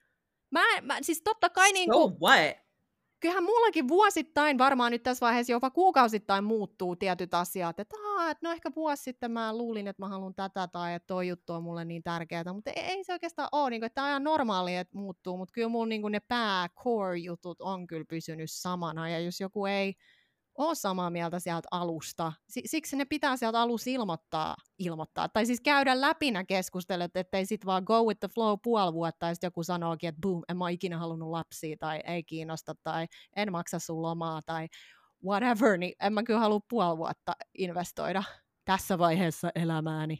Mä, 0.51 0.81
mä 0.81 0.97
siis 1.01 1.21
totta 1.23 1.49
kai 1.49 1.69
so 1.69 1.73
niin 1.73 1.91
kuin, 1.91 2.13
what? 2.21 2.62
Kyllähän 3.23 3.43
mullakin 3.43 3.87
vuosittain, 3.87 4.57
varmaan 4.57 4.91
nyt 4.91 5.03
tässä 5.03 5.25
vaiheessa 5.25 5.51
jopa 5.51 5.69
kuukausittain 5.69 6.43
muuttuu 6.43 6.95
tietyt 6.95 7.33
asiat, 7.33 7.79
että, 7.79 7.95
että 8.31 8.47
no 8.47 8.51
ehkä 8.51 8.71
vuosi 8.75 9.03
sitten 9.03 9.31
mä 9.31 9.57
luulin, 9.57 9.87
että 9.87 10.01
mä 10.01 10.09
haluan 10.09 10.35
tätä 10.35 10.67
tai 10.67 10.93
että 10.93 11.07
toi 11.07 11.27
juttu 11.27 11.53
on 11.53 11.63
mulle 11.63 11.85
niin 11.85 12.03
tärkeää, 12.03 12.53
mutta 12.53 12.71
ei, 12.71 12.83
ei 12.83 13.03
se 13.03 13.13
oikeastaan 13.13 13.49
ole, 13.51 13.69
niin 13.69 13.81
kuin, 13.81 13.85
että 13.85 13.95
tämä 13.95 14.05
on 14.05 14.09
ihan 14.09 14.23
normaalia, 14.23 14.79
että 14.79 14.97
muuttuu, 14.97 15.37
mutta 15.37 15.53
kyllä 15.53 15.67
mulla 15.67 15.85
niin 15.85 16.01
ne 16.09 16.19
pää 16.19 16.69
core 16.69 17.17
jutut 17.17 17.61
on 17.61 17.87
kyllä 17.87 18.05
pysynyt 18.09 18.51
samana 18.51 19.09
ja 19.09 19.19
jos 19.19 19.41
joku 19.41 19.65
ei 19.65 19.93
ole 20.57 20.75
samaa 20.75 21.09
mieltä 21.09 21.39
sieltä 21.39 21.67
alusta. 21.71 22.33
Si- 22.49 22.63
siksi 22.65 22.95
ne 22.95 23.05
pitää 23.05 23.37
sieltä 23.37 23.61
alussa 23.61 23.89
ilmoittaa, 23.89 24.55
ilmoittaa. 24.79 25.29
Tai 25.29 25.45
siis 25.45 25.61
käydä 25.61 26.01
läpi 26.01 26.31
nämä 26.31 26.43
keskustelut, 26.43 27.15
ettei 27.15 27.45
sit 27.45 27.65
vaan 27.65 27.83
go 27.83 28.03
with 28.03 28.19
the 28.19 28.27
flow 28.27 28.57
puoli 28.63 28.93
vuotta 28.93 29.27
ja 29.27 29.33
sitten 29.33 29.47
joku 29.47 29.63
sanookin, 29.63 30.09
että 30.09 30.21
boom, 30.21 30.41
en 30.49 30.57
mä 30.57 30.69
ikinä 30.69 30.97
halunnut 30.97 31.29
lapsia 31.29 31.75
tai 31.79 31.99
ei 32.07 32.23
kiinnosta 32.23 32.75
tai 32.83 33.07
en 33.35 33.51
maksa 33.51 33.79
sun 33.79 34.01
lomaa 34.01 34.41
tai 34.45 34.67
whatever, 35.25 35.77
niin 35.77 35.93
en 36.01 36.13
mä 36.13 36.23
kyllä 36.23 36.39
halua 36.39 36.59
puoli 36.69 36.97
vuotta 36.97 37.33
investoida 37.57 38.23
tässä 38.65 38.97
vaiheessa 38.97 39.51
elämääni 39.55 40.17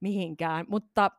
mihinkään. 0.00 0.66
Mutta 0.68 1.10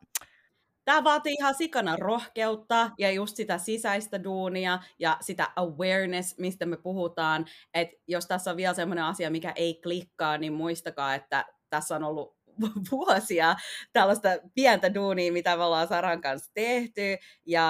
Tämä 0.90 1.04
vaatii 1.04 1.34
ihan 1.40 1.54
sikana 1.54 1.96
rohkeutta 1.96 2.90
ja 2.98 3.10
just 3.10 3.36
sitä 3.36 3.58
sisäistä 3.58 4.24
duunia 4.24 4.78
ja 4.98 5.16
sitä 5.20 5.48
awareness, 5.56 6.38
mistä 6.38 6.66
me 6.66 6.76
puhutaan. 6.76 7.46
Että 7.74 7.96
jos 8.08 8.26
tässä 8.26 8.50
on 8.50 8.56
vielä 8.56 8.74
semmoinen 8.74 9.04
asia, 9.04 9.30
mikä 9.30 9.52
ei 9.56 9.80
klikkaa, 9.82 10.38
niin 10.38 10.52
muistakaa, 10.52 11.14
että 11.14 11.44
tässä 11.70 11.96
on 11.96 12.04
ollut 12.04 12.39
vuosia 12.90 13.56
tällaista 13.92 14.28
pientä 14.54 14.94
duunia, 14.94 15.32
mitä 15.32 15.56
me 15.56 15.64
ollaan 15.64 15.88
Saran 15.88 16.20
kanssa 16.20 16.50
tehty. 16.54 17.18
Ja 17.46 17.66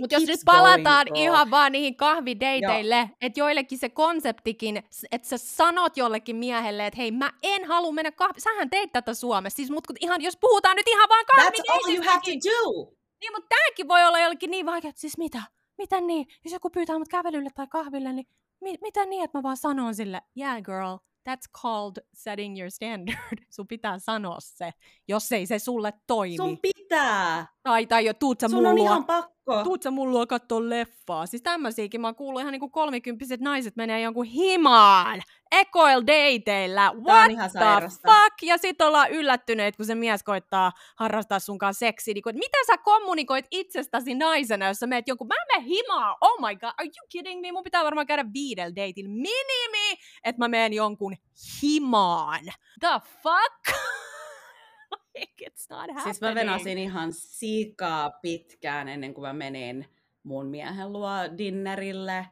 Mutta 0.00 0.14
jos 0.14 0.26
nyt 0.26 0.40
palataan 0.44 1.06
bro. 1.06 1.20
ihan 1.22 1.50
vaan 1.50 1.72
niihin 1.72 1.96
kahvideiteille, 1.96 3.10
että 3.20 3.40
joillekin 3.40 3.78
se 3.78 3.88
konseptikin, 3.88 4.82
että 5.10 5.28
sä 5.28 5.38
sanot 5.38 5.96
jollekin 5.96 6.36
miehelle, 6.36 6.86
että 6.86 6.96
hei 6.96 7.10
mä 7.10 7.32
en 7.42 7.64
halua 7.64 7.92
mennä 7.92 8.10
kahvi... 8.12 8.40
Sähän 8.40 8.70
teit 8.70 8.92
tätä 8.92 9.14
Suomessa, 9.14 9.56
siis 9.56 9.70
mut 9.70 9.86
kun 9.86 9.96
ihan, 10.00 10.22
jos 10.22 10.36
puhutaan 10.40 10.76
nyt 10.76 10.88
ihan 10.88 11.08
vaan 11.08 11.24
That's 11.24 11.62
all 11.72 11.94
you 11.94 12.04
have 12.06 12.20
to 12.20 12.30
do. 12.30 12.92
niin 13.20 13.32
mutta 13.32 13.48
tääkin 13.48 13.88
voi 13.88 14.04
olla 14.04 14.18
jollekin 14.18 14.50
niin 14.50 14.66
vaikea, 14.66 14.88
että 14.88 15.00
siis 15.00 15.18
mitä? 15.18 15.42
Mitä 15.78 16.00
niin? 16.00 16.26
Jos 16.44 16.52
joku 16.52 16.70
pyytää 16.70 16.98
mut 16.98 17.08
kävelylle 17.08 17.50
tai 17.54 17.66
kahville, 17.66 18.12
niin 18.12 18.26
mi- 18.60 18.78
mitä 18.82 19.06
niin, 19.06 19.24
että 19.24 19.38
mä 19.38 19.42
vaan 19.42 19.56
sanon 19.56 19.94
sille, 19.94 20.22
yeah 20.38 20.62
girl, 20.62 20.96
that's 21.28 21.62
called 21.62 21.98
setting 22.14 22.58
your 22.58 22.70
standard. 22.70 23.38
Sun 23.50 23.66
pitää 23.66 23.98
sanoa 23.98 24.38
se, 24.40 24.72
jos 25.08 25.32
ei 25.32 25.46
se 25.46 25.58
sulle 25.58 25.92
toimi. 26.06 26.36
Sun 26.36 26.58
pitää. 26.58 27.46
Tai, 27.62 27.86
tai 27.86 28.04
jo 28.04 28.14
tuut 28.14 28.40
sä 28.40 28.48
Sun 28.48 28.66
on 28.66 28.78
ihan 28.78 29.04
pakko. 29.04 29.32
pakko. 29.44 29.64
Tuut 29.64 29.82
sä 29.82 29.90
mun 29.90 30.10
luo 30.10 30.26
kattoo 30.26 30.68
leffaa. 30.68 31.26
Siis 31.26 31.42
tämmöisiäkin 31.42 32.00
mä 32.00 32.06
oon 32.08 32.14
kuullut 32.14 32.40
ihan 32.40 32.52
niinku 32.52 32.68
kolmikymppiset 32.68 33.40
naiset 33.40 33.76
menee 33.76 34.00
jonkun 34.00 34.24
himaan. 34.24 35.22
Ekoil 35.52 36.02
dateilla. 36.06 36.92
What 37.06 37.32
the 37.38 37.48
sairasta. 37.48 38.08
fuck? 38.12 38.42
Ja 38.42 38.58
sit 38.58 38.82
ollaan 38.82 39.10
yllättyneet, 39.10 39.76
kun 39.76 39.86
se 39.86 39.94
mies 39.94 40.22
koittaa 40.22 40.72
harrastaa 40.96 41.38
sun 41.38 41.58
kanssa 41.58 41.78
seksiä. 41.78 42.14
Niin 42.14 42.22
kuin, 42.22 42.36
että 42.36 42.46
mitä 42.46 42.58
sä 42.66 42.78
kommunikoit 42.78 43.46
itsestäsi 43.50 44.14
naisena, 44.14 44.68
jos 44.68 44.78
sä 44.78 44.86
meet 44.86 45.08
jonkun, 45.08 45.26
mä 45.26 45.34
menen 45.48 45.64
himaan. 45.68 46.16
Oh 46.20 46.40
my 46.40 46.56
god, 46.56 46.70
are 46.78 46.86
you 46.86 47.06
kidding 47.08 47.40
me? 47.40 47.52
Mun 47.52 47.64
pitää 47.64 47.84
varmaan 47.84 48.06
käydä 48.06 48.24
viidellä 48.34 48.70
dateilla. 48.70 49.10
Minimi, 49.10 50.00
että 50.24 50.38
mä 50.38 50.48
menen 50.48 50.72
jonkun 50.72 51.16
himaan. 51.62 52.44
The 52.80 53.00
fuck? 53.22 53.76
like, 55.18 55.50
it's 55.50 55.66
not 55.70 55.80
happening. 55.80 56.02
Siis 56.02 56.20
mä 56.20 56.34
venasin 56.34 56.78
ihan 56.78 57.12
sikaa 57.12 58.10
pitkään 58.10 58.88
ennen 58.88 59.14
kuin 59.14 59.22
mä 59.22 59.32
menin 59.32 59.86
mun 60.22 60.46
miehen 60.46 60.92
luo 60.92 61.10
dinnerille. 61.38 62.26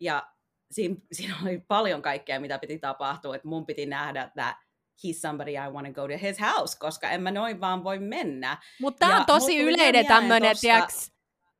Ja 0.00 0.22
siinä, 0.70 0.94
siinä 1.12 1.34
oli 1.42 1.58
paljon 1.68 2.02
kaikkea, 2.02 2.40
mitä 2.40 2.58
piti 2.58 2.78
tapahtua. 2.78 3.36
Että 3.36 3.48
mun 3.48 3.66
piti 3.66 3.86
nähdä, 3.86 4.22
että 4.22 4.56
he's 5.06 5.20
somebody 5.20 5.50
I 5.50 5.70
want 5.72 5.86
to 5.86 5.92
go 5.92 6.08
to 6.08 6.18
his 6.22 6.40
house, 6.40 6.78
koska 6.78 7.10
en 7.10 7.22
mä 7.22 7.30
noin 7.30 7.60
vaan 7.60 7.84
voi 7.84 7.98
mennä. 7.98 8.58
Mutta 8.80 9.06
Ja 9.06 9.16
on 9.16 9.26
tosi 9.26 9.58
yleinen 9.58 10.06
tämmönen, 10.06 10.50
tosta- 10.50 10.60
tiiäks, 10.60 11.12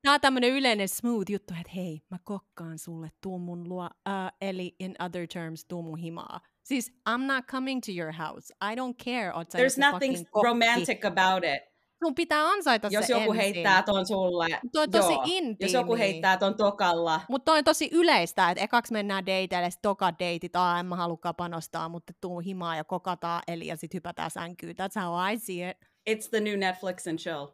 tää 0.02 0.14
on 0.14 0.20
tämmönen 0.20 0.50
yleinen 0.50 0.88
smooth 0.88 1.30
juttu, 1.30 1.54
että 1.61 1.72
hei, 1.76 2.00
mä 2.11 2.18
kokkaan 2.24 2.78
sulle, 2.78 3.09
tuu 3.20 3.38
mun 3.38 3.68
luo, 3.68 3.84
uh, 3.84 4.36
eli 4.40 4.76
in 4.80 4.94
other 4.98 5.26
terms, 5.26 5.64
tuu 5.64 5.82
mun 5.82 5.98
himaa. 5.98 6.40
Siis, 6.62 6.92
I'm 7.09 7.26
not 7.26 7.46
coming 7.46 7.80
to 7.86 7.92
your 7.92 8.12
house. 8.12 8.54
I 8.72 8.74
don't 8.74 9.04
care, 9.04 9.32
oot 9.34 9.48
There's 9.54 9.90
nothing 9.90 10.26
romantic 10.42 11.04
about 11.04 11.44
it. 11.44 11.67
Sun 12.05 12.14
pitää 12.14 12.49
ansaita 12.49 12.88
Jos 12.90 13.07
se 13.07 13.12
joku 13.12 13.32
ensin. 13.32 13.36
heittää 13.36 13.82
ton 13.82 14.07
sulle, 14.07 14.46
Toi 14.72 14.82
on 14.82 14.90
tosi 14.90 15.12
joo. 15.12 15.22
intiimi. 15.26 15.57
jos 15.61 15.72
joku 15.72 15.96
heittää 15.96 16.36
ton 16.36 16.57
tokalla, 16.57 17.20
Mutta 17.28 17.44
toi 17.44 17.59
on 17.59 17.64
tosi 17.64 17.88
yleistä, 17.92 18.51
että 18.51 18.64
ekaksi 18.64 18.92
mennään 18.92 19.26
dateille, 19.26 19.70
sit 19.70 19.82
toka 19.82 20.12
deitit, 20.18 20.57
aa, 20.57 20.80
en 20.80 20.86
mä 20.86 20.96
halukkaan 20.96 21.34
panostaa, 21.34 21.88
mutta 21.88 22.12
tuu 22.20 22.40
himaa 22.40 22.76
ja 22.76 22.84
kokataan, 22.84 23.42
eli 23.49 23.66
ja 23.66 23.76
sit 23.76 23.94
hypätään 23.94 24.30
sänkyyn. 24.30 24.76
That's 24.76 25.01
how 25.01 25.32
I 25.32 25.38
see 25.38 25.70
it. 25.70 25.76
it's 26.11 26.28
the 26.30 26.40
new 26.40 26.59
Netflix 26.59 27.07
and 27.07 27.18
chill. 27.18 27.46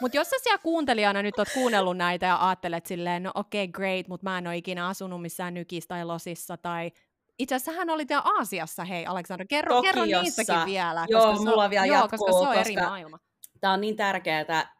Mutta 0.00 0.16
jos 0.16 0.30
sä 0.30 0.36
siellä 0.42 0.58
kuuntelijana 0.58 1.22
nyt 1.22 1.38
oot 1.38 1.48
kuunnellut 1.54 1.96
näitä 1.96 2.26
ja 2.26 2.48
ajattelet 2.48 2.86
silleen, 2.86 3.22
no 3.22 3.30
okei, 3.34 3.64
okay, 3.64 3.72
great, 3.72 4.08
mutta 4.08 4.30
mä 4.30 4.38
en 4.38 4.46
ole 4.46 4.56
ikinä 4.56 4.88
asunut 4.88 5.22
missään 5.22 5.54
nykis 5.54 5.86
tai 5.86 6.04
losissa 6.04 6.56
tai 6.56 6.90
itse 7.38 7.54
asiassa 7.54 7.72
hän 7.72 7.90
oli 7.90 8.08
vielä 8.08 8.22
Aasiassa, 8.24 8.84
hei 8.84 9.06
Aleksandra, 9.06 9.46
kerro, 9.46 9.82
kerro 9.82 10.04
niistäkin 10.04 10.56
vielä. 10.66 11.06
Joo, 11.08 11.20
koska 11.22 11.36
se 11.44 11.50
mulla 11.50 11.64
on, 11.64 11.70
vielä 11.70 11.86
joo, 11.86 11.96
jatkuu, 11.96 12.26
koska 12.26 12.42
se 12.42 12.48
on 12.48 12.54
eri 12.54 12.74
koska- 12.74 12.88
maailma. 12.88 13.18
Tämä 13.60 13.72
on 13.72 13.80
niin 13.80 13.96
tärkeää, 13.96 14.74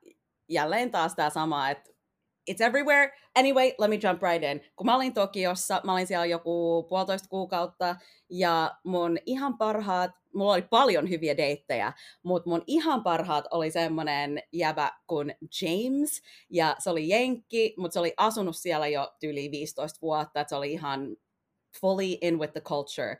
jälleen 0.48 0.90
taas 0.90 1.14
tämä 1.14 1.30
sama, 1.30 1.70
että 1.70 1.90
it's 2.50 2.66
everywhere. 2.66 3.12
Anyway, 3.34 3.72
let 3.78 3.90
me 3.90 3.98
jump 4.02 4.22
right 4.22 4.42
in. 4.42 4.72
Kun 4.76 4.86
mä 4.86 4.96
olin 4.96 5.14
Tokiossa, 5.14 5.80
mä 5.84 5.92
olin 5.92 6.06
siellä 6.06 6.26
joku 6.26 6.86
puolitoista 6.88 7.28
kuukautta, 7.28 7.96
ja 8.30 8.74
mun 8.84 9.18
ihan 9.26 9.58
parhaat, 9.58 10.10
mulla 10.34 10.52
oli 10.52 10.62
paljon 10.62 11.10
hyviä 11.10 11.36
deittejä, 11.36 11.92
mutta 12.22 12.50
mun 12.50 12.62
ihan 12.66 13.02
parhaat 13.02 13.44
oli 13.50 13.70
semmonen 13.70 14.42
jäbä 14.52 14.92
kuin 15.06 15.34
James, 15.62 16.22
ja 16.50 16.76
se 16.78 16.90
oli 16.90 17.08
jenkki, 17.08 17.74
mutta 17.78 17.92
se 17.92 18.00
oli 18.00 18.14
asunut 18.16 18.56
siellä 18.56 18.88
jo 18.88 19.12
yli 19.22 19.50
15 19.50 19.98
vuotta, 20.02 20.40
että 20.40 20.48
se 20.48 20.56
oli 20.56 20.72
ihan 20.72 21.16
fully 21.80 22.18
in 22.20 22.38
with 22.38 22.52
the 22.52 22.60
culture. 22.60 23.16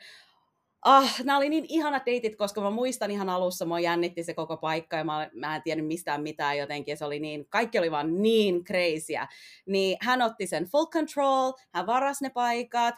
Ah, 0.83 1.21
nämä 1.25 1.37
oli 1.37 1.49
niin 1.49 1.67
ihanat 1.69 2.07
deitit, 2.07 2.37
koska 2.37 2.61
mä 2.61 2.71
muistan 2.71 3.11
ihan 3.11 3.29
alussa, 3.29 3.65
mua 3.65 3.81
jännitti 3.81 4.25
se 4.25 4.35
koko 4.35 4.57
paikka 4.57 4.97
ja 4.97 5.05
mä, 5.05 5.31
mä 5.33 5.57
en 5.57 5.63
tiennyt 5.63 5.87
mistään 5.87 6.23
mitään 6.23 6.59
jotenkin, 6.59 6.97
se 6.97 7.05
oli 7.05 7.21
niin, 7.21 7.47
kaikki 7.49 7.79
oli 7.79 7.91
vaan 7.91 8.23
niin 8.23 8.65
crazyä. 8.65 9.29
Niin 9.67 9.97
hän 10.01 10.23
otti 10.23 10.47
sen 10.47 10.65
full 10.65 10.87
control, 10.87 11.53
hän 11.73 11.87
varasi 11.87 12.25
ne 12.25 12.31
paikat, 12.31 12.95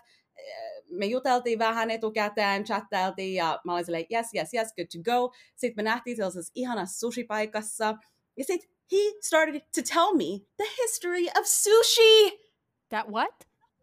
me 0.90 1.06
juteltiin 1.06 1.58
vähän 1.58 1.90
etukäteen, 1.90 2.64
chattailtiin 2.64 3.34
ja 3.34 3.60
mä 3.64 3.74
olin 3.74 3.84
silleen, 3.84 4.06
yes, 4.12 4.26
yes, 4.34 4.54
yes, 4.54 4.74
good 4.74 4.86
to 4.86 5.12
go. 5.12 5.34
Sitten 5.56 5.84
me 5.84 5.90
nähtiin 5.90 6.16
sellaisessa 6.16 6.52
ihanassa 6.54 7.06
sushi-paikassa 7.06 7.98
ja 8.36 8.44
sitten 8.44 8.70
he 8.92 8.98
started 9.20 9.60
to 9.60 9.82
tell 9.94 10.14
me 10.14 10.46
the 10.56 10.66
history 10.82 11.26
of 11.38 11.46
sushi. 11.46 12.46
That 12.88 13.06
what? 13.08 13.34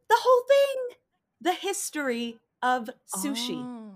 The 0.07 0.17
whole 0.25 0.45
thing. 0.47 1.02
The 1.43 1.53
history 1.53 2.39
of 2.61 2.89
sushi. 3.21 3.55
Oh. 3.55 3.93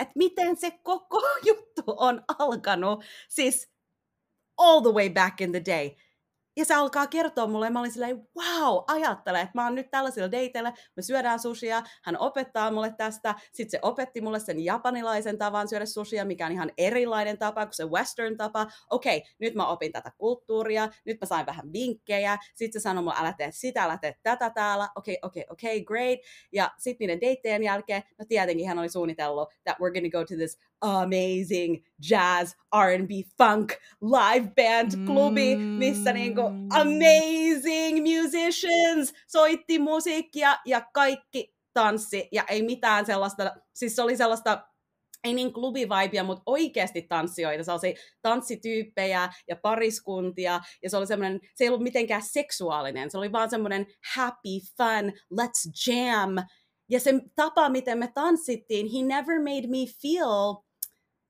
Että 0.00 0.12
miten 0.14 0.56
se 0.56 0.70
koko 0.70 1.20
juttu 1.44 1.82
on 1.86 2.24
alkanut, 2.38 3.04
siis 3.28 3.68
all 4.58 4.80
the 4.80 4.92
way 4.92 5.08
back 5.08 5.40
in 5.40 5.52
the 5.52 5.62
day. 5.64 5.96
Ja 6.56 6.64
se 6.64 6.74
alkaa 6.74 7.06
kertoa 7.06 7.46
mulle, 7.46 7.66
ja 7.66 7.70
mä 7.70 7.80
olin 7.80 7.92
silleen, 7.92 8.28
wow, 8.36 8.84
ajattele, 8.86 9.40
että 9.40 9.52
mä 9.54 9.64
oon 9.64 9.74
nyt 9.74 9.90
tällaisilla 9.90 10.32
dateilla, 10.32 10.72
me 10.96 11.02
syödään 11.02 11.38
sushia, 11.38 11.82
hän 12.02 12.18
opettaa 12.18 12.70
mulle 12.70 12.94
tästä, 12.96 13.34
sitten 13.52 13.70
se 13.70 13.78
opetti 13.82 14.20
mulle 14.20 14.40
sen 14.40 14.64
japanilaisen 14.64 15.38
tavan 15.38 15.68
syödä 15.68 15.86
sushia, 15.86 16.24
mikä 16.24 16.46
on 16.46 16.52
ihan 16.52 16.72
erilainen 16.78 17.38
tapa 17.38 17.66
kuin 17.66 17.74
se 17.74 17.84
western 17.84 18.36
tapa. 18.36 18.66
Okei, 18.90 19.22
nyt 19.38 19.54
mä 19.54 19.68
opin 19.68 19.92
tätä 19.92 20.12
kulttuuria, 20.18 20.88
nyt 21.04 21.20
mä 21.20 21.26
sain 21.26 21.46
vähän 21.46 21.72
vinkkejä, 21.72 22.38
sitten 22.54 22.80
se 22.80 22.82
sanoi 22.82 23.02
mulle, 23.02 23.16
älä 23.18 23.32
tee 23.32 23.52
sitä, 23.52 23.82
älä 23.84 23.98
tee 23.98 24.14
tätä 24.22 24.50
täällä, 24.50 24.88
okei, 24.96 25.18
okei, 25.22 25.44
okei, 25.50 25.84
great. 25.84 26.18
Ja 26.52 26.70
sitten 26.78 27.08
niiden 27.08 27.30
datejen 27.30 27.62
jälkeen, 27.62 28.02
no 28.18 28.24
tietenkin 28.28 28.68
hän 28.68 28.78
oli 28.78 28.88
suunnitellut, 28.88 29.48
that 29.64 29.76
we're 29.78 29.92
gonna 29.92 30.10
go 30.10 30.24
to 30.24 30.34
this 30.34 30.58
amazing 30.80 31.76
jazz, 32.10 32.52
R&B, 32.74 33.10
funk, 33.38 33.72
live 34.02 34.52
band 34.56 35.06
klubi, 35.06 35.56
missä 35.56 36.12
niinku 36.12 36.42
Mm. 36.48 36.68
amazing 36.70 37.98
musicians 38.02 39.12
soitti 39.26 39.78
musiikkia 39.78 40.56
ja 40.66 40.80
kaikki 40.94 41.54
tanssi. 41.74 42.28
Ja 42.32 42.44
ei 42.48 42.62
mitään 42.62 43.06
sellaista, 43.06 43.54
siis 43.74 43.96
se 43.96 44.02
oli 44.02 44.16
sellaista 44.16 44.62
ei 45.24 45.34
niin 45.34 45.52
klubivaipia, 45.52 46.24
mutta 46.24 46.42
oikeasti 46.46 47.02
tanssijoita, 47.02 47.64
sellaisia 47.64 47.94
tanssityyppejä 48.22 49.28
ja 49.48 49.56
pariskuntia, 49.56 50.60
ja 50.82 50.90
se 50.90 50.96
oli 50.96 51.06
semmoinen, 51.06 51.40
se 51.54 51.64
ei 51.64 51.68
ollut 51.68 51.82
mitenkään 51.82 52.22
seksuaalinen, 52.22 53.10
se 53.10 53.18
oli 53.18 53.32
vaan 53.32 53.50
semmoinen 53.50 53.86
happy, 54.14 54.58
fun, 54.76 55.12
let's 55.40 55.90
jam, 55.92 56.30
ja 56.90 57.00
se 57.00 57.12
tapa, 57.36 57.68
miten 57.68 57.98
me 57.98 58.08
tanssittiin, 58.14 58.86
he 58.92 59.02
never 59.16 59.38
made 59.38 59.66
me 59.66 59.84
feel, 60.02 60.54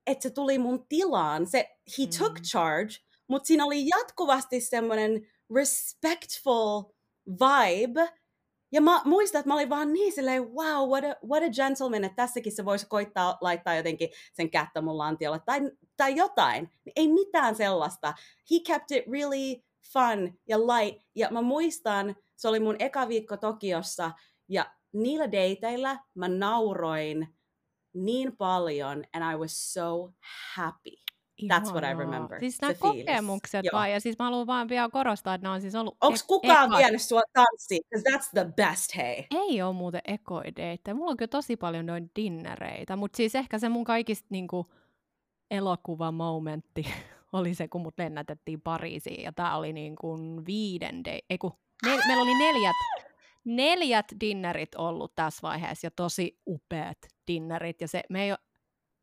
että 0.07 0.23
se 0.23 0.31
tuli 0.31 0.59
mun 0.59 0.87
tilaan, 0.89 1.47
se, 1.47 1.77
he 1.99 2.07
took 2.19 2.33
Mm. 2.39 2.43
charge, 2.43 2.95
mutta 3.29 3.47
siinä 3.47 3.65
oli 3.65 3.89
jatkuvasti 3.89 4.61
semmoinen 4.61 5.27
respectful 5.55 6.83
vibe, 7.29 8.13
ja 8.73 8.81
mä 8.81 9.03
muistan, 9.05 9.39
että 9.39 9.49
mä 9.49 9.55
olin 9.55 9.71
vaan 9.71 9.93
niin 9.93 10.13
silleen, 10.13 10.43
wow, 10.43 10.89
what 10.91 11.05
a, 11.05 11.27
what 11.27 11.43
a 11.43 11.51
gentleman, 11.57 12.05
että 12.05 12.17
tässäkin 12.17 12.53
se 12.53 12.65
voisi 12.65 12.87
koittaa 12.89 13.39
laittaa 13.41 13.75
jotenkin 13.75 14.09
sen 14.33 14.51
kättä 14.51 14.81
mun 14.81 14.99
lantiolle 14.99 15.41
tai, 15.47 15.61
tai 15.97 16.17
jotain. 16.17 16.71
Ei 16.97 17.09
mitään 17.09 17.55
sellaista. 17.55 18.15
He 18.51 18.57
kept 18.67 18.91
it 18.91 19.05
really 19.13 19.63
fun 19.93 20.39
ja 20.49 20.59
light. 20.59 21.03
Ja 21.15 21.29
mä 21.31 21.43
muistan, 21.43 22.17
se 22.37 22.49
oli 22.49 22.61
mun 22.61 22.77
eka 22.79 23.09
viikko 23.09 23.37
Tokiossa, 23.37 24.11
ja 24.49 24.71
niillä 24.93 25.33
dateilla 25.33 25.99
mä 26.15 26.29
nauroin 26.29 27.36
niin 27.97 28.37
paljon, 28.37 29.05
and 29.15 29.33
I 29.33 29.37
was 29.37 29.73
so 29.73 30.13
happy. 30.55 30.91
That's 31.43 31.65
what 31.73 31.85
I 31.85 31.87
Ihanaa. 31.87 31.99
remember, 31.99 32.41
Siis 32.41 32.61
nämä 32.61 32.75
fiilis. 32.75 33.07
kokemukset 33.07 33.65
Joo. 33.65 33.71
vaan, 33.73 33.91
ja 33.93 34.01
siis 34.01 34.19
mä 34.19 34.25
haluan 34.25 34.47
vaan 34.47 34.69
vielä 34.69 34.89
korostaa, 34.89 35.35
että 35.35 35.43
nämä 35.43 35.55
on 35.55 35.61
siis 35.61 35.75
ollut 35.75 35.97
Onko 36.01 36.15
ek- 36.19 36.27
kukaan 36.27 36.71
eka- 36.73 36.77
vienyt 36.77 37.03
sua 37.03 37.23
tanssiin? 37.33 37.83
Because 37.91 38.11
that's 38.11 38.31
the 38.31 38.47
best, 38.57 38.97
hei. 38.97 39.27
Ei 39.35 39.63
ole 39.63 39.73
muuten 39.75 40.01
ekoideita. 40.05 40.95
Mulla 40.95 41.11
on 41.11 41.17
kyllä 41.17 41.29
tosi 41.29 41.57
paljon 41.57 41.87
noin 41.87 42.11
dinnereitä, 42.17 42.97
mutta 42.97 43.17
siis 43.17 43.35
ehkä 43.35 43.59
se 43.59 43.69
mun 43.69 43.85
kaikista 43.85 44.27
niinku, 44.31 44.67
elokuvamomentti 45.51 46.83
oli 47.33 47.55
se, 47.55 47.69
kun 47.69 47.81
mut 47.81 47.95
lennätettiin 47.99 48.61
Pariisiin, 48.61 49.23
ja 49.23 49.33
tää 49.33 49.57
oli 49.57 49.73
niinku 49.73 50.19
viiden 50.47 51.05
day, 51.05 51.19
ei 51.31 51.39
kun, 51.39 51.53
nel, 51.87 51.99
meillä 52.07 52.23
oli 52.23 52.35
neljät, 52.39 52.77
neljät 53.45 54.07
dinnerit 54.21 54.75
ollut 54.75 55.15
tässä 55.15 55.43
vaiheessa, 55.43 55.87
ja 55.87 55.91
tosi 55.91 56.39
upeat 56.47 56.99
dinnerit, 57.27 57.81
ja 57.81 57.89
se, 57.89 58.03
me 58.11 58.25
ei 58.25 58.35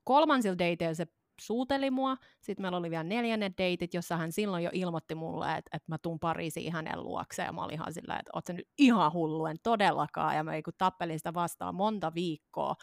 kolmansilla 0.03 0.57
dateilla 0.57 0.93
se 0.93 1.07
suuteli 1.41 1.91
mua, 1.91 2.17
sitten 2.41 2.63
meillä 2.63 2.78
oli 2.78 2.89
vielä 2.89 3.03
neljännet 3.03 3.53
deitit, 3.57 3.93
jossa 3.93 4.17
hän 4.17 4.32
silloin 4.32 4.63
jo 4.63 4.69
ilmoitti 4.74 5.15
mulle, 5.15 5.45
että, 5.45 5.69
että 5.78 5.91
mä 5.91 5.97
tuun 5.97 6.19
Pariisiin 6.19 6.74
hänen 6.74 7.03
luokseen, 7.03 7.45
ja 7.45 7.51
mä 7.53 7.63
olin 7.63 7.74
ihan 7.74 7.93
sillä, 7.93 8.15
että 8.15 8.32
oot 8.34 8.45
sä 8.45 8.53
nyt 8.53 8.67
ihan 8.78 9.13
hullu, 9.13 9.45
en 9.45 9.57
todellakaan, 9.63 10.36
ja 10.36 10.43
mä 10.43 10.51
kun 10.65 10.74
tappelin 10.78 11.19
sitä 11.19 11.34
vastaan 11.34 11.76
monta 11.76 12.13
viikkoa, 12.13 12.76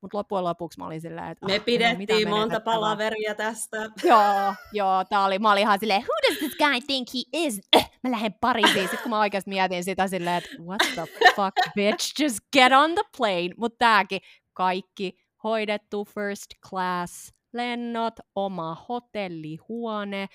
mutta 0.00 0.18
loppujen 0.18 0.44
lopuksi 0.44 0.78
mä 0.78 0.86
olin 0.86 1.00
silleen, 1.00 1.28
että 1.28 1.46
Me 1.46 1.52
ah, 1.52 1.56
mitä 1.56 1.64
pidettiin 1.64 2.28
monta 2.28 2.46
menetettävää. 2.46 2.74
palaveria 2.74 3.34
tästä. 3.34 3.76
Joo, 4.04 4.54
joo, 4.72 5.04
tää 5.04 5.24
oli, 5.24 5.38
mä 5.38 5.52
olin 5.52 5.60
ihan 5.60 5.78
silleen, 5.78 6.02
who 6.02 6.14
does 6.28 6.38
this 6.38 6.56
guy 6.56 6.80
think 6.86 7.08
he 7.14 7.20
is? 7.32 7.60
Äh, 7.76 7.90
mä 8.02 8.10
lähden 8.10 8.34
Pariisiin. 8.40 8.80
Sitten 8.82 8.98
kun 9.02 9.10
mä 9.10 9.20
oikeasti 9.20 9.50
mietin 9.50 9.84
sitä 9.84 10.08
silleen, 10.08 10.36
että 10.36 10.62
what 10.62 10.78
the 10.94 11.04
fuck, 11.36 11.56
bitch, 11.74 12.22
just 12.22 12.38
get 12.52 12.72
on 12.72 12.94
the 12.94 13.02
plane. 13.16 13.50
Mutta 13.56 13.76
tääkin, 13.78 14.20
kaikki 14.56 15.18
hoidettu 15.44 16.04
first 16.04 16.50
class, 16.68 17.32
lennot, 17.52 18.14
oma 18.34 18.84
hotellihuone, 18.88 20.26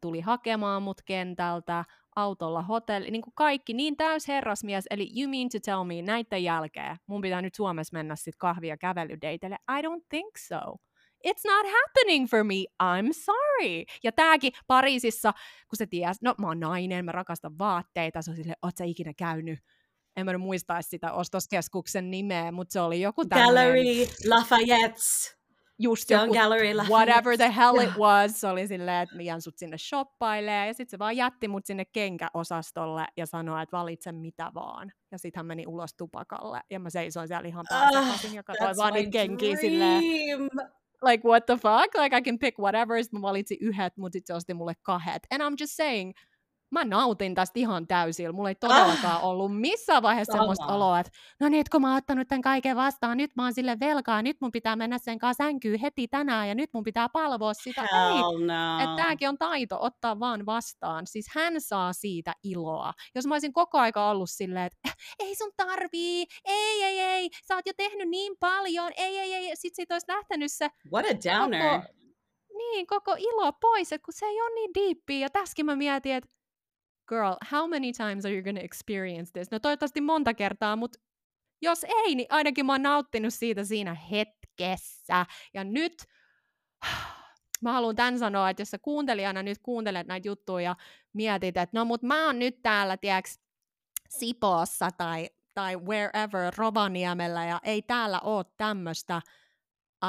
tuli 0.00 0.20
hakemaan 0.20 0.82
mut 0.82 1.02
kentältä, 1.04 1.84
autolla 2.16 2.62
hotelli, 2.62 3.10
niin 3.10 3.22
kuin 3.22 3.34
kaikki, 3.34 3.74
niin 3.74 3.96
täys 3.96 4.28
herrasmies, 4.28 4.84
eli 4.90 5.08
you 5.20 5.30
mean 5.30 5.48
to 5.52 5.58
tell 5.64 5.84
me, 5.84 6.02
näiden 6.02 6.44
jälkeen 6.44 6.96
mun 7.06 7.20
pitää 7.20 7.42
nyt 7.42 7.54
Suomessa 7.54 7.96
mennä 7.96 8.16
sitten 8.16 8.38
kahvia 8.38 8.76
kävelydeiteille, 8.76 9.56
I 9.78 9.82
don't 9.82 10.06
think 10.08 10.36
so. 10.38 10.58
It's 11.26 11.44
not 11.46 11.66
happening 11.72 12.28
for 12.28 12.44
me, 12.44 12.64
I'm 12.82 13.12
sorry. 13.12 13.84
Ja 14.04 14.12
tääkin 14.12 14.52
Pariisissa, 14.66 15.32
kun 15.68 15.76
se 15.76 15.86
ties, 15.86 16.22
no 16.22 16.34
mä 16.38 16.46
oon 16.46 16.60
nainen, 16.60 17.04
mä 17.04 17.12
rakastan 17.12 17.58
vaatteita, 17.58 18.22
se 18.22 18.30
on 18.30 18.36
silleen, 18.36 18.56
oot 18.62 18.76
sä 18.76 18.84
ikinä 18.84 19.12
käynyt 19.16 19.58
en 20.16 20.26
mä 20.26 20.38
muista 20.38 20.82
sitä 20.82 21.12
ostoskeskuksen 21.12 22.10
nimeä, 22.10 22.52
mutta 22.52 22.72
se 22.72 22.80
oli 22.80 23.00
joku 23.00 23.24
tämmöinen... 23.24 23.54
Gallery 23.54 24.04
Lafayette's. 24.04 25.42
Just 25.78 26.10
joku, 26.10 26.32
gallery 26.34 26.74
whatever 26.88 27.36
the 27.36 27.52
hell 27.56 27.78
it 27.80 27.96
was, 28.04 28.40
se 28.40 28.46
oli 28.46 28.66
silleen, 28.66 29.02
että 29.02 29.16
mä 29.16 29.40
sut 29.40 29.58
sinne 29.58 29.78
shoppailee, 29.78 30.66
ja 30.66 30.74
sitten 30.74 30.90
se 30.90 30.98
vaan 30.98 31.16
jätti 31.16 31.48
mut 31.48 31.66
sinne 31.66 31.84
kenkäosastolle 31.84 33.04
ja 33.16 33.26
sanoi, 33.26 33.62
että 33.62 33.76
valitse 33.76 34.12
mitä 34.12 34.50
vaan. 34.54 34.92
Ja 35.10 35.18
sitten 35.18 35.38
hän 35.38 35.46
meni 35.46 35.66
ulos 35.66 35.94
tupakalle, 35.94 36.60
ja 36.70 36.80
mä 36.80 36.90
seisoin 36.90 37.28
siellä 37.28 37.48
ihan 37.48 37.64
pääsekasin, 37.68 38.30
uh, 38.30 38.36
ja 38.36 38.42
katsoin 38.42 38.76
vaan 38.76 38.92
niitä 38.92 39.10
kenkiä 39.10 39.56
silleen, 39.56 40.02
like 41.04 41.28
what 41.28 41.46
the 41.46 41.56
fuck, 41.56 41.94
like 42.02 42.16
I 42.16 42.22
can 42.22 42.38
pick 42.38 42.58
whatever, 42.58 43.02
sitten 43.02 43.20
mä 43.20 43.22
valitsin 43.22 43.58
yhdet, 43.60 43.96
mutta 43.96 44.16
sitten 44.16 44.34
se 44.34 44.36
osti 44.36 44.54
mulle 44.54 44.74
kahdet. 44.82 45.26
And 45.30 45.42
I'm 45.42 45.56
just 45.60 45.72
saying, 45.72 46.12
mä 46.72 46.84
nautin 46.84 47.34
tästä 47.34 47.58
ihan 47.60 47.86
täysillä. 47.86 48.32
Mulla 48.32 48.48
ei 48.48 48.54
todellakaan 48.54 49.16
ah, 49.16 49.24
ollut 49.24 49.60
missään 49.60 50.02
vaiheessa 50.02 50.32
semmoista 50.32 50.66
oloa, 50.66 51.00
että 51.00 51.12
no 51.40 51.48
niin, 51.48 51.64
kun 51.70 51.80
mä 51.80 51.88
oon 51.88 51.98
ottanut 51.98 52.28
tämän 52.28 52.42
kaiken 52.42 52.76
vastaan, 52.76 53.16
nyt 53.16 53.36
mä 53.36 53.42
oon 53.42 53.54
sille 53.54 53.80
velkaa, 53.80 54.22
nyt 54.22 54.36
mun 54.40 54.52
pitää 54.52 54.76
mennä 54.76 54.98
sen 54.98 55.18
kanssa 55.18 55.44
sänkyyn 55.44 55.80
heti 55.80 56.08
tänään 56.08 56.48
ja 56.48 56.54
nyt 56.54 56.70
mun 56.72 56.84
pitää 56.84 57.08
palvoa 57.08 57.54
sitä. 57.54 57.80
Hell 57.92 58.40
ei, 58.40 58.46
no. 58.46 58.80
että 58.82 58.96
tääkin 59.02 59.28
on 59.28 59.38
taito 59.38 59.76
ottaa 59.80 60.20
vaan 60.20 60.46
vastaan. 60.46 61.06
Siis 61.06 61.26
hän 61.34 61.60
saa 61.60 61.92
siitä 61.92 62.34
iloa. 62.42 62.92
Jos 63.14 63.26
mä 63.26 63.34
olisin 63.34 63.52
koko 63.52 63.78
aika 63.78 64.10
ollut 64.10 64.30
silleen, 64.30 64.66
että 64.66 64.88
ei 65.18 65.34
sun 65.36 65.50
tarvii, 65.56 66.26
ei, 66.44 66.82
ei, 66.82 67.00
ei, 67.00 67.30
sä 67.48 67.56
oot 67.56 67.66
jo 67.66 67.72
tehnyt 67.76 68.08
niin 68.08 68.36
paljon, 68.40 68.92
ei, 68.96 69.18
ei, 69.18 69.34
ei, 69.34 69.56
sit 69.56 69.74
siitä 69.74 69.94
olisi 69.94 70.06
lähtenyt 70.08 70.52
se 70.52 70.68
What 70.92 71.06
a 71.06 71.30
downer. 71.30 71.80
Koko, 71.80 71.92
niin, 72.58 72.86
koko 72.86 73.14
ilo 73.18 73.52
pois, 73.52 73.92
että 73.92 74.04
kun 74.04 74.14
se 74.16 74.26
ei 74.26 74.40
ole 74.40 74.54
niin 74.54 74.70
diippiä. 74.74 75.18
Ja 75.18 75.30
tässäkin 75.30 75.66
mä 75.66 75.76
mietin, 75.76 76.12
että 76.12 76.28
girl, 77.12 77.36
how 77.52 77.68
many 77.68 77.92
times 77.92 78.24
are 78.24 78.34
you 78.34 78.42
gonna 78.42 78.60
experience 78.60 79.32
this? 79.32 79.50
No 79.50 79.58
toivottavasti 79.58 80.00
monta 80.00 80.34
kertaa, 80.34 80.76
mutta 80.76 80.98
jos 81.62 81.84
ei, 81.84 82.14
niin 82.14 82.26
ainakin 82.30 82.66
mä 82.66 82.72
oon 82.72 82.82
nauttinut 82.82 83.34
siitä 83.34 83.64
siinä 83.64 83.94
hetkessä. 83.94 85.26
Ja 85.54 85.64
nyt 85.64 86.04
mä 87.62 87.72
haluan 87.72 87.96
tämän 87.96 88.18
sanoa, 88.18 88.50
että 88.50 88.60
jos 88.60 88.70
sä 88.70 88.78
kuuntelijana 88.78 89.42
nyt 89.42 89.58
kuuntelet 89.62 90.06
näitä 90.06 90.28
juttuja 90.28 90.64
ja 90.64 90.76
mietit, 91.12 91.56
että 91.56 91.78
no 91.78 91.84
mut 91.84 92.02
mä 92.02 92.26
oon 92.26 92.38
nyt 92.38 92.62
täällä, 92.62 92.96
tiedäks, 92.96 93.40
Sipoossa 94.08 94.90
tai, 94.96 95.30
tai 95.54 95.76
wherever, 95.76 96.52
Rovaniemellä 96.56 97.46
ja 97.46 97.60
ei 97.62 97.82
täällä 97.82 98.20
ole 98.20 98.44
tämmöistä, 98.56 99.22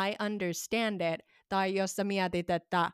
I 0.08 0.26
understand 0.26 1.02
it. 1.14 1.26
Tai 1.50 1.76
jos 1.76 1.96
sä 1.96 2.04
mietit, 2.04 2.50
että 2.50 2.92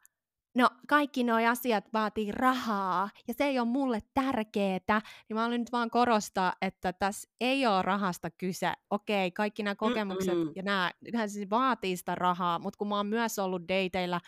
no 0.59 0.69
kaikki 0.87 1.23
nuo 1.23 1.49
asiat 1.49 1.93
vaatii 1.93 2.31
rahaa 2.31 3.09
ja 3.27 3.33
se 3.33 3.43
ei 3.43 3.59
ole 3.59 3.67
mulle 3.67 3.99
tärkeetä, 4.13 5.01
niin 5.29 5.35
mä 5.35 5.41
haluan 5.41 5.59
nyt 5.59 5.71
vaan 5.71 5.89
korostaa, 5.89 6.53
että 6.61 6.93
tässä 6.93 7.29
ei 7.41 7.67
ole 7.67 7.81
rahasta 7.81 8.29
kyse. 8.29 8.73
Okei, 8.89 9.31
kaikki 9.31 9.63
nämä 9.63 9.75
kokemukset 9.75 10.37
Mm-mm. 10.37 10.51
ja 10.55 10.63
nämä, 10.63 10.91
nämä 11.13 11.27
siis 11.27 11.49
vaatii 11.49 11.97
sitä 11.97 12.15
rahaa, 12.15 12.59
mutta 12.59 12.77
kun 12.77 12.87
mä 12.87 12.97
oon 12.97 13.07
myös 13.07 13.39
ollut 13.39 13.61
dateilla 13.61 14.21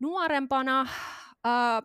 nuorempana, 0.00 0.80
äh, 0.80 1.82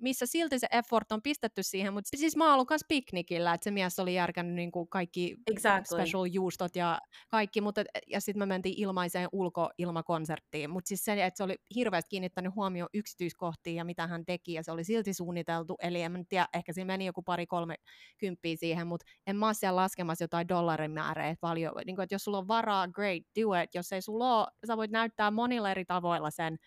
missä 0.00 0.26
silti 0.26 0.58
se 0.58 0.66
effort 0.70 1.12
on 1.12 1.22
pistetty 1.22 1.62
siihen, 1.62 1.92
mutta 1.92 2.16
siis 2.16 2.36
mä 2.36 2.44
oon 2.44 2.54
ollut 2.54 2.68
piknikillä, 2.88 3.54
että 3.54 3.64
se 3.64 3.70
mies 3.70 3.98
oli 3.98 4.14
järkännyt 4.14 4.54
niin 4.54 4.72
kuin 4.72 4.88
kaikki 4.88 5.36
exactly. 5.50 5.98
special 5.98 6.24
juustot 6.24 6.76
ja 6.76 6.98
kaikki, 7.28 7.60
mutta 7.60 7.84
ja 8.06 8.20
sitten 8.20 8.38
me 8.38 8.46
mentiin 8.46 8.74
ilmaiseen 8.78 9.28
ulkoilmakonserttiin, 9.32 10.70
mutta 10.70 10.88
siis 10.88 11.04
se, 11.04 11.12
että 11.24 11.36
se 11.36 11.44
oli 11.44 11.56
hirveästi 11.74 12.08
kiinnittänyt 12.08 12.54
huomioon 12.54 12.88
yksityiskohtiin 12.94 13.76
ja 13.76 13.84
mitä 13.84 14.06
hän 14.06 14.24
teki, 14.26 14.52
ja 14.52 14.62
se 14.62 14.72
oli 14.72 14.84
silti 14.84 15.14
suunniteltu, 15.14 15.76
eli 15.82 16.02
en 16.02 16.26
tiedä, 16.28 16.48
ehkä 16.54 16.72
siinä 16.72 16.86
meni 16.86 17.06
joku 17.06 17.22
pari 17.22 17.46
kolme 17.46 17.74
kymppiä 18.18 18.56
siihen, 18.56 18.86
mutta 18.86 19.06
en 19.26 19.36
mä 19.36 19.46
ole 19.46 19.54
siellä 19.54 19.76
laskemassa 19.76 20.24
jotain 20.24 20.48
dollarimäärää, 20.48 21.28
että 21.28 21.40
paljon, 21.40 21.72
niin 21.86 21.96
kuin, 21.96 22.04
että 22.04 22.14
jos 22.14 22.24
sulla 22.24 22.38
on 22.38 22.48
varaa, 22.48 22.88
great, 22.88 23.22
do 23.40 23.62
it, 23.62 23.74
jos 23.74 23.92
ei 23.92 24.02
sulla 24.02 24.40
ole, 24.40 24.46
sä 24.66 24.76
voit 24.76 24.90
näyttää 24.90 25.30
monilla 25.30 25.70
eri 25.70 25.84
tavoilla 25.84 26.30
sen, 26.30 26.58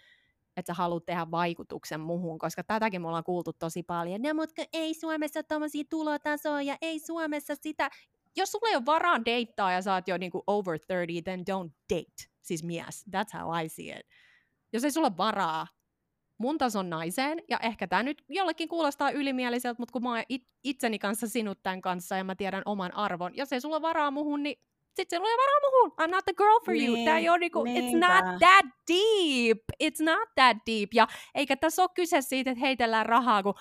että 0.59 0.73
sä 0.73 0.77
haluat 0.77 1.05
tehdä 1.05 1.31
vaikutuksen 1.31 1.99
muhun, 1.99 2.39
koska 2.39 2.63
tätäkin 2.63 3.01
me 3.01 3.07
ollaan 3.07 3.23
kuultu 3.23 3.53
tosi 3.53 3.83
paljon. 3.83 4.21
No, 4.21 4.33
mutta 4.33 4.61
ei 4.73 4.93
Suomessa 4.93 5.43
tämmöisiä 5.43 5.83
tulotasoja, 5.89 6.77
ei 6.81 6.99
Suomessa 6.99 7.55
sitä. 7.61 7.89
Jos 8.35 8.51
sulla 8.51 8.69
ei 8.69 8.75
ole 8.75 8.85
varaa 8.85 9.25
deittaa 9.25 9.71
ja 9.71 9.81
sä 9.81 9.93
oot 9.93 10.07
jo 10.07 10.17
niinku 10.17 10.43
over 10.47 10.79
30, 10.87 11.21
then 11.23 11.39
don't 11.39 11.71
date. 11.95 12.29
Siis 12.41 12.63
mies. 12.63 13.05
That's 13.15 13.39
how 13.39 13.65
I 13.65 13.69
see 13.69 13.85
it. 13.85 14.07
Jos 14.73 14.83
ei 14.83 14.91
sulla 14.91 15.17
varaa 15.17 15.67
mun 16.37 16.57
tason 16.57 16.89
naiseen, 16.89 17.41
ja 17.49 17.59
ehkä 17.61 17.87
tämä 17.87 18.03
nyt 18.03 18.23
jollekin 18.29 18.69
kuulostaa 18.69 19.11
ylimieliseltä, 19.11 19.79
mutta 19.79 19.91
kun 19.91 20.03
mä 20.03 20.09
oon 20.09 20.23
it- 20.29 20.47
itseni 20.63 20.99
kanssa 20.99 21.27
sinut 21.27 21.63
tämän 21.63 21.81
kanssa 21.81 22.17
ja 22.17 22.23
mä 22.23 22.35
tiedän 22.35 22.63
oman 22.65 22.93
arvon, 22.93 23.31
jos 23.35 23.53
ei 23.53 23.61
sulla 23.61 23.81
varaa 23.81 24.11
muhun, 24.11 24.43
niin 24.43 24.61
sitten 24.95 25.21
varaa 25.21 25.59
muhun. 25.71 25.91
I'm 26.01 26.11
not 26.11 26.25
the 26.25 26.33
girl 26.33 26.59
for 26.65 26.75
you. 26.75 26.95
Niin, 26.95 27.05
Tämä 27.05 27.17
ei 27.17 27.29
ole 27.29 27.37
niinku, 27.37 27.63
it's 27.63 27.97
not 27.99 28.39
that 28.39 28.65
deep. 28.87 29.57
It's 29.83 30.03
not 30.03 30.29
that 30.35 30.57
deep. 30.67 30.93
Ja 30.93 31.07
eikä 31.35 31.55
tässä 31.55 31.81
ole 31.81 31.89
kyse 31.95 32.21
siitä, 32.21 32.51
että 32.51 32.61
heitellään 32.61 33.05
rahaa, 33.05 33.43
kun 33.43 33.53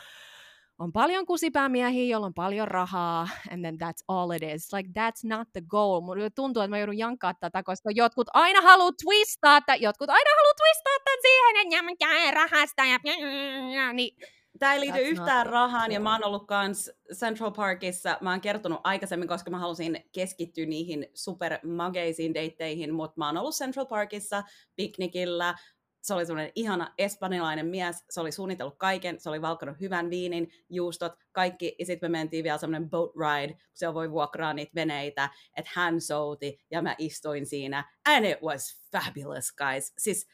on 0.79 0.93
paljon 0.93 1.27
kusipäämiehiä, 1.27 2.11
joilla 2.11 2.27
on 2.27 2.35
paljon 2.35 2.69
rahaa, 2.69 3.29
and 3.53 3.61
then 3.63 3.75
that's 3.75 4.05
all 4.09 4.31
it 4.31 4.43
is. 4.43 4.73
Like, 4.73 4.89
that's 4.89 5.29
not 5.29 5.49
the 5.53 5.61
goal. 5.69 6.01
Mulla 6.01 6.31
tuntuu, 6.35 6.63
että 6.63 6.71
mä 6.71 6.79
joudun 6.79 6.99
jankkaa 6.99 7.35
tätä, 7.35 7.63
koska 7.63 7.91
jotkut 7.95 8.27
aina 8.35 8.61
haluaa 8.61 8.93
twistaa, 9.05 9.61
jotkut 9.81 10.11
aina 10.11 10.31
haluaa 10.37 10.55
twistaa 10.55 10.99
tämän 11.05 11.19
siihen, 11.23 11.57
että 11.63 11.83
mä 11.83 12.31
rahasta, 12.31 12.85
ja 12.85 13.93
niin 13.93 14.17
Tämä 14.59 14.75
ei 14.75 14.81
liity 14.81 14.99
That's 14.99 15.03
yhtään 15.03 15.47
rahaan, 15.47 15.93
ja 15.93 16.01
mä 16.01 16.13
oon 16.13 16.25
ollut 16.25 16.47
kans 16.47 16.91
Central 17.15 17.51
Parkissa, 17.51 18.19
mä 18.21 18.31
oon 18.31 18.41
kertonut 18.41 18.81
aikaisemmin, 18.85 19.29
koska 19.29 19.51
mä 19.51 19.59
halusin 19.59 20.05
keskittyä 20.13 20.67
niihin 20.67 21.07
supermageisiin 21.15 22.35
deitteihin, 22.35 22.95
mutta 22.95 23.15
mä 23.19 23.27
oon 23.27 23.37
ollut 23.37 23.55
Central 23.55 23.87
Parkissa 23.87 24.43
piknikillä, 24.77 25.55
se 26.03 26.15
oli 26.15 26.27
semmoinen 26.27 26.53
ihana 26.55 26.95
espanjalainen 26.99 27.67
mies, 27.67 28.05
se 28.11 28.21
oli 28.21 28.33
suunnitellut 28.33 28.79
kaiken, 28.79 29.21
se 29.21 29.29
oli 29.29 29.43
valkannut 29.43 29.81
hyvän 29.81 30.11
viinin, 30.11 30.51
juustot, 30.69 31.13
kaikki, 31.33 31.77
ja 31.79 31.87
sitten 31.87 32.11
me 32.11 32.19
mentiin 32.19 32.45
vielä 32.45 32.59
semmoinen 32.59 32.91
boat 32.91 33.11
ride, 33.17 33.53
kun 33.53 33.63
se 33.75 33.95
voi 33.95 34.11
vuokraa 34.11 34.55
niitä 34.55 34.73
veneitä, 34.75 35.31
että 35.57 35.71
hän 35.75 36.01
souti, 36.01 36.59
ja 36.71 36.83
mä 36.83 36.95
istuin 36.99 37.47
siinä, 37.47 37.85
and 38.07 38.25
it 38.25 38.43
was 38.43 38.83
fabulous, 38.93 39.53
guys. 39.53 39.93
Siis 39.99 40.29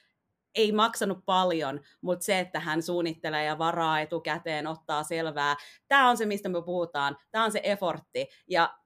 ei 0.55 0.73
maksanut 0.73 1.19
paljon, 1.25 1.81
mutta 2.01 2.25
se, 2.25 2.39
että 2.39 2.61
hän 2.61 2.83
suunnittelee 2.83 3.45
ja 3.45 3.59
varaa 3.59 4.01
etukäteen, 4.01 4.67
ottaa 4.67 5.03
selvää, 5.03 5.57
tämä 5.89 6.11
on 6.11 6.17
se, 6.17 6.27
mistä 6.27 6.49
me 6.49 6.63
puhutaan, 6.63 7.17
tämä 7.31 7.45
on 7.45 7.53
se 7.53 7.61
effortti, 7.63 8.29
ja 8.51 8.79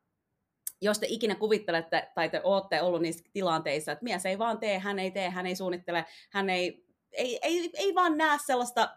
jos 0.80 0.98
te 0.98 1.06
ikinä 1.08 1.34
kuvittelette 1.34 2.10
tai 2.14 2.28
te 2.30 2.40
olette 2.44 2.82
ollut 2.82 3.02
niissä 3.02 3.24
tilanteissa, 3.32 3.92
että 3.92 4.04
mies 4.04 4.26
ei 4.26 4.38
vaan 4.38 4.58
tee, 4.58 4.78
hän 4.78 4.98
ei 4.98 5.10
tee, 5.10 5.30
hän 5.30 5.46
ei 5.46 5.56
suunnittele, 5.56 6.04
hän 6.30 6.50
ei, 6.50 6.86
ei, 7.12 7.38
ei, 7.42 7.70
ei 7.74 7.94
vaan 7.94 8.18
näe 8.18 8.38
sellaista 8.46 8.96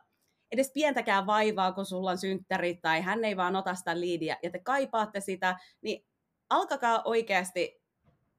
edes 0.51 0.71
pientäkään 0.73 1.25
vaivaa, 1.25 1.71
kun 1.71 1.85
sulla 1.85 2.11
on 2.11 2.17
synttäri, 2.17 2.75
tai 2.75 3.01
hän 3.01 3.25
ei 3.25 3.37
vaan 3.37 3.55
ota 3.55 3.75
sitä 3.75 3.99
liidiä, 3.99 4.37
ja 4.43 4.51
te 4.51 4.59
kaipaatte 4.59 5.19
sitä, 5.19 5.59
niin 5.81 6.05
alkakaa 6.49 7.01
oikeasti 7.05 7.81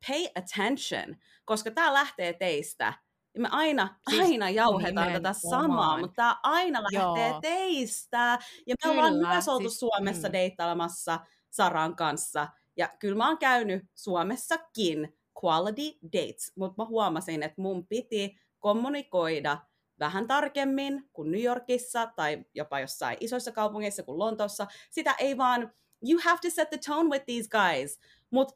pay 0.09 0.27
attention, 0.35 1.17
koska 1.45 1.71
tämä 1.71 1.95
lähtee 1.95 2.33
teistä. 2.33 2.95
Me 3.39 3.49
aina, 3.51 3.97
siis 4.11 4.23
aina 4.23 4.51
jauhetaan 4.51 5.13
tätä 5.13 5.33
samaa, 5.33 5.99
mutta 5.99 6.15
tämä 6.17 6.37
aina 6.43 6.83
lähtee 6.83 7.29
Joo. 7.29 7.41
teistä. 7.41 8.39
Ja 8.67 8.75
me 8.85 8.91
kyllä, 8.91 8.95
ollaan 8.95 9.15
myös 9.15 9.49
oltu 9.49 9.69
siis, 9.69 9.81
Suomessa 9.81 10.29
mm. 10.29 10.33
deittailemassa 10.33 11.21
Saran 11.51 11.97
kanssa. 11.97 12.49
Ja 12.77 12.89
kyllä 12.99 13.17
mä 13.17 13.29
oon 13.29 13.39
käynyt 13.39 13.83
Suomessakin 13.95 15.17
quality 15.45 15.99
dates, 16.03 16.53
mutta 16.57 16.83
mä 16.83 16.89
huomasin, 16.89 17.43
että 17.43 17.63
mun 17.63 17.87
piti 17.87 18.39
kommunikoida 18.59 19.59
vähän 19.99 20.27
tarkemmin 20.27 21.09
kuin 21.13 21.31
New 21.31 21.43
Yorkissa 21.43 22.07
tai 22.17 22.45
jopa 22.55 22.81
jossain 22.81 23.17
isoissa 23.21 23.53
kaupungeissa 23.53 24.03
kuin 24.03 24.19
Lontoossa. 24.19 24.67
Sitä 24.91 25.15
ei 25.19 25.37
vaan, 25.37 25.73
you 26.11 26.21
have 26.25 26.39
to 26.43 26.51
set 26.51 26.71
the 26.71 26.79
tone 26.87 27.09
with 27.09 27.25
these 27.27 27.49
guys. 27.49 28.01
Mutta 28.31 28.55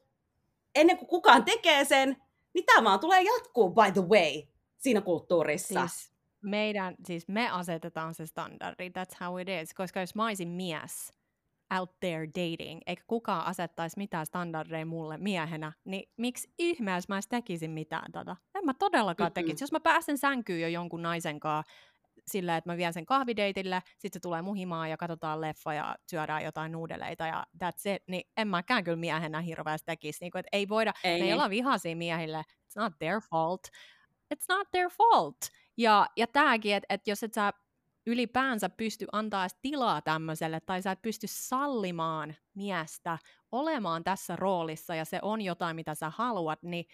ennen 0.75 0.97
kuin 0.97 1.07
kukaan 1.07 1.45
tekee 1.45 1.85
sen, 1.85 2.17
niin 2.53 2.65
tämä 2.65 2.83
vaan 2.83 2.99
tulee 2.99 3.21
jatkuu, 3.21 3.69
by 3.69 3.91
the 3.93 4.01
way 4.01 4.56
siinä 4.87 5.01
kulttuurissa. 5.01 5.87
Siis 5.87 6.13
meidän, 6.41 6.95
siis 7.05 7.27
me 7.27 7.49
asetetaan 7.49 8.13
se 8.13 8.25
standardi, 8.25 8.89
that's 8.89 9.25
how 9.25 9.39
it 9.39 9.49
is, 9.49 9.73
koska 9.73 9.99
jos 9.99 10.15
mä 10.15 10.25
olisin 10.25 10.49
mies 10.49 11.11
out 11.79 11.99
there 11.99 12.27
dating, 12.27 12.81
eikä 12.85 13.03
kukaan 13.07 13.45
asettaisi 13.45 13.97
mitään 13.97 14.25
standardeja 14.25 14.85
mulle 14.85 15.17
miehenä, 15.17 15.71
niin 15.85 16.11
miksi 16.17 16.53
ihmeessä 16.57 17.13
mä 17.13 17.15
edes 17.15 17.27
tekisin 17.27 17.71
mitään 17.71 18.11
tota? 18.11 18.35
En 18.55 18.65
mä 18.65 18.73
todellakaan 18.73 19.33
tekisi. 19.33 19.63
Jos 19.63 19.71
mä 19.71 19.79
pääsen 19.79 20.17
sänkyyn 20.17 20.61
jo 20.61 20.67
jonkun 20.67 21.01
naisen 21.01 21.39
kanssa, 21.39 21.73
sillä, 22.27 22.57
että 22.57 22.69
mä 22.69 22.77
vien 22.77 22.93
sen 22.93 23.05
kahvideitille, 23.05 23.81
sitten 23.97 24.11
se 24.13 24.19
tulee 24.19 24.41
muhimaan 24.41 24.89
ja 24.89 24.97
katsotaan 24.97 25.41
leffa 25.41 25.73
ja 25.73 25.95
syödään 26.09 26.43
jotain 26.43 26.71
nuudeleita 26.71 27.27
ja 27.27 27.45
that's 27.63 27.95
it, 27.95 28.03
niin 28.07 28.29
en 28.37 28.47
mäkään 28.47 28.83
kyllä 28.83 28.97
miehenä 28.97 29.41
hirveästi 29.41 29.85
tekisi. 29.85 30.17
Niin 30.21 30.31
kuin, 30.31 30.39
että 30.39 30.49
ei 30.51 30.69
voida, 30.69 30.93
ei, 31.03 31.19
me 31.19 31.25
ei 31.25 31.33
olla 31.33 31.49
vihaisia 31.49 31.95
miehille, 31.95 32.41
it's 32.49 32.81
not 32.81 32.93
their 32.99 33.21
fault, 33.29 33.61
it's 34.35 34.45
not 34.49 34.67
their 34.71 34.89
fault. 34.89 35.37
Ja, 35.77 36.07
ja 36.15 36.27
tämäkin, 36.27 36.75
että, 36.75 36.93
että 36.93 37.11
jos 37.11 37.23
et 37.23 37.33
sä 37.33 37.53
ylipäänsä 38.05 38.69
pysty 38.69 39.05
antaa 39.11 39.47
tilaa 39.61 40.01
tämmöiselle, 40.01 40.59
tai 40.59 40.81
sä 40.81 40.91
et 40.91 41.01
pysty 41.01 41.27
sallimaan 41.29 42.35
miestä 42.53 43.17
olemaan 43.51 44.03
tässä 44.03 44.35
roolissa, 44.35 44.95
ja 44.95 45.05
se 45.05 45.19
on 45.21 45.41
jotain, 45.41 45.75
mitä 45.75 45.95
sä 45.95 46.09
haluat, 46.09 46.63
niin 46.63 46.85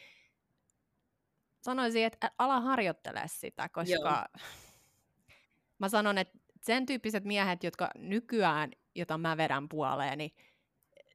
sanoisin, 1.62 2.06
että 2.06 2.32
ala 2.38 2.62
harjoittele 2.62 3.22
sitä, 3.26 3.70
koska 3.70 3.94
Joo. 3.94 4.42
mä 5.80 5.90
sanon, 5.90 6.18
että 6.18 6.40
sen 6.62 6.86
tyyppiset 6.86 7.24
miehet, 7.24 7.64
jotka 7.64 7.92
nykyään, 7.96 8.72
jota 8.96 9.18
mä 9.18 9.38
vedän 9.38 9.70
puoleen, 9.70 10.18
niin 10.18 10.32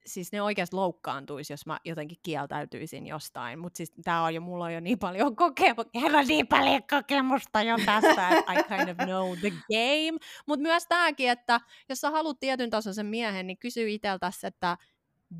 siis 0.09 0.33
ne 0.33 0.43
oikeasti 0.43 0.77
loukkaantuisi, 0.77 1.53
jos 1.53 1.67
mä 1.67 1.79
jotenkin 1.85 2.19
kieltäytyisin 2.23 3.07
jostain. 3.07 3.59
Mutta 3.59 3.77
siis 3.77 3.93
tää 4.05 4.23
on 4.23 4.35
jo, 4.35 4.41
mulla 4.41 4.65
on 4.65 4.75
jo 4.75 4.81
niin 4.81 4.99
paljon 4.99 5.37
kokemusta, 5.37 5.91
niin 6.29 6.47
paljon 6.47 6.83
kokemusta 6.91 7.63
jo 7.63 7.77
tässä, 7.87 8.29
että 8.29 8.53
I 8.53 8.63
kind 8.63 8.89
of 8.89 8.97
know 8.97 9.39
the 9.39 9.51
game. 9.51 10.19
Mutta 10.47 10.63
myös 10.63 10.87
tääkin, 10.89 11.31
että 11.31 11.61
jos 11.89 12.01
sä 12.01 12.11
haluat 12.11 12.41
tietyn 12.41 12.71
tasoisen 12.71 13.07
miehen, 13.07 13.47
niin 13.47 13.59
kysy 13.59 13.91
iteltäsi, 13.91 14.47
että 14.47 14.77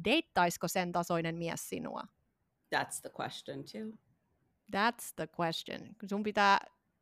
deittaisiko 0.05 0.69
sen 0.69 0.93
tasoinen 0.93 1.37
mies 1.37 1.69
sinua? 1.69 2.03
That's 2.75 3.01
the 3.03 3.11
question 3.21 3.65
too. 3.65 3.99
That's 4.77 5.13
the 5.17 5.29
question. 5.41 5.81
Sun 6.07 6.23
pitää 6.23 6.59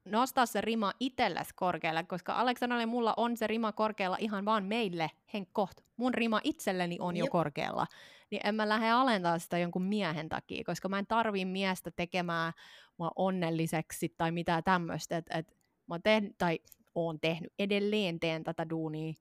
nostaa 0.07 0.47
se 0.47 0.61
rima 0.61 0.93
itsellesi 1.01 1.51
korkealle, 1.55 2.05
koska 2.05 2.33
Aleksanalle 2.33 2.83
ja 2.83 2.87
mulla 2.87 3.15
on 3.17 3.37
se 3.37 3.47
rima 3.47 3.73
korkealla 3.73 4.17
ihan 4.21 4.45
vaan 4.45 4.65
meille, 4.65 5.11
henkkoht. 5.33 5.81
Mun 5.97 6.15
rima 6.15 6.41
itselleni 6.45 6.97
on 7.01 7.17
Jep. 7.17 7.25
jo 7.25 7.31
korkealla. 7.31 7.87
Niin 8.31 8.41
en 8.45 8.55
mä 8.55 8.69
lähde 8.69 8.91
alentaa 8.91 9.39
sitä 9.39 9.59
jonkun 9.59 9.83
miehen 9.83 10.29
takia, 10.29 10.65
koska 10.67 10.89
mä 10.89 10.99
en 10.99 11.07
tarvii 11.07 11.45
miestä 11.45 11.91
tekemään 11.91 12.53
mua 12.97 13.11
onnelliseksi 13.17 14.15
tai 14.17 14.33
mitään 14.33 14.65
tämmöistä. 14.65 15.17
Et, 15.17 15.27
et 15.31 15.57
mä 15.87 15.99
teen, 15.99 16.35
tai 16.39 16.59
oon 16.95 17.21
tehnyt, 17.21 17.53
edelleen 17.59 18.21
teen 18.21 18.45
tätä 18.45 18.71
duunia 18.71 19.15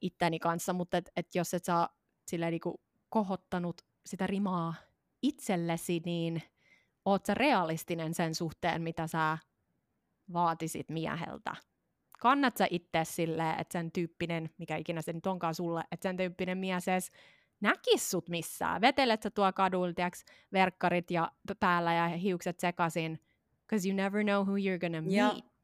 itteni 0.00 0.38
kanssa, 0.38 0.72
mutta 0.72 0.96
et, 0.96 1.10
et 1.16 1.34
jos 1.34 1.54
et 1.54 1.64
saa 1.64 1.88
silleen 2.26 2.50
niinku 2.50 2.80
kohottanut 3.08 3.82
sitä 4.06 4.26
rimaa 4.26 4.74
itsellesi, 5.22 6.02
niin 6.04 6.42
oot 7.04 7.26
sä 7.26 7.34
realistinen 7.34 8.14
sen 8.14 8.34
suhteen, 8.34 8.82
mitä 8.82 9.06
sä 9.06 9.38
vaatisit 10.32 10.88
mieheltä? 10.88 11.56
Kannat 12.18 12.56
sä 12.56 12.66
itse 12.70 13.00
silleen, 13.02 13.60
että 13.60 13.72
sen 13.72 13.92
tyyppinen, 13.92 14.50
mikä 14.58 14.76
ikinä 14.76 15.02
se 15.02 15.12
nyt 15.12 15.26
onkaan 15.26 15.54
sulle, 15.54 15.84
että 15.92 16.08
sen 16.08 16.16
tyyppinen 16.16 16.58
mies 16.58 16.88
edes 16.88 17.12
näkis 17.60 18.10
sut 18.10 18.28
missään? 18.28 18.80
Vetelet 18.80 19.22
sä 19.22 19.30
tuo 19.30 19.52
kadulla, 19.52 19.92
tiiäks, 19.92 20.24
verkkarit 20.52 21.10
ja 21.10 21.32
päällä 21.60 21.94
ja 21.94 22.08
hiukset 22.08 22.60
sekasin, 22.60 23.20
because 23.60 23.88
you 23.88 23.96
never 23.96 24.22
know 24.22 24.46
who 24.46 24.56
you're 24.56 24.78
gonna 24.80 25.02
meet. 25.02 25.12
Yeah. 25.12 25.56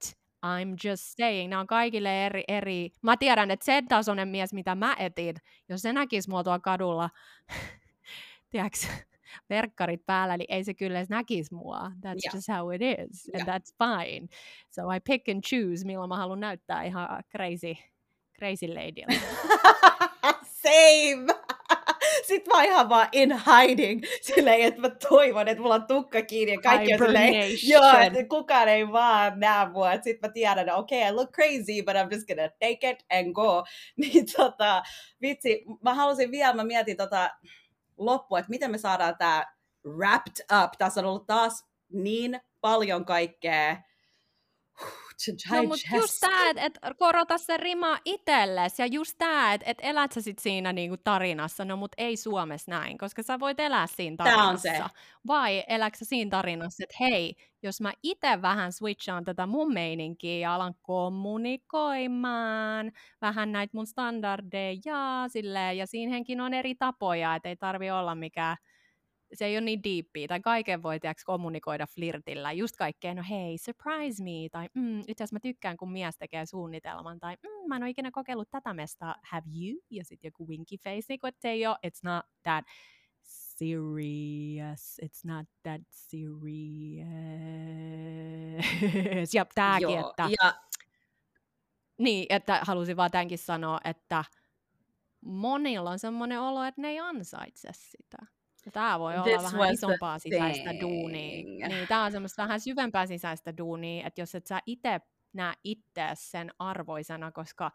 I'm 0.47 0.89
just 0.89 1.05
saying, 1.17 1.51
nämä 1.51 1.61
on 1.61 1.67
kaikille 1.67 2.27
eri, 2.27 2.45
eri. 2.49 2.91
Mä 3.03 3.17
tiedän, 3.17 3.51
että 3.51 3.65
sen 3.65 3.89
tasoinen 3.89 4.29
mies, 4.29 4.53
mitä 4.53 4.75
mä 4.75 4.97
etin, 4.99 5.37
jos 5.69 5.83
se 5.83 5.93
näkisi 5.93 6.31
mua 6.31 6.45
tuolla 6.45 6.61
kadulla, 6.61 7.11
tiedätkö, 8.51 8.87
verkkarit 9.51 10.07
päällä, 10.07 10.37
niin 10.37 10.53
ei 10.53 10.65
se 10.65 10.75
kyllä 10.75 10.99
edes 10.99 11.09
näkisi 11.09 11.55
mua. 11.55 11.79
That's 11.79 12.21
yeah. 12.25 12.35
just 12.35 12.49
how 12.49 12.75
it 12.75 12.83
is, 12.83 13.31
and 13.35 13.47
yeah. 13.47 13.49
that's 13.49 13.75
fine. 13.79 14.29
So 14.71 14.83
I 14.91 15.01
pick 15.01 15.29
and 15.29 15.43
choose, 15.43 15.87
milloin 15.87 16.09
mä 16.09 16.17
haluan 16.17 16.41
näyttää 16.41 16.83
ihan 16.83 17.09
crazy, 17.31 17.75
crazy 18.39 18.69
lady. 18.69 19.03
Same! 20.63 21.27
Sitten 22.27 22.57
mä 22.57 22.65
ihan 22.65 22.89
vaan 22.89 23.09
in 23.13 23.35
hiding, 23.47 24.03
silleen, 24.35 24.61
että 24.61 24.81
mä 24.81 24.91
toivon, 24.91 25.49
että 25.49 25.63
mulla 25.63 25.75
on 25.75 25.87
tukka 25.87 26.23
kiinni 26.23 26.53
ja 26.53 26.61
kaikki 26.61 26.95
on 26.95 26.99
silleen, 26.99 27.35
joo, 27.63 27.99
että 27.99 28.25
kukaan 28.25 28.69
ei 28.69 28.93
vaan 28.93 29.41
näe 29.41 29.69
mua. 29.69 29.93
Sitten 29.93 30.29
mä 30.29 30.33
tiedän, 30.33 30.59
että 30.59 30.77
okei, 30.77 31.01
okay, 31.01 31.13
I 31.13 31.15
look 31.15 31.33
crazy, 31.33 31.83
but 31.85 31.95
I'm 31.95 32.15
just 32.15 32.27
gonna 32.27 32.49
take 32.49 32.91
it 32.91 33.05
and 33.13 33.33
go. 33.33 33.65
Niin 33.97 34.27
tota, 34.37 34.83
vitsi, 35.23 35.65
mä 35.83 35.95
halusin 35.95 36.31
vielä, 36.31 36.55
mä 36.55 36.65
mietin 36.65 36.97
tota, 36.97 37.31
loppu, 38.07 38.37
että 38.37 38.51
miten 38.51 38.71
me 38.71 38.79
saadaan 38.79 39.17
tämä 39.19 39.47
wrapped 39.87 40.45
up. 40.65 40.73
Tässä 40.79 41.01
on 41.01 41.07
ollut 41.07 41.27
taas 41.27 41.65
niin 41.93 42.41
paljon 42.61 43.05
kaikkea 43.05 43.77
No, 45.51 45.63
mutta 45.63 45.97
just 45.97 46.21
tämä, 46.21 46.51
että 46.51 46.63
et 46.63 46.79
korota 46.97 47.39
se 47.39 47.57
rima 47.57 47.99
itsellesi 48.05 48.83
ja 48.83 48.87
just 48.87 49.15
tämä, 49.19 49.55
että 49.55 49.71
et 49.71 49.79
elät 49.83 50.13
sä 50.13 50.21
sit 50.21 50.39
siinä 50.39 50.73
niinku 50.73 50.97
tarinassa, 50.97 51.65
no 51.65 51.77
mutta 51.77 51.95
ei 51.99 52.17
Suomessa 52.17 52.71
näin, 52.71 52.99
koska 52.99 53.23
sä 53.23 53.41
voit 53.41 53.61
elää 53.61 53.87
siinä 53.87 54.17
tarinassa. 54.17 54.49
on 54.49 54.59
se. 54.59 54.83
Vai 55.27 55.65
eläksä 55.69 56.05
sä 56.05 56.09
siinä 56.09 56.31
tarinassa, 56.31 56.85
että 56.85 56.97
hei, 57.01 57.35
jos 57.63 57.81
mä 57.81 57.93
itse 58.03 58.43
vähän 58.43 58.73
switchaan 58.73 59.25
tätä 59.25 59.47
mun 59.47 59.73
meininkiä 59.73 60.39
ja 60.39 60.55
alan 60.55 60.75
kommunikoimaan 60.83 62.93
vähän 63.21 63.53
näitä 63.53 63.77
mun 63.77 63.87
standardeja 63.87 64.81
ja 64.85 65.25
silleen, 65.29 65.79
ja 65.79 65.87
siinäkin 65.87 66.41
on 66.41 66.55
eri 66.55 66.75
tapoja, 66.75 67.35
että 67.35 67.49
ei 67.49 67.57
tarvi 67.57 67.91
olla 67.91 68.15
mikään 68.15 68.57
se 69.35 69.45
ei 69.45 69.55
ole 69.57 69.61
niin 69.61 69.83
diippiä, 69.83 70.29
tai 70.29 70.41
kaiken 70.41 70.83
voi 70.83 71.01
tiiäks, 71.01 71.25
kommunikoida 71.25 71.87
flirtillä, 71.87 72.53
just 72.53 72.77
kaikkeen, 72.77 73.17
no 73.17 73.23
hei, 73.31 73.59
surprise 73.59 74.23
me, 74.23 74.49
tai 74.53 74.69
mm, 74.75 75.01
itse 75.01 75.13
asiassa 75.13 75.35
mä 75.35 75.41
tykkään, 75.41 75.77
kun 75.77 75.93
mies 75.93 76.17
tekee 76.19 76.47
suunnitelman, 76.47 77.21
tai 77.21 77.37
mm, 77.43 77.69
mä 77.69 77.77
en 77.77 77.83
ole 77.83 77.91
ikinä 77.91 78.11
kokeillut 78.11 78.51
tätä 78.51 78.75
mestaa, 78.75 79.15
have 79.23 79.47
you? 79.61 79.81
Ja 79.91 80.05
sitten 80.05 80.29
joku 80.29 80.49
winky 80.49 80.77
face, 80.77 81.07
niin 81.09 81.21
että 81.23 81.43
se 81.43 81.49
ei 81.49 81.67
ole, 81.67 81.77
it's 81.87 82.01
not 82.03 82.27
that 82.43 82.65
serious, 83.23 85.01
it's 85.05 85.21
not 85.25 85.47
that 85.63 85.81
serious. 85.91 86.25
ja 89.35 89.47
tääkin, 89.55 89.89
Joo, 89.89 90.11
että... 90.11 90.29
Ja... 90.43 90.55
Niin, 91.99 92.27
että 92.29 92.61
halusin 92.63 92.97
vaan 92.97 93.11
tämänkin 93.11 93.39
sanoa, 93.39 93.81
että 93.85 94.25
monilla 95.21 95.91
on 95.91 95.99
semmoinen 95.99 96.41
olo, 96.41 96.65
että 96.65 96.81
ne 96.81 96.89
ei 96.89 97.01
ansaitse 97.01 97.69
sitä. 97.73 98.17
Tämä 98.71 98.99
voi 98.99 99.15
olla 99.15 99.23
This 99.25 99.53
vähän 99.53 99.73
isompaa 99.73 100.19
sisäistä 100.19 100.71
thing. 100.71 100.81
duunia. 100.81 101.69
Niin, 101.69 101.89
tämä 101.89 102.05
on 102.05 102.13
semmoista 102.13 102.43
vähän 102.43 102.61
syvempää 102.61 103.07
sisäistä 103.07 103.57
duunia, 103.57 104.07
että 104.07 104.21
jos 104.21 104.35
et 104.35 104.47
sä 104.47 104.61
itse 104.67 105.01
näe 105.33 105.55
itse 105.65 106.09
sen 106.15 106.51
arvoisena, 106.59 107.33
koska 107.33 107.71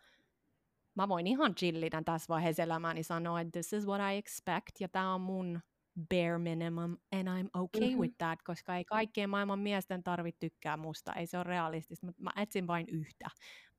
mä 0.95 1.07
voin 1.07 1.27
ihan 1.27 1.55
chillitä 1.55 2.01
tässä 2.05 2.27
vaiheessa 2.29 2.63
elämääni 2.63 3.03
sanoa, 3.03 3.41
että 3.41 3.51
this 3.51 3.73
is 3.73 3.87
what 3.87 4.01
I 4.13 4.17
expect, 4.17 4.71
ja 4.79 4.89
tämä 4.89 5.13
on 5.13 5.21
mun 5.21 5.61
bare 6.09 6.37
minimum, 6.37 6.97
and 7.11 7.27
I'm 7.27 7.49
okay 7.53 7.81
mm-hmm. 7.81 7.99
with 7.99 8.15
that, 8.17 8.43
koska 8.43 8.75
ei 8.75 8.85
kaikkien 8.85 9.29
maailman 9.29 9.59
miesten 9.59 10.03
tarvitse 10.03 10.39
tykkää 10.39 10.77
musta, 10.77 11.13
ei 11.13 11.27
se 11.27 11.37
ole 11.37 11.43
realistista, 11.43 12.05
mutta 12.05 12.23
mä 12.23 12.31
etsin 12.35 12.67
vain 12.67 12.85
yhtä. 12.89 13.29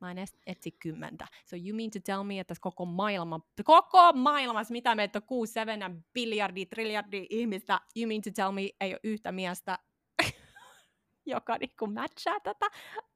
Mä 0.01 0.11
en 0.11 0.19
etsi 0.47 0.71
kymmentä. 0.71 1.27
So 1.45 1.57
you 1.57 1.77
mean 1.77 1.91
to 1.91 1.99
tell 2.05 2.23
me, 2.23 2.41
että 2.41 2.55
koko 2.61 2.85
maailma, 2.85 3.41
koko 3.65 4.13
maailmassa, 4.13 4.73
mitä 4.73 4.95
meitä 4.95 5.19
on 5.19 5.23
kuusi, 5.23 5.53
seven, 5.53 6.05
biljardi, 6.15 6.67
triljardi 6.67 7.27
ihmistä, 7.31 7.81
you 7.97 8.09
mean 8.09 8.23
to 8.23 8.31
tell 8.35 8.53
me, 8.53 8.61
ei 8.81 8.93
ole 8.93 9.01
yhtä 9.05 9.33
miestä, 9.33 9.79
joka 11.27 11.57
niinku 11.59 11.87
matchaa 11.87 12.41
tätä? 12.41 12.67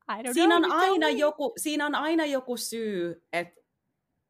I 0.09 0.23
don't 0.23 0.33
siinä, 0.33 0.61
know, 0.61 0.71
on 0.71 0.79
aina 0.79 1.09
joku, 1.09 1.53
siinä 1.57 1.87
on 1.87 1.95
aina 1.95 2.25
joku 2.25 2.57
syy, 2.57 3.27
että 3.33 3.61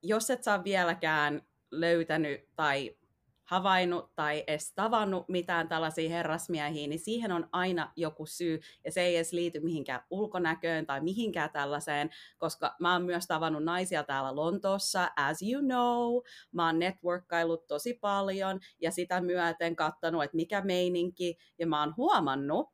jos 0.02 0.30
et 0.30 0.44
sä 0.44 0.64
vieläkään 0.64 1.42
löytänyt 1.70 2.48
tai 2.56 2.96
havainnut 3.44 4.14
tai 4.14 4.44
edes 4.46 4.72
tavannut 4.74 5.28
mitään 5.28 5.68
tällaisia 5.68 6.08
herrasmiehiä, 6.08 6.86
niin 6.86 7.00
siihen 7.00 7.32
on 7.32 7.48
aina 7.52 7.92
joku 7.96 8.26
syy, 8.26 8.60
ja 8.84 8.92
se 8.92 9.02
ei 9.02 9.16
edes 9.16 9.32
liity 9.32 9.60
mihinkään 9.60 10.04
ulkonäköön 10.10 10.86
tai 10.86 11.00
mihinkään 11.00 11.50
tällaiseen, 11.50 12.10
koska 12.38 12.76
mä 12.80 12.92
oon 12.92 13.02
myös 13.02 13.26
tavannut 13.26 13.64
naisia 13.64 14.04
täällä 14.04 14.36
Lontoossa, 14.36 15.10
as 15.16 15.42
you 15.42 15.62
know, 15.62 16.22
mä 16.52 16.66
oon 16.66 16.78
networkkailut 16.78 17.66
tosi 17.66 17.94
paljon, 17.94 18.60
ja 18.80 18.90
sitä 18.90 19.20
myöten 19.20 19.76
kattanut, 19.76 20.24
että 20.24 20.36
mikä 20.36 20.60
meininki, 20.60 21.36
ja 21.58 21.66
mä 21.66 21.80
oon 21.80 21.94
huomannut, 21.96 22.70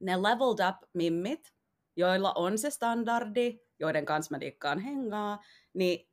ne 0.00 0.22
leveled 0.22 0.68
up 0.68 0.76
mimmit, 0.94 1.52
joilla 1.96 2.32
on 2.32 2.58
se 2.58 2.70
standardi, 2.70 3.58
joiden 3.80 4.04
kanssa 4.04 4.34
mä 4.34 4.40
dikkaan 4.40 4.78
hengaa, 4.78 5.38
niin 5.74 6.09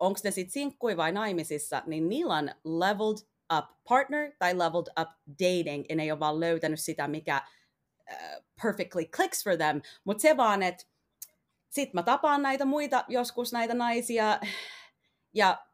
onko 0.00 0.20
ne 0.24 0.30
sitten 0.30 0.52
sinkkui 0.52 0.96
vai 0.96 1.12
naimisissa, 1.12 1.82
niin 1.86 2.08
niillä 2.08 2.34
on 2.34 2.50
leveled 2.64 3.28
up 3.58 3.64
partner 3.88 4.32
tai 4.38 4.58
leveled 4.58 4.86
up 5.00 5.08
dating, 5.28 5.84
ja 5.88 5.96
ne 5.96 6.02
ei 6.02 6.12
ole 6.12 6.20
vaan 6.20 6.40
löytänyt 6.40 6.80
sitä, 6.80 7.08
mikä 7.08 7.42
uh, 8.12 8.44
perfectly 8.62 9.04
clicks 9.04 9.44
for 9.44 9.56
them, 9.56 9.80
mutta 10.04 10.22
se 10.22 10.36
vaan, 10.36 10.62
että 10.62 10.84
sit 11.70 11.94
mä 11.94 12.02
tapaan 12.02 12.42
näitä 12.42 12.64
muita 12.64 13.04
joskus 13.08 13.52
näitä 13.52 13.74
naisia, 13.74 14.40
ja 15.34 15.66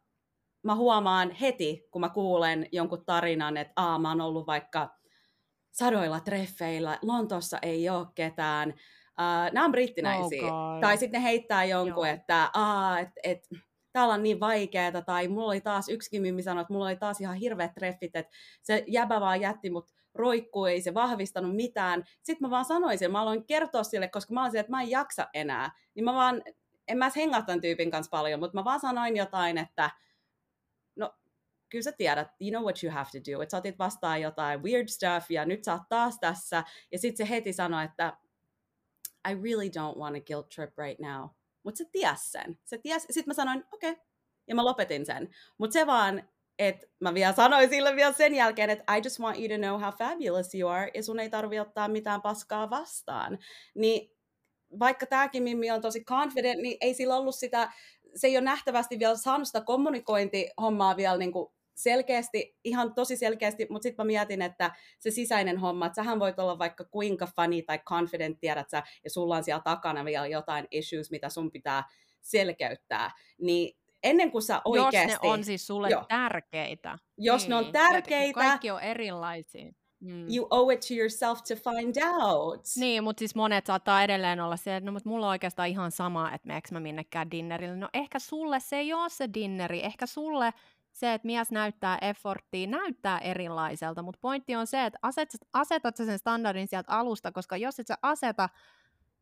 mä 0.63 0.75
huomaan 0.75 1.31
heti, 1.31 1.89
kun 1.91 2.01
mä 2.01 2.09
kuulen 2.09 2.67
jonkun 2.73 3.05
tarinan, 3.05 3.57
että 3.57 3.73
aa, 3.77 3.99
mä 3.99 4.09
oon 4.09 4.21
ollut 4.21 4.47
vaikka 4.47 4.97
sadoilla 5.71 6.21
treffeillä, 6.21 6.99
Lontossa 7.03 7.59
ei 7.63 7.89
ole 7.89 8.07
ketään, 8.15 8.75
Uh, 9.11 9.53
nämä 9.53 9.65
on 9.65 9.73
brittinäisiä. 9.73 10.55
Oh 10.55 10.81
tai 10.81 10.97
sitten 10.97 11.23
ne 11.23 11.29
heittää 11.29 11.65
jonkun, 11.65 12.07
Joo. 12.07 12.15
että 12.15 12.51
et, 13.01 13.09
et, 13.23 13.49
täällä 13.93 14.15
on 14.15 14.23
niin 14.23 14.41
vaikeaa, 14.41 15.03
tai 15.03 15.29
mulla 15.29 15.47
oli 15.47 15.61
taas 15.61 15.89
yksikin 15.89 16.23
mimmi 16.23 16.43
sanoi, 16.43 16.61
että 16.63 16.73
mulla 16.73 16.87
oli 16.87 16.97
taas 16.97 17.21
ihan 17.21 17.37
hirveät 17.37 17.75
treffit, 17.75 18.17
että 18.17 18.33
se 18.63 18.85
jäbä 18.87 19.21
vaan 19.21 19.41
jätti 19.41 19.71
mut 19.71 19.91
roikkuu, 20.15 20.67
ei 20.67 20.81
se 20.81 20.95
vahvistanut 20.95 21.57
mitään. 21.57 22.05
Sitten 22.23 22.47
mä 22.47 22.51
vaan 22.51 22.65
sanoin 22.65 22.99
sen, 22.99 23.13
mä 23.13 23.23
aloin 23.23 23.47
kertoa 23.47 23.83
sille, 23.83 24.09
koska 24.09 24.35
mä 24.35 24.43
olisin, 24.43 24.61
että 24.61 24.71
mä 24.71 24.83
en 24.83 24.91
jaksa 24.91 25.29
enää. 25.35 25.73
Niin 25.95 26.05
mä 26.05 26.15
vaan, 26.15 26.43
en 26.89 26.99
mä 26.99 27.11
hengaa 27.17 27.43
tämän 27.43 27.61
tyypin 27.61 27.91
kanssa 27.91 28.11
paljon, 28.11 28.41
mutta 28.41 28.59
mä 28.59 28.65
vaan 28.65 28.81
sanoin 28.81 29.17
jotain, 29.17 29.59
että 29.59 29.91
no 30.97 31.15
kyllä 31.69 31.83
sä 31.83 31.93
tiedät, 31.93 32.29
you 32.41 32.51
know 32.51 32.63
what 32.63 32.85
you 32.85 32.93
have 32.93 33.11
to 33.13 33.33
do. 33.33 33.43
Että 33.43 33.51
sä 33.51 33.57
otit 33.57 33.79
vastaan 33.79 34.21
jotain 34.21 34.63
weird 34.63 34.89
stuff 34.89 35.31
ja 35.31 35.45
nyt 35.45 35.65
sä 35.65 35.73
oot 35.73 35.83
taas 35.89 36.19
tässä. 36.21 36.65
Ja 36.93 36.99
sitten 36.99 37.27
se 37.27 37.31
heti 37.31 37.53
sanoi, 37.53 37.85
että 37.85 38.17
I 39.31 39.35
really 39.35 39.69
don't 39.69 39.99
want 39.99 40.17
a 40.17 40.21
guilt 40.21 40.49
trip 40.49 40.79
right 40.79 41.01
now. 41.01 41.29
Mutta 41.63 41.79
se 41.79 41.85
ties 41.93 42.33
sen. 42.33 42.59
Se 42.65 42.79
ties. 42.79 43.03
Sitten 43.03 43.31
mä 43.31 43.35
sanoin, 43.35 43.65
okei. 43.73 43.91
Okay. 43.91 44.05
Ja 44.47 44.55
mä 44.55 44.65
lopetin 44.65 45.07
sen. 45.07 45.29
Mutta 45.59 45.73
se 45.73 45.87
vaan, 45.87 46.29
että 46.59 46.87
mä 47.01 47.15
vielä 47.15 47.33
sanoin 47.33 47.69
sille 47.69 47.97
vielä 47.97 48.13
sen 48.13 48.35
jälkeen, 48.35 48.71
että 48.71 48.97
I 48.97 49.01
just 49.05 49.21
want 49.21 49.39
you 49.39 49.49
to 49.49 49.57
know 49.57 49.81
how 49.81 49.93
fabulous 49.99 50.55
you 50.55 50.71
are, 50.71 50.91
ja 50.95 51.03
sun 51.03 51.21
ei 51.21 51.31
tarvi 51.31 51.61
ottaa 51.61 51.89
mitään 51.89 52.23
paskaa 52.23 52.71
vastaan. 52.71 53.39
Niin 53.75 54.17
vaikka 54.79 55.07
tämäkin 55.07 55.43
Mimmi 55.43 55.71
on 55.71 55.81
tosi 55.81 56.05
confident, 56.05 56.61
niin 56.61 56.77
ei 56.81 56.95
sillä 56.95 57.17
ollut 57.17 57.35
sitä, 57.35 57.73
se 58.15 58.27
ei 58.27 58.37
ole 58.37 58.45
nähtävästi 58.45 58.99
vielä 58.99 59.17
saanut 59.17 59.47
sitä 59.47 59.61
kommunikointihommaa 59.61 60.97
vielä 60.97 61.17
niin 61.17 61.33
kuin 61.33 61.53
selkeästi, 61.83 62.57
ihan 62.65 62.95
tosi 62.95 63.17
selkeästi, 63.17 63.67
mutta 63.71 63.83
sitten 63.83 64.05
mä 64.05 64.07
mietin, 64.07 64.43
että 64.43 64.71
se 64.99 65.11
sisäinen 65.11 65.59
homma, 65.59 65.87
että 65.87 65.97
sähän 65.97 66.21
voit 66.21 66.39
olla 66.39 66.59
vaikka 66.59 66.85
kuinka 66.85 67.29
funny 67.37 67.63
tai 67.63 67.79
confident, 67.79 68.41
tiedät 68.41 68.71
sä, 68.71 68.83
ja 69.05 69.11
sulla 69.11 69.37
on 69.37 69.45
siellä 69.45 69.63
takana 69.63 70.05
vielä 70.05 70.27
jotain 70.27 70.69
issues, 70.71 71.11
mitä 71.11 71.29
sun 71.29 71.51
pitää 71.51 71.85
selkeyttää, 72.21 73.11
niin 73.41 73.77
ennen 74.03 74.31
kuin 74.31 74.43
sä 74.43 74.63
oikeasti... 74.65 75.13
Jos 75.13 75.23
ne 75.23 75.29
on 75.29 75.45
siis 75.45 75.67
sulle 75.67 75.89
Joo. 75.89 76.05
tärkeitä. 76.09 76.99
Jos 77.19 77.43
niin. 77.43 77.51
ne 77.51 77.57
on 77.57 77.73
tärkeitä... 77.73 78.41
Kaikki 78.41 78.71
on 78.71 78.81
erilaisia. 78.81 79.73
Mm. 80.01 80.27
You 80.37 80.47
owe 80.51 80.75
it 80.75 80.81
to 80.81 80.95
yourself 80.95 81.39
to 81.43 81.55
find 81.55 81.95
out. 82.21 82.61
Niin, 82.77 83.05
mutta 83.05 83.19
siis 83.19 83.35
monet 83.35 83.67
saattaa 83.67 84.03
edelleen 84.03 84.41
olla 84.41 84.57
se, 84.57 84.77
että 84.77 84.87
no, 84.87 84.93
mutta 84.93 85.09
mulla 85.09 85.27
on 85.27 85.31
oikeastaan 85.31 85.69
ihan 85.69 85.91
sama, 85.91 86.33
että 86.33 86.47
meneekö 86.47 86.69
mä 86.73 86.81
minnekään 86.81 87.31
dinnerille. 87.31 87.77
No 87.77 87.89
ehkä 87.95 88.19
sulle 88.19 88.61
se 88.61 88.77
ei 88.77 88.93
ole 88.93 89.09
se 89.09 89.29
dinneri, 89.35 89.85
ehkä 89.85 90.07
sulle 90.07 90.53
se, 91.01 91.15
että 91.15 91.27
mies 91.27 91.51
näyttää 91.51 91.99
efforttia, 92.01 92.67
näyttää 92.67 93.19
erilaiselta, 93.19 94.03
mutta 94.03 94.19
pointti 94.21 94.57
on 94.57 94.67
se, 94.67 94.87
että 94.87 94.99
asetat, 95.03 95.41
asetat 95.53 95.97
sen 95.97 96.19
standardin 96.19 96.69
sieltä 96.69 96.93
alusta, 96.93 97.33
koska 97.33 97.57
jos 97.57 97.81
et 97.81 97.87
sä 97.87 97.99
aseta 98.03 98.49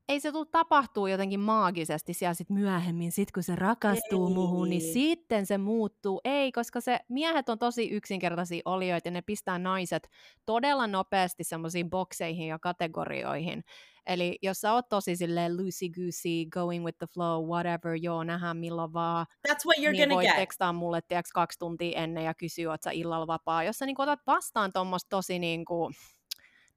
ei 0.08 0.20
se 0.20 0.32
tule 0.32 0.46
tapahtuu 0.50 1.06
jotenkin 1.06 1.40
maagisesti 1.40 2.14
siellä 2.14 2.34
sit 2.34 2.50
myöhemmin, 2.50 3.12
sit 3.12 3.32
kun 3.32 3.42
se 3.42 3.56
rakastuu 3.56 4.28
ei. 4.28 4.34
muhun, 4.34 4.68
niin 4.68 4.92
sitten 4.92 5.46
se 5.46 5.58
muuttuu. 5.58 6.20
Ei, 6.24 6.52
koska 6.52 6.80
se 6.80 7.00
miehet 7.08 7.48
on 7.48 7.58
tosi 7.58 7.88
yksinkertaisia 7.90 8.62
olioita 8.64 9.08
ja 9.08 9.12
ne 9.12 9.22
pistää 9.22 9.58
naiset 9.58 10.08
todella 10.46 10.86
nopeasti 10.86 11.44
semmoisiin 11.44 11.90
bokseihin 11.90 12.46
ja 12.48 12.58
kategorioihin. 12.58 13.64
Eli 14.08 14.38
jos 14.42 14.60
sä 14.60 14.72
oot 14.72 14.88
tosi 14.88 15.16
silleen 15.16 15.52
loosey-goosey, 15.56 16.48
going 16.50 16.84
with 16.84 16.98
the 16.98 17.06
flow, 17.14 17.44
whatever, 17.44 17.94
joo, 17.94 18.24
nähdään 18.24 18.56
milloin 18.56 18.92
vaan. 18.92 19.26
That's 19.48 19.64
what 19.66 19.76
you're 19.78 19.90
niin 19.90 20.10
voit 20.10 20.26
get. 20.26 20.36
tekstaa 20.36 20.72
mulle, 20.72 21.00
tiedätkö, 21.08 21.30
kaksi 21.34 21.58
tuntia 21.58 21.98
ennen 21.98 22.24
ja 22.24 22.34
kysyä, 22.34 22.74
että 22.74 22.84
sä 22.84 22.90
illalla 22.90 23.26
vapaa. 23.26 23.64
Jos 23.64 23.78
sä 23.78 23.86
niin 23.86 24.00
otat 24.00 24.20
vastaan 24.26 24.72
tuommoista 24.72 25.08
tosi 25.08 25.38
niin 25.38 25.64
kuin, 25.64 25.94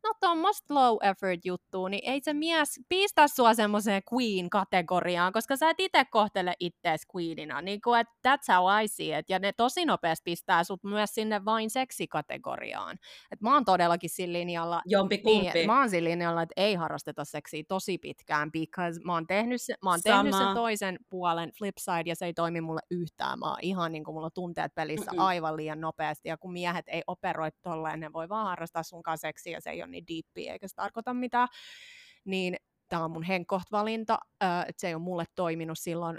no 0.04 0.14
tuommoista 0.20 0.74
low 0.74 0.98
effort 1.02 1.40
juttua, 1.46 1.90
niin 1.90 2.10
ei 2.12 2.22
se 2.24 2.34
mies 2.34 2.80
pistä 2.90 3.28
sua 3.28 3.54
semmoiseen 3.54 4.02
queen-kategoriaan, 4.14 5.34
koska 5.34 5.56
sä 5.56 5.70
et 5.70 5.80
itse 5.80 6.06
kohtele 6.06 6.54
ittees 6.60 7.02
queenina, 7.16 7.62
niin 7.62 7.82
kuin, 7.82 8.00
että 8.00 8.14
that's 8.28 8.56
how 8.56 8.84
I 8.84 8.88
see 8.88 9.20
it, 9.20 9.30
ja 9.30 9.40
ne 9.40 9.54
tosi 9.54 9.86
nopeasti 9.86 10.24
pistää 10.24 10.64
sut 10.64 10.84
myös 10.84 11.10
sinne 11.14 11.46
vain 11.46 11.70
seksikategoriaan. 11.70 12.98
Et 13.32 13.42
mä 13.42 13.54
oon 13.54 13.66
todellakin 13.66 14.10
sillä 14.10 14.34
linjalla, 14.34 14.82
Jompi 14.86 15.18
kumpi. 15.18 15.50
Niin, 15.54 15.68
mä 15.68 15.80
oon 15.80 15.90
sillä 15.90 16.10
linjalla, 16.10 16.42
että 16.42 16.54
ei 16.58 16.76
harrasteta 16.76 17.26
seksiä 17.26 17.64
tosi 17.68 17.98
pitkään, 17.98 18.52
because 18.52 19.00
mä 19.06 19.14
oon 19.14 19.28
tehnyt, 19.28 19.62
se, 19.62 19.74
mä 19.84 19.90
oon 19.90 20.00
tehnyt 20.04 20.36
sen 20.36 20.54
toisen 20.54 21.00
puolen 21.10 21.52
flipside, 21.58 22.04
ja 22.06 22.16
se 22.16 22.26
ei 22.26 22.34
toimi 22.34 22.62
mulle 22.62 22.82
yhtään, 22.92 23.40
mä 23.40 23.50
oon 23.50 23.58
ihan 23.62 23.92
niin 23.92 24.04
kuin 24.04 24.16
mulla 24.16 24.30
tunteet 24.30 24.76
pelissä 24.76 25.12
Mm-mm. 25.12 25.26
aivan 25.26 25.58
liian 25.58 25.82
nopeasti, 25.82 26.30
ja 26.30 26.38
kun 26.38 26.54
miehet 26.54 26.86
ei 26.88 27.04
operoi 27.08 27.50
tolleen, 27.62 28.00
ne 28.00 28.14
voi 28.14 28.30
vaan 28.30 28.46
harrastaa 28.46 28.84
sun 28.84 29.04
kanssa 29.04 29.28
seksiä, 29.28 29.58
ja 29.58 29.62
se 29.62 29.70
ei 29.70 29.84
ole 29.84 29.91
niin 29.92 30.08
diippiä 30.08 30.54
eikä 30.54 30.68
se 30.68 30.76
tarkoita 30.76 31.14
mitään, 31.14 31.48
niin 32.26 32.56
tämä 32.90 33.06
on 33.06 33.12
mun 33.12 33.24
henkkoht-valinta, 33.24 34.20
että 34.42 34.82
se 34.82 34.88
ei 34.88 34.94
ole 34.94 35.04
mulle 35.04 35.26
toiminut 35.36 35.80
silloin, 35.80 36.18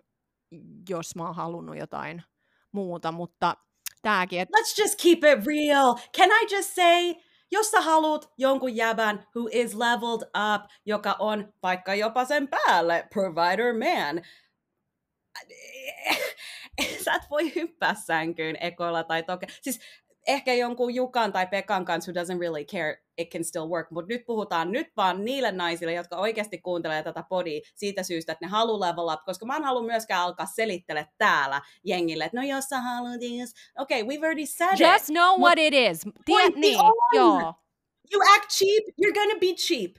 jos 0.89 1.16
mä 1.16 1.27
oon 1.27 1.35
halunnut 1.35 1.77
jotain 1.77 2.23
muuta, 2.73 3.12
mutta 3.12 3.57
tääkin, 4.03 4.41
että... 4.41 4.59
Let's 4.59 4.83
just 4.83 5.03
keep 5.03 5.18
it 5.18 5.47
real. 5.47 5.95
Can 6.18 6.31
I 6.43 6.57
just 6.57 6.75
say, 6.75 7.14
jos 7.51 7.70
sä 7.70 7.81
haluat 7.81 8.33
jonkun 8.39 8.77
jäbän 8.77 9.27
who 9.37 9.49
is 9.53 9.75
leveled 9.75 10.23
up, 10.55 10.70
joka 10.87 11.16
on 11.18 11.53
vaikka 11.62 11.95
jopa 11.95 12.25
sen 12.25 12.49
päälle 12.49 13.07
provider 13.12 13.73
man, 13.73 14.23
sä 17.05 17.14
et 17.14 17.23
voi 17.31 17.55
hyppää 17.55 17.95
sänkyyn 17.95 18.57
ekoilla 18.61 19.05
tai 19.05 19.23
toke. 19.23 19.47
Siis 19.62 19.81
ehkä 20.27 20.55
jonkun 20.55 20.95
Jukan 20.95 21.33
tai 21.33 21.47
Pekan 21.47 21.85
kanssa, 21.85 22.12
who 22.12 22.23
doesn't 22.23 22.41
really 22.41 22.64
care, 22.64 22.97
it 23.18 23.33
can 23.33 23.45
still 23.45 23.68
work. 23.68 23.91
Mutta 23.91 24.09
nyt 24.09 24.27
puhutaan 24.27 24.73
nyt 24.73 24.87
vaan 24.97 25.25
niille 25.25 25.53
naisille, 25.53 25.93
jotka 25.93 26.16
oikeasti 26.16 26.59
kuuntelee 26.59 27.03
tätä 27.03 27.25
podia 27.29 27.61
siitä 27.75 28.03
syystä, 28.03 28.33
että 28.33 28.47
ne 28.47 28.51
haluaa 28.51 28.89
level 28.89 29.14
up, 29.14 29.25
koska 29.25 29.47
mä 29.47 29.57
en 29.57 29.64
halua 29.64 29.83
myöskään 29.83 30.23
alkaa 30.23 30.47
selittele 30.47 31.09
täällä 31.18 31.61
jengille, 31.85 32.25
että 32.25 32.37
no 32.37 32.43
jos 32.43 32.64
sä 32.64 32.81
haluat, 32.81 33.14
okei, 33.79 34.03
okay, 34.03 34.16
we've 34.16 34.25
already 34.25 34.47
said 34.47 34.70
Just 34.70 34.81
it. 34.81 34.89
Just 34.89 35.07
know 35.07 35.41
what 35.41 35.59
it 35.59 35.75
is. 35.75 36.01
Tiedät 36.25 36.55
niin, 36.55 36.79
joo. 37.12 37.55
You 38.12 38.23
act 38.35 38.51
cheap, 38.51 38.85
you're 39.03 39.14
gonna 39.14 39.39
be 39.41 39.55
cheap. 39.55 39.97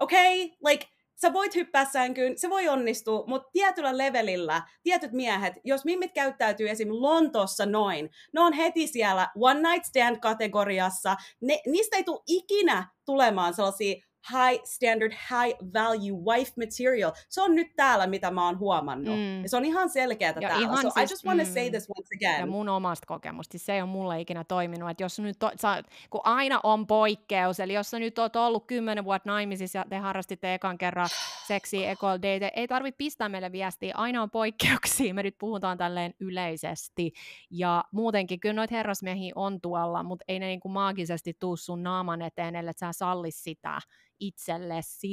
Okay? 0.00 0.50
Like, 0.64 0.86
sä 1.20 1.32
voit 1.32 1.54
hyppää 1.54 1.84
sänkyyn, 1.84 2.38
se 2.38 2.50
voi 2.50 2.68
onnistua, 2.68 3.24
mutta 3.26 3.50
tietyllä 3.52 3.98
levelillä, 3.98 4.62
tietyt 4.82 5.12
miehet, 5.12 5.54
jos 5.64 5.84
mimmit 5.84 6.12
käyttäytyy 6.12 6.68
esim. 6.68 6.88
Lontossa 6.90 7.66
noin, 7.66 8.10
ne 8.32 8.40
on 8.40 8.52
heti 8.52 8.86
siellä 8.86 9.28
one 9.40 9.70
night 9.70 9.84
stand 9.84 10.16
kategoriassa, 10.20 11.16
ne, 11.40 11.60
niistä 11.66 11.96
ei 11.96 12.04
tule 12.04 12.22
ikinä 12.26 12.88
tulemaan 13.04 13.54
sellaisia 13.54 14.06
high 14.32 14.60
standard, 14.64 15.12
high 15.12 15.58
value 15.74 16.12
wife 16.12 16.52
material. 16.56 17.12
Se 17.28 17.42
on 17.42 17.54
nyt 17.54 17.76
täällä, 17.76 18.06
mitä 18.06 18.30
mä 18.30 18.46
oon 18.46 18.58
huomannut. 18.58 19.16
Mm. 19.16 19.42
Ja 19.42 19.48
se 19.48 19.56
on 19.56 19.64
ihan 19.64 19.90
selkeää 19.90 20.32
täällä. 20.32 20.58
Ihan 20.58 20.82
so 20.82 20.90
siis, 20.90 21.10
I 21.10 21.12
just 21.12 21.24
want 21.24 21.40
to 21.40 21.46
mm, 21.46 21.52
say 21.54 21.70
this 21.70 21.90
once 21.96 22.14
again. 22.16 22.40
Ja 22.40 22.46
mun 22.46 22.68
omasta 22.68 23.06
kokemusta, 23.06 23.52
siis 23.52 23.66
se 23.66 23.74
ei 23.74 23.82
ole 23.82 23.90
mulle 23.90 24.20
ikinä 24.20 24.44
toiminut. 24.44 24.90
Että 24.90 25.02
jos 25.02 25.18
nyt, 25.18 25.38
to, 25.38 25.50
sä, 25.60 25.82
kun 26.10 26.20
aina 26.24 26.60
on 26.62 26.86
poikkeus, 26.86 27.60
eli 27.60 27.74
jos 27.74 27.90
sä 27.90 27.98
nyt 27.98 28.18
oot 28.18 28.36
ollut 28.36 28.66
kymmenen 28.66 29.04
vuotta 29.04 29.30
naimisissa 29.30 29.78
ja 29.78 29.84
te 29.90 29.96
harrastitte 29.96 30.54
ekan 30.54 30.78
kerran 30.78 31.08
seksiä 31.48 31.90
ekol 31.90 32.16
date, 32.16 32.52
ei 32.56 32.68
tarvitse 32.68 32.96
pistää 32.96 33.28
meille 33.28 33.52
viestiä, 33.52 33.94
aina 33.96 34.22
on 34.22 34.30
poikkeuksia, 34.30 35.14
me 35.14 35.22
nyt 35.22 35.38
puhutaan 35.38 35.78
tälleen 35.78 36.14
yleisesti. 36.20 37.12
Ja 37.50 37.84
muutenkin, 37.92 38.40
kyllä 38.40 38.54
noita 38.54 38.74
herrasmiehiä 38.74 39.32
on 39.34 39.60
tuolla, 39.60 40.02
mutta 40.02 40.24
ei 40.28 40.38
ne 40.38 40.46
niinku 40.46 40.68
maagisesti 40.68 41.36
tuu 41.40 41.56
sun 41.56 41.82
naaman 41.82 42.22
eteen, 42.22 42.56
ellei 42.56 42.74
sä 42.76 42.92
salli 42.92 43.30
sitä 43.30 43.80
itsellesi. 44.20 45.08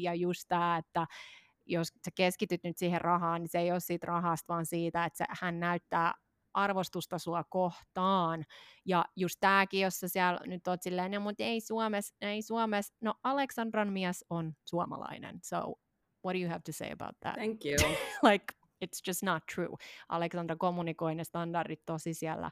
Ja 0.02 0.14
just 0.14 0.42
tämä, 0.48 0.76
että 0.76 1.06
jos 1.66 1.88
sä 1.88 2.10
keskityt 2.14 2.64
nyt 2.64 2.78
siihen 2.78 3.00
rahaan, 3.00 3.40
niin 3.40 3.48
se 3.48 3.58
ei 3.58 3.72
ole 3.72 3.80
siitä 3.80 4.06
rahasta, 4.06 4.54
vaan 4.54 4.66
siitä, 4.66 5.04
että 5.04 5.24
hän 5.40 5.60
näyttää 5.60 6.14
arvostusta 6.54 7.18
sua 7.18 7.44
kohtaan. 7.44 8.44
Ja 8.84 9.04
just 9.16 9.36
tämäkin, 9.40 9.80
jos 9.80 10.00
sä 10.00 10.08
siellä 10.08 10.40
nyt 10.46 10.68
oot 10.68 10.82
silleen, 10.82 11.10
no, 11.10 11.20
mutta 11.20 11.42
ei 11.42 11.60
Suomessa, 11.60 12.14
ei 12.20 12.42
Suomessa. 12.42 12.94
No 13.00 13.14
Aleksandran 13.22 13.92
mies 13.92 14.24
on 14.30 14.52
suomalainen, 14.64 15.38
so 15.42 15.56
what 16.24 16.34
do 16.34 16.38
you 16.38 16.48
have 16.48 16.62
to 16.64 16.72
say 16.72 16.90
about 16.92 17.20
that? 17.20 17.34
Thank 17.34 17.64
you. 17.64 17.76
like, 18.30 18.44
it's 18.84 19.00
just 19.06 19.22
not 19.22 19.42
true. 19.54 19.76
Aleksandra 20.08 20.56
kommunikoi 20.56 21.14
ne 21.14 21.24
standardit 21.24 21.82
tosi 21.86 22.14
siellä 22.14 22.50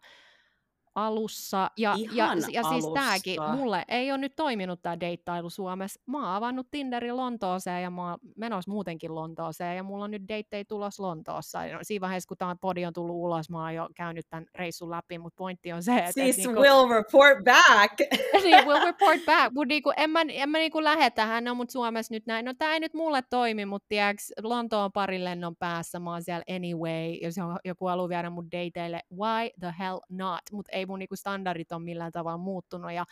alussa. 0.97 1.71
Ja, 1.77 1.95
ja, 2.13 2.29
ja 2.53 2.63
siis 2.63 2.85
tämäkin, 2.95 3.43
mulle 3.57 3.85
ei 3.89 4.13
ole 4.13 4.19
nyt 4.19 4.37
toiminut 4.37 4.83
tämä 4.83 5.01
deittailu 5.01 5.51
Suomessa. 5.51 6.01
Mä 6.07 6.19
oon 6.19 6.35
avannut 6.35 6.67
Tinderin 6.71 7.17
Lontooseen 7.17 7.83
ja 7.83 7.91
mä 7.91 8.11
oon 8.11 8.19
menossa 8.37 8.71
muutenkin 8.71 9.15
Lontooseen 9.15 9.77
ja 9.77 9.83
mulla 9.83 10.05
on 10.05 10.11
nyt 10.11 10.29
deittei 10.29 10.65
tulos 10.65 11.01
Lontoossa. 11.01 11.59
No, 11.67 11.79
siinä 11.83 12.01
vaiheessa, 12.01 12.29
kun 12.29 12.37
tämä 12.37 12.57
podi 12.61 12.87
on 12.87 12.93
tullut 12.93 13.17
ulos, 13.17 13.51
mä 13.51 13.63
oon 13.63 13.75
jo 13.75 13.89
käynyt 13.97 14.27
tämän 14.31 14.47
reissun 14.55 14.91
läpi, 14.91 15.19
mutta 15.19 15.37
pointti 15.37 15.73
on 15.73 15.83
se, 15.83 15.97
että... 15.97 16.13
Siis 16.13 16.37
niinku, 16.37 16.61
will 16.61 16.89
report 16.89 17.45
back! 17.45 18.01
niin, 18.45 18.67
will 18.67 18.85
report 18.91 19.25
back, 19.27 19.55
mutta 19.55 19.69
niinku, 19.69 19.93
en 19.97 20.11
mä, 20.11 20.21
en 20.29 20.51
mä 20.51 20.59
niinku 20.59 20.85
lähde 20.85 21.11
tähän, 21.11 21.45
no 21.45 21.55
mut 21.55 21.71
Suomessa 21.71 22.15
nyt 22.15 22.27
näin. 22.27 22.45
No 22.45 22.55
tää 22.59 22.73
ei 22.73 22.81
nyt 22.81 22.95
mulle 22.95 23.23
toimi, 23.31 23.67
mutta 23.67 23.87
tiiäks, 23.89 24.33
Lontoon 24.43 24.93
parin 24.93 25.25
lennon 25.25 25.57
päässä, 25.57 26.01
mä 26.01 26.11
oon 26.11 26.23
siellä 26.23 26.45
anyway, 26.51 27.13
jos 27.23 27.35
joku 27.65 27.87
haluaa 27.87 28.09
viedä 28.09 28.31
mun 28.31 28.49
dateille, 28.51 29.01
why 29.17 29.51
the 29.61 29.75
hell 29.79 29.99
not? 30.09 30.41
Mutta 30.53 30.73
ei 30.73 30.86
mun 30.87 30.99
niinku 30.99 31.17
standardit 31.17 31.73
on 31.73 31.83
millään 31.83 32.13
tavalla 32.13 32.39
muuttunut 32.39 32.93
ja 32.93 33.05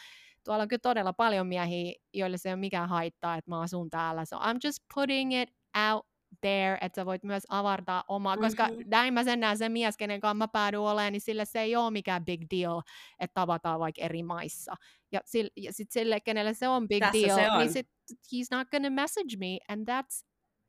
tuolla 0.44 0.62
on 0.62 0.68
kyllä 0.68 0.80
todella 0.80 1.12
paljon 1.12 1.46
miehiä, 1.46 1.92
joille 2.14 2.38
se 2.38 2.48
ei 2.48 2.52
ole 2.52 2.60
mikään 2.60 2.88
haittaa, 2.88 3.36
että 3.36 3.50
mä 3.50 3.60
asun 3.60 3.90
täällä. 3.90 4.24
So 4.24 4.36
I'm 4.36 4.58
just 4.64 4.78
putting 4.94 5.42
it 5.42 5.50
out 5.90 6.06
there, 6.40 6.78
että 6.80 7.00
sä 7.00 7.06
voit 7.06 7.24
myös 7.24 7.42
avartaa 7.48 8.04
omaa, 8.08 8.36
mm-hmm. 8.36 8.46
koska 8.46 8.68
näin 8.86 9.14
mä 9.14 9.24
sen 9.24 9.40
näen, 9.40 9.58
se 9.58 9.68
mies, 9.68 9.96
kenen 9.96 10.20
kanssa 10.20 10.34
mä 10.34 10.48
päädyin 10.48 10.80
olemaan, 10.80 11.12
niin 11.12 11.20
sille 11.20 11.44
se 11.44 11.60
ei 11.60 11.76
ole 11.76 11.90
mikään 11.90 12.24
big 12.24 12.40
deal, 12.50 12.82
että 13.18 13.34
tavataan 13.34 13.80
vaikka 13.80 14.02
eri 14.02 14.22
maissa. 14.22 14.74
Ja, 15.12 15.20
sille, 15.24 15.50
ja 15.56 15.72
sit 15.72 15.90
sille, 15.90 16.20
kenelle 16.20 16.54
se 16.54 16.68
on 16.68 16.88
big 16.88 17.02
Tässä 17.02 17.26
deal, 17.26 17.36
niin 17.36 17.50
on. 17.50 17.58
niin 17.58 17.72
sit 17.72 17.88
he's 18.10 18.56
not 18.56 18.70
gonna 18.70 18.90
message 18.90 19.36
me, 19.38 19.58
and 19.68 19.88
that's 19.88 20.26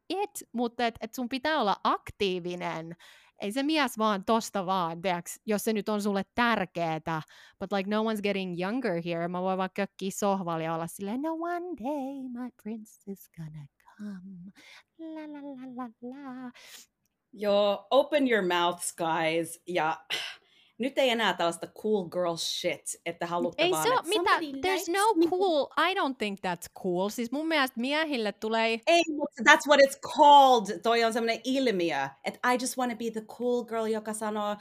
it. 0.10 0.50
Mutta 0.52 0.88
et, 0.88 0.96
et 1.02 1.14
sun 1.14 1.30
pitää 1.30 1.62
olla 1.62 1.76
aktiivinen. 1.84 2.96
Ei 3.42 3.52
se 3.52 3.64
mies 3.64 3.98
vaan 3.98 4.26
tosta 4.26 4.66
vaan, 4.66 5.02
teoks, 5.02 5.40
jos 5.46 5.64
se 5.64 5.74
nyt 5.74 5.90
on 5.90 6.02
sulle 6.02 6.24
tärkeetä. 6.36 7.22
But 7.60 7.72
like 7.72 7.90
no 7.90 8.04
one's 8.04 8.22
getting 8.22 8.62
younger 8.62 9.02
here. 9.06 9.28
Mä 9.28 9.42
voin 9.42 9.58
vaikka 9.58 9.88
kökkiä 9.88 10.12
sohvalla 10.12 10.64
ja 10.64 10.76
olla 10.76 10.88
silleen, 10.88 11.22
no 11.22 11.34
one 11.34 11.66
day 11.66 12.30
my 12.30 12.50
prince 12.64 13.12
is 13.12 13.30
gonna 13.38 13.66
come. 13.98 14.52
La 14.98 15.34
la 15.34 15.40
la 15.42 15.68
la 15.76 15.90
la. 16.02 16.52
Joo, 17.34 17.88
open 17.92 18.28
your 18.28 18.46
mouths, 18.46 18.96
guys. 18.96 19.62
Ja 19.68 20.06
nyt 20.78 20.98
ei 20.98 21.10
enää 21.10 21.34
tällaista 21.34 21.68
cool 21.68 22.04
girl 22.04 22.36
shit, 22.36 23.02
että 23.06 23.26
halutte 23.26 23.64
ei 23.64 23.72
vaan, 23.72 23.84
se 23.84 23.92
ole, 23.92 24.02
mitä, 24.06 24.68
there's 24.68 24.92
no 24.92 25.30
cool, 25.30 25.66
I 25.90 25.94
don't 25.94 26.16
think 26.18 26.40
that's 26.40 26.82
cool. 26.84 27.10
Siis 27.10 27.32
mun 27.32 27.48
mielestä 27.48 27.80
miehille 27.80 28.32
tulee... 28.32 28.80
Ei, 28.88 29.04
mutta 29.08 29.52
that's 29.52 29.68
what 29.68 29.80
it's 29.80 30.00
called. 30.16 30.80
Toi 30.80 31.04
on 31.04 31.14
semmoinen 31.14 31.42
ilmiö, 31.44 32.10
että 32.24 32.52
I 32.52 32.58
just 32.62 32.78
want 32.78 32.92
to 32.92 32.98
be 32.98 33.12
the 33.12 33.22
cool 33.22 33.64
girl, 33.64 33.86
joka 33.86 34.14
sanoo, 34.14 34.52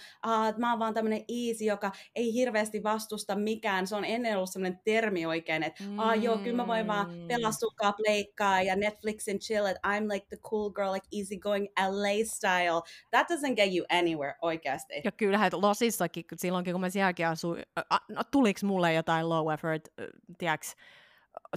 että 0.49 0.61
mä 0.61 0.71
oon 0.71 0.79
vaan 0.79 0.95
tämmöinen 0.95 1.25
easy, 1.29 1.65
joka 1.65 1.93
ei 2.15 2.35
hirveästi 2.35 2.83
vastusta 2.83 3.37
mikään. 3.37 3.87
Se 3.87 3.97
on 3.97 4.05
ennen 4.05 4.37
ollut 4.37 4.51
semmoinen 4.51 4.81
termi 4.85 5.27
oikein, 5.27 5.63
että 5.63 5.85
mm. 5.85 5.99
ah, 5.99 6.23
joo, 6.23 6.39
kyllä 6.39 6.57
mä 6.57 6.67
voin 6.67 6.87
vaan 6.87 7.11
mm. 7.11 7.29
sukkaa, 7.61 7.93
pleikkaa 7.93 8.63
ja 8.63 8.77
Netflixin 8.77 9.39
chill, 9.39 9.67
että 9.67 9.89
I'm 9.89 10.13
like 10.13 10.27
the 10.27 10.37
cool 10.37 10.71
girl, 10.71 10.93
like 10.93 11.07
easy 11.19 11.37
going 11.37 11.67
LA 11.79 12.25
style. 12.25 12.83
That 13.11 13.27
doesn't 13.31 13.55
get 13.55 13.75
you 13.75 13.87
anywhere 13.89 14.35
oikeasti. 14.43 14.95
Ja 15.05 15.13
kyllähän 15.13 15.51
losissa 15.55 16.04
jossakin, 16.05 16.25
silloinkin 16.37 16.75
kun 16.75 16.81
mä 16.81 16.91
sielläkin 16.91 17.27
asuin, 17.27 17.63
no, 18.09 18.23
tuliko 18.31 18.61
mulle 18.65 18.95
jotain 18.95 19.29
low 19.29 19.53
effort, 19.53 19.89
tiedäks, 20.39 20.77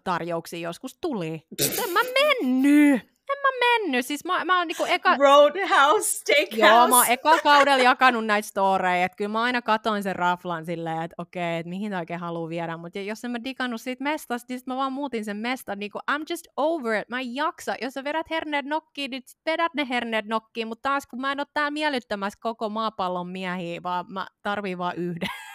tarjouksia 0.04 0.60
joskus 0.60 0.98
tuli. 1.02 1.48
Mä 1.94 2.00
mennyt! 2.20 3.17
En 3.30 3.38
mä 3.42 3.68
mennyt. 3.68 4.06
Siis 4.06 4.26
mä, 4.26 4.46
mä 4.46 4.58
oon 4.58 4.68
niinku 4.68 4.86
eka... 4.86 5.18
Roadhouse 5.18 6.10
Steakhouse. 6.10 6.76
Joo, 6.76 6.88
mä 6.88 6.96
oon 6.98 7.06
eka 7.10 7.40
kaudella 7.44 7.84
jakanut 7.84 8.26
näitä 8.26 8.48
storeja, 8.48 9.06
että 9.06 9.16
kyllä 9.16 9.32
mä 9.32 9.42
aina 9.42 9.62
katoin 9.62 10.04
sen 10.04 10.16
raflan 10.16 10.66
silleen, 10.66 11.02
että 11.02 11.16
okei, 11.18 11.42
okay, 11.42 11.60
että 11.60 11.70
mihin 11.70 11.94
oikein 11.94 12.20
haluaa 12.20 12.50
viedä. 12.50 12.78
Mutta 12.78 13.00
jos 13.00 13.26
en 13.26 13.32
mä 13.32 13.44
digannut 13.44 13.82
siitä 13.82 14.04
mestasta, 14.04 14.46
niin 14.50 14.60
sit 14.60 14.68
mä 14.68 14.76
vaan 14.76 14.94
muutin 14.94 15.26
sen 15.26 15.38
mestan. 15.38 15.80
Niinku, 15.80 16.00
I'm 16.12 16.24
just 16.30 16.48
over 16.58 17.02
it. 17.02 17.10
Mä 17.10 17.20
en 17.20 17.36
jaksa. 17.36 17.76
Jos 17.82 17.94
sä 17.94 18.04
vedät 18.04 18.30
herneet 18.30 18.66
nokkiin, 18.66 19.12
niin 19.12 19.24
sit 19.26 19.42
vedät 19.46 19.74
ne 19.74 19.88
herneet 19.90 20.26
nokkiin. 20.26 20.68
Mutta 20.68 20.90
taas 20.90 21.08
kun 21.08 21.22
mä 21.22 21.32
en 21.32 21.40
oo 21.40 21.46
täällä 21.54 21.72
miellyttämässä 21.72 22.40
koko 22.42 22.70
maapallon 22.70 23.28
miehiä, 23.28 23.84
vaan 23.84 24.06
mä 24.10 24.28
tarviin 24.44 24.78
vaan 24.78 24.96
yhden. 24.96 25.30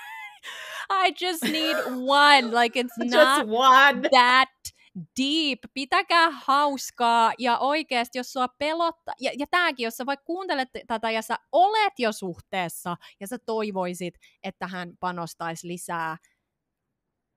I 1.07 1.15
just 1.21 1.43
need 1.43 1.77
one. 2.07 2.61
Like 2.61 2.81
it's 2.83 2.99
not 2.99 3.09
just 3.11 3.51
one. 3.51 4.09
that 4.11 4.49
deep, 4.95 5.59
pitäkää 5.75 6.31
hauskaa 6.31 7.33
ja 7.39 7.59
oikeasti, 7.59 8.19
jos 8.19 8.33
sua 8.33 8.49
pelottaa, 8.49 9.15
ja, 9.21 9.31
ja 9.39 9.47
tämäkin, 9.51 9.85
jos 9.85 9.97
sä 9.97 10.07
vaikka 10.07 10.25
kuuntelet 10.25 10.69
tätä 10.87 11.11
ja 11.11 11.23
sä 11.23 11.37
olet 11.53 11.93
jo 11.99 12.13
suhteessa 12.13 12.97
ja 13.21 13.27
sä 13.27 13.39
toivoisit, 13.47 14.15
että 14.43 14.67
hän 14.67 14.93
panostaisi 15.01 15.69
lisää, 15.69 16.17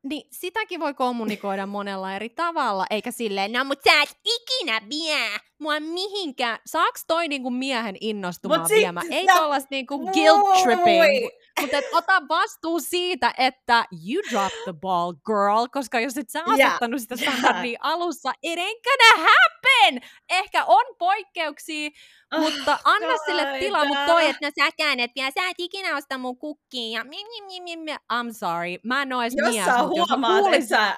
niin 0.03 0.27
sitäkin 0.31 0.79
voi 0.79 0.93
kommunikoida 0.93 1.65
monella 1.77 2.15
eri 2.15 2.29
tavalla, 2.29 2.85
eikä 2.89 3.11
silleen, 3.11 3.51
no 3.51 3.63
mut 3.63 3.79
sä 3.83 4.01
et 4.01 4.19
ikinä 4.25 4.81
vie 4.89 5.39
mua 5.59 5.79
mihinkään. 5.79 6.59
Saaks 6.65 7.03
toi 7.07 7.27
niinku 7.27 7.49
miehen 7.49 7.95
innostumaan 8.01 8.67
viemään? 8.69 9.13
Ei 9.13 9.27
tollasta 9.27 9.67
niinku 9.71 9.99
guilt 9.99 10.63
tripping. 10.63 11.29
Mutta 11.61 11.77
ota 11.91 12.21
vastuu 12.29 12.79
siitä, 12.79 13.33
että 13.37 13.85
you 13.91 14.23
dropped 14.31 14.63
the 14.63 14.73
ball, 14.73 15.13
girl, 15.13 15.67
koska 15.71 15.99
jos 15.99 16.17
et 16.17 16.29
sä 16.29 16.43
asettanut 16.45 17.01
sitä 17.01 17.17
standardia 17.17 17.63
yeah. 17.63 17.79
alussa, 17.81 18.33
it 18.41 18.59
ain't 18.59 18.81
gonna 18.83 19.29
happen! 19.29 20.09
Ehkä 20.29 20.65
on 20.65 20.85
poikkeuksia, 20.99 21.89
oh, 22.33 22.39
mutta 22.39 22.79
anna 22.83 23.07
God. 23.07 23.25
sille 23.25 23.59
tilaa, 23.59 23.85
mutta 23.85 24.05
toi, 24.05 24.29
että 24.29 24.47
no 24.47 24.51
säkään 24.65 24.99
et 24.99 25.11
vielä, 25.15 25.31
sä 25.31 25.49
et 25.49 25.55
ikinä 25.57 25.97
osta 25.97 26.17
mun 26.17 26.37
kukkiin, 26.37 26.91
ja 26.91 27.03
mi, 27.03 27.17
mi, 27.23 27.61
mi, 27.61 27.77
mi, 27.77 27.91
I'm 27.91 28.33
sorry, 28.33 28.77
mä 28.83 29.01
en 29.01 29.13
oo 29.13 29.21
edes 29.21 29.33
jos 29.37 29.49
mies, 29.49 29.65
sä 29.65 29.83
huomaat, 29.83 30.45
jos, 30.45 30.53
että 30.53 30.67
sä, 30.67 30.97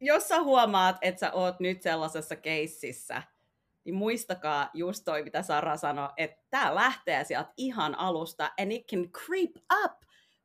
jos 0.00 0.28
sä 0.28 0.42
huomaat, 0.42 0.96
että 1.00 1.20
sä 1.20 1.32
oot 1.32 1.60
nyt 1.60 1.82
sellaisessa 1.82 2.36
keississä, 2.36 3.22
niin 3.88 3.96
muistakaa 3.96 4.70
just 4.74 5.04
toi, 5.04 5.22
mitä 5.22 5.42
Sara 5.42 5.76
sanoi, 5.76 6.08
että 6.16 6.42
tämä 6.50 6.74
lähtee 6.74 7.24
sieltä 7.24 7.52
ihan 7.56 7.98
alusta, 7.98 8.50
and 8.60 8.72
it 8.72 8.86
can 8.90 9.08
creep 9.12 9.50
up 9.84 9.92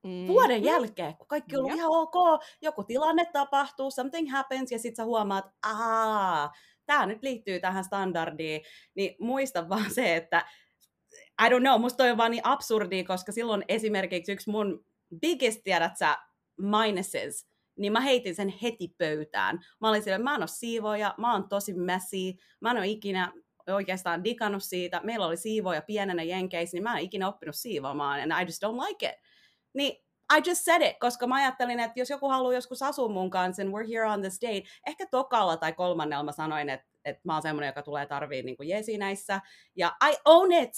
mm. 0.03 0.27
vuoden 0.27 0.63
jälkeen, 0.63 1.17
kun 1.17 1.27
kaikki 1.27 1.55
on 1.55 1.59
ollut 1.59 1.77
ihan 1.77 1.91
ok, 1.91 2.43
joku 2.61 2.83
tilanne 2.83 3.25
tapahtuu, 3.33 3.91
something 3.91 4.31
happens, 4.31 4.71
ja 4.71 4.79
sitten 4.79 4.95
sä 4.95 5.05
huomaat, 5.05 5.45
aa, 5.63 6.51
tämä 6.85 7.05
nyt 7.05 7.23
liittyy 7.23 7.59
tähän 7.59 7.83
standardiin, 7.83 8.61
niin 8.95 9.15
muista 9.19 9.69
vaan 9.69 9.91
se, 9.91 10.15
että 10.15 10.45
I 11.45 11.49
don't 11.49 11.59
know, 11.59 11.81
musta 11.81 11.97
toi 11.97 12.11
on 12.11 12.17
vaan 12.17 12.31
niin 12.31 12.45
absurdi, 12.45 13.03
koska 13.03 13.31
silloin 13.31 13.63
esimerkiksi 13.67 14.31
yksi 14.31 14.49
mun 14.49 14.85
biggest, 15.21 15.61
tiedät 15.63 15.97
sä, 15.97 16.17
minuses, 16.57 17.52
niin 17.75 17.93
mä 17.93 18.01
heitin 18.01 18.35
sen 18.35 18.53
heti 18.61 18.95
pöytään. 18.97 19.59
Mä 19.81 19.89
olin 19.89 20.03
silleen, 20.03 20.23
mä 20.23 20.35
en 20.35 20.41
ole 20.41 20.47
siivoja, 20.47 21.15
mä 21.17 21.33
oon 21.33 21.49
tosi 21.49 21.73
messy, 21.73 22.17
mä 22.59 22.71
en 22.71 22.77
ole 22.77 22.87
ikinä 22.87 23.31
oikeastaan 23.67 24.23
digannut 24.23 24.63
siitä. 24.63 25.01
Meillä 25.03 25.27
oli 25.27 25.37
siivoja 25.37 25.81
pienenä 25.81 26.23
jenkeissä, 26.23 26.75
niin 26.75 26.83
mä 26.83 26.97
en 26.97 27.03
ikinä 27.03 27.27
oppinut 27.27 27.55
siivoamaan, 27.55 28.19
and 28.21 28.41
I 28.41 28.45
just 28.45 28.63
don't 28.63 28.87
like 28.87 29.05
it. 29.05 29.15
Niin 29.73 30.03
I 30.37 30.41
just 30.49 30.61
said 30.61 30.81
it, 30.81 30.99
koska 30.99 31.27
mä 31.27 31.35
ajattelin, 31.35 31.79
että 31.79 31.99
jos 31.99 32.09
joku 32.09 32.29
haluaa 32.29 32.53
joskus 32.53 32.81
asua 32.81 33.09
mun 33.09 33.29
kanssa, 33.29 33.61
and 33.61 33.71
we're 33.71 33.87
here 33.87 34.09
on 34.09 34.21
this 34.21 34.41
date, 34.41 34.63
ehkä 34.87 35.05
tokalla 35.11 35.57
tai 35.57 35.73
kolmannella 35.73 36.23
mä 36.23 36.31
sanoin, 36.31 36.69
että, 36.69 36.87
että 37.05 37.21
mä 37.23 37.33
oon 37.33 37.41
semmoinen, 37.41 37.67
joka 37.67 37.81
tulee 37.81 38.05
tarviin 38.05 38.45
niin 38.45 38.57
jeesi 38.61 38.97
näissä, 38.97 39.41
ja 39.75 39.95
I 40.11 40.15
own 40.25 40.51
it, 40.51 40.71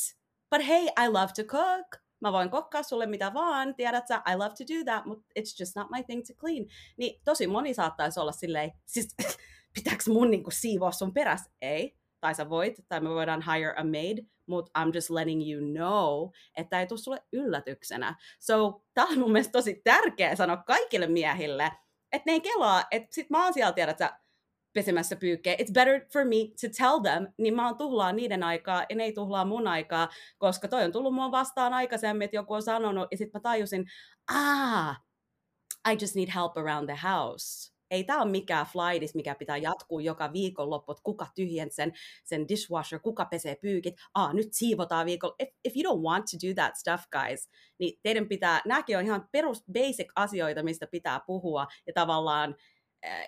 but 0.49 0.67
hey, 0.67 0.83
I 1.05 1.07
love 1.07 1.31
to 1.35 1.43
cook, 1.43 1.87
mä 2.25 2.31
voin 2.31 2.49
kokkaa 2.49 2.83
sulle 2.83 3.05
mitä 3.05 3.33
vaan, 3.33 3.75
tiedät 3.75 4.07
sä, 4.07 4.21
I 4.33 4.35
love 4.35 4.49
to 4.49 4.63
do 4.75 4.83
that, 4.91 5.03
but 5.03 5.19
it's 5.39 5.59
just 5.59 5.75
not 5.75 5.89
my 5.89 6.03
thing 6.03 6.23
to 6.27 6.33
clean. 6.33 6.65
Niin 6.97 7.21
tosi 7.23 7.47
moni 7.47 7.73
saattaisi 7.73 8.19
olla 8.19 8.31
silleen, 8.31 8.71
siis 8.85 9.15
pitääkö 9.75 10.03
mun 10.07 10.31
niinku 10.31 10.51
siivoa 10.51 10.91
sun 10.91 11.13
perässä? 11.13 11.51
Ei. 11.61 11.95
Tai 12.19 12.35
sä 12.35 12.49
voit, 12.49 12.75
tai 12.87 13.01
me 13.01 13.09
voidaan 13.09 13.43
hire 13.53 13.73
a 13.77 13.83
maid, 13.83 14.25
mutta 14.47 14.71
I'm 14.79 14.91
just 14.93 15.09
letting 15.09 15.41
you 15.51 15.61
know, 15.71 16.29
että 16.57 16.79
ei 16.79 16.87
tule 16.87 16.99
sulle 16.99 17.21
yllätyksenä. 17.33 18.15
So, 18.39 18.83
tää 18.93 19.05
on 19.05 19.19
mun 19.19 19.31
mielestä 19.31 19.51
tosi 19.51 19.81
tärkeä 19.83 20.35
sanoa 20.35 20.57
kaikille 20.57 21.07
miehille, 21.07 21.71
että 22.11 22.23
ne 22.25 22.31
ei 22.31 22.41
kelaa, 22.41 22.83
että 22.91 23.07
sit 23.11 23.29
mä 23.29 23.43
oon 23.43 23.53
siellä, 23.53 23.73
tiedät 23.73 23.97
sä, 23.97 24.19
pesemässä 24.75 25.15
pyykkejä. 25.15 25.55
It's 25.55 25.73
better 25.73 26.05
for 26.13 26.25
me 26.25 26.35
to 26.61 26.67
tell 26.77 26.99
them, 26.99 27.33
niin 27.37 27.55
mä 27.55 27.67
oon 27.67 27.77
tuhlaa 27.77 28.11
niiden 28.11 28.43
aikaa 28.43 28.85
ja 28.89 28.95
ne 28.95 29.03
ei 29.03 29.13
tuhlaa 29.13 29.45
mun 29.45 29.67
aikaa, 29.67 30.09
koska 30.37 30.67
toi 30.67 30.83
on 30.83 30.91
tullut 30.91 31.13
mua 31.13 31.31
vastaan 31.31 31.73
aikaisemmin, 31.73 32.25
että 32.25 32.37
joku 32.37 32.53
on 32.53 32.63
sanonut, 32.63 33.07
ja 33.11 33.17
sitten 33.17 33.39
mä 33.39 33.41
tajusin, 33.41 33.85
ah, 34.33 35.01
I 35.91 35.97
just 36.01 36.15
need 36.15 36.29
help 36.35 36.57
around 36.57 36.85
the 36.89 36.99
house. 37.09 37.75
Ei 37.91 38.03
tämä 38.03 38.21
ole 38.21 38.31
mikään 38.31 38.65
flightis, 38.65 39.15
mikä 39.15 39.35
pitää 39.35 39.57
jatkuu 39.57 39.99
joka 39.99 40.33
viikonloppu, 40.33 40.91
että 40.91 41.03
kuka 41.03 41.27
tyhjent 41.35 41.73
sen, 41.73 41.93
sen 42.23 42.47
dishwasher, 42.47 42.99
kuka 42.99 43.25
pesee 43.25 43.55
pyykit, 43.61 43.95
ah, 44.13 44.33
nyt 44.33 44.47
siivotaan 44.51 45.05
viikolla. 45.05 45.35
If, 45.39 45.49
if 45.63 45.73
you 45.75 45.93
don't 45.93 46.03
want 46.03 46.25
to 46.25 46.47
do 46.47 46.53
that 46.53 46.75
stuff, 46.75 47.03
guys, 47.11 47.49
niin 47.79 47.99
teidän 48.03 48.27
pitää, 48.27 48.61
nämäkin 48.65 48.97
on 48.97 49.05
ihan 49.05 49.29
perus 49.31 49.63
basic 49.73 50.11
asioita, 50.15 50.63
mistä 50.63 50.87
pitää 50.87 51.19
puhua, 51.27 51.67
ja 51.87 51.93
tavallaan 51.93 52.55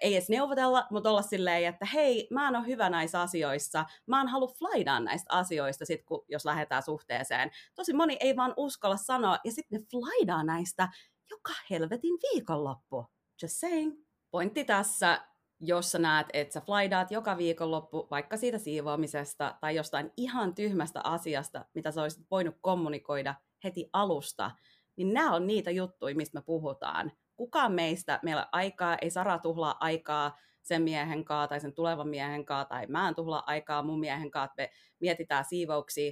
ei 0.01 0.15
edes 0.15 0.29
neuvotella, 0.29 0.87
mutta 0.91 1.09
olla 1.09 1.21
silleen, 1.21 1.65
että 1.65 1.85
hei, 1.85 2.27
mä 2.31 2.47
en 2.47 2.55
ole 2.55 2.67
hyvä 2.67 2.89
näissä 2.89 3.21
asioissa, 3.21 3.85
mä 4.05 4.21
en 4.21 4.27
halua 4.27 4.53
flaidaa 4.59 4.99
näistä 4.99 5.33
asioista, 5.33 5.85
sit, 5.85 6.03
kun, 6.05 6.25
jos 6.27 6.45
lähdetään 6.45 6.83
suhteeseen. 6.83 7.51
Tosi 7.75 7.93
moni 7.93 8.17
ei 8.19 8.35
vaan 8.35 8.53
uskalla 8.57 8.97
sanoa, 8.97 9.37
ja 9.43 9.51
sitten 9.51 9.79
ne 9.79 9.85
flaidaa 9.91 10.43
näistä 10.43 10.89
joka 11.29 11.53
helvetin 11.69 12.13
viikonloppu. 12.13 13.05
Just 13.41 13.55
saying. 13.57 14.05
Pointti 14.31 14.63
tässä, 14.63 15.21
jos 15.59 15.91
sä 15.91 15.99
näet, 15.99 16.27
että 16.33 16.53
sä 16.53 16.61
flaidaat 16.61 17.11
joka 17.11 17.37
viikonloppu 17.37 18.07
vaikka 18.11 18.37
siitä 18.37 18.57
siivoamisesta 18.57 19.55
tai 19.61 19.75
jostain 19.75 20.11
ihan 20.17 20.55
tyhmästä 20.55 21.01
asiasta, 21.03 21.65
mitä 21.73 21.91
sä 21.91 22.01
olisit 22.01 22.25
voinut 22.31 22.55
kommunikoida 22.61 23.35
heti 23.63 23.89
alusta, 23.93 24.51
niin 24.95 25.13
nämä 25.13 25.35
on 25.35 25.47
niitä 25.47 25.71
juttuja, 25.71 26.15
mistä 26.15 26.37
me 26.37 26.41
puhutaan 26.41 27.11
kukaan 27.37 27.71
meistä, 27.71 28.19
meillä 28.23 28.47
aikaa, 28.51 28.97
ei 29.01 29.09
Sara 29.09 29.39
tuhlaa 29.39 29.77
aikaa 29.79 30.37
sen 30.63 30.81
miehen 30.81 31.25
kanssa 31.25 31.47
tai 31.47 31.59
sen 31.59 31.73
tulevan 31.73 32.07
miehen 32.07 32.45
kanssa, 32.45 32.69
tai 32.69 32.87
mä 32.87 33.07
en 33.07 33.15
tuhlaa 33.15 33.43
aikaa 33.45 33.83
mun 33.83 33.99
miehen 33.99 34.27
että 34.27 34.53
me 34.57 34.69
mietitään 34.99 35.45
siivouksia. 35.45 36.11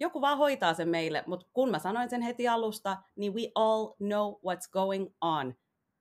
Joku 0.00 0.20
vaan 0.20 0.38
hoitaa 0.38 0.74
sen 0.74 0.88
meille, 0.88 1.24
mutta 1.26 1.46
kun 1.52 1.70
mä 1.70 1.78
sanoin 1.78 2.10
sen 2.10 2.22
heti 2.22 2.48
alusta, 2.48 2.96
niin 3.16 3.34
we 3.34 3.42
all 3.54 3.86
know 3.86 4.32
what's 4.32 4.70
going 4.72 5.06
on. 5.20 5.54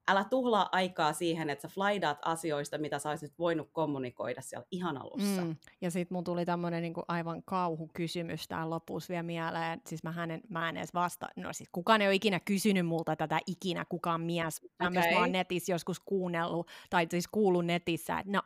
Älä 0.10 0.24
tuhlaa 0.24 0.70
aikaa 0.72 1.14
siihen, 1.14 1.50
että 1.50 1.62
sä 1.62 1.74
flydaat 1.74 2.18
asioista, 2.26 2.78
mitä 2.78 3.00
sä 3.00 3.10
olisit 3.10 3.40
voinut 3.40 3.70
kommunikoida 3.72 4.42
siellä 4.42 4.66
ihan 4.72 4.98
alussa. 4.98 5.42
Mm. 5.42 5.56
Ja 5.82 5.92
sitten 5.92 6.16
mun 6.16 6.24
tuli 6.24 6.46
tämmöinen 6.46 6.82
niinku 6.82 7.04
aivan 7.08 7.44
kauhukysymys 7.44 8.48
täällä 8.48 8.70
lopussa 8.70 9.12
vielä 9.12 9.24
mieleen. 9.24 9.82
Siis 9.88 10.04
mä, 10.04 10.12
hänen, 10.12 10.42
mä 10.50 10.70
en 10.70 10.78
edes 10.78 10.94
vasta, 10.94 11.28
no 11.36 11.54
siis 11.54 11.70
kukaan 11.72 12.02
ei 12.02 12.08
ole 12.08 12.16
ikinä 12.16 12.40
kysynyt 12.40 12.86
multa 12.86 13.16
tätä 13.16 13.40
ikinä, 13.48 13.86
kukaan 13.86 14.22
mies. 14.22 14.62
Tämmöistä 14.78 15.10
okay. 15.10 15.14
mä 15.14 15.20
oon 15.20 15.32
netissä 15.32 15.72
joskus 15.72 16.00
kuunnellut, 16.00 16.68
tai 16.90 17.08
siis 17.12 17.28
kuullut 17.28 17.66
netissä, 17.66 18.20
että 18.20 18.32
no 18.32 18.42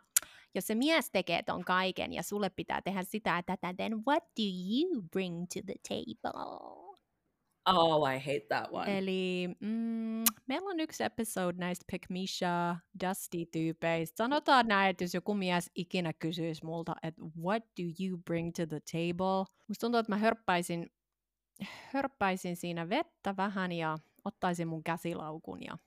jos 0.55 0.68
se 0.68 0.76
mies 0.76 1.09
tekee 1.09 1.43
ton 1.43 1.64
kaiken 1.64 2.14
ja 2.14 2.24
sulle 2.24 2.49
pitää 2.49 2.82
tehdä 2.82 3.03
sitä 3.03 3.30
ja 3.30 3.43
tätä, 3.43 3.74
then 3.74 4.05
what 4.07 4.24
do 4.24 4.43
you 4.70 5.01
bring 5.11 5.45
to 5.53 5.59
the 5.66 5.76
table? 5.89 6.83
Oh, 7.66 8.14
I 8.14 8.20
hate 8.20 8.45
that 8.49 8.68
one. 8.72 8.97
Eli 8.97 9.47
mm, 9.59 10.24
meillä 10.47 10.70
on 10.70 10.80
yksi 10.80 11.03
episode 11.03 11.57
näistä 11.57 11.86
Pick 11.91 12.09
Misha, 12.09 12.76
Dusty-tyypeistä. 13.03 14.18
Sanotaan 14.18 14.68
näin, 14.68 14.89
että 14.89 15.03
jos 15.03 15.14
joku 15.14 15.34
mies 15.34 15.72
ikinä 15.76 16.14
kysyisi 16.14 16.66
multa, 16.66 16.95
että 17.03 17.22
what 17.41 17.64
do 17.64 18.05
you 18.05 18.18
bring 18.26 18.51
to 18.55 18.66
the 18.66 18.80
table? 18.91 19.45
Musta 19.68 19.82
tuntuu, 19.82 19.99
että 19.99 20.11
mä 20.11 20.18
hörppäisin, 20.18 20.91
hörppäisin 21.93 22.55
siinä 22.55 22.89
vettä 22.89 23.38
vähän 23.38 23.72
ja 23.72 23.97
ottaisin 24.26 24.68
mun 24.68 24.84
käsilaukun 24.84 25.64
ja 25.64 25.78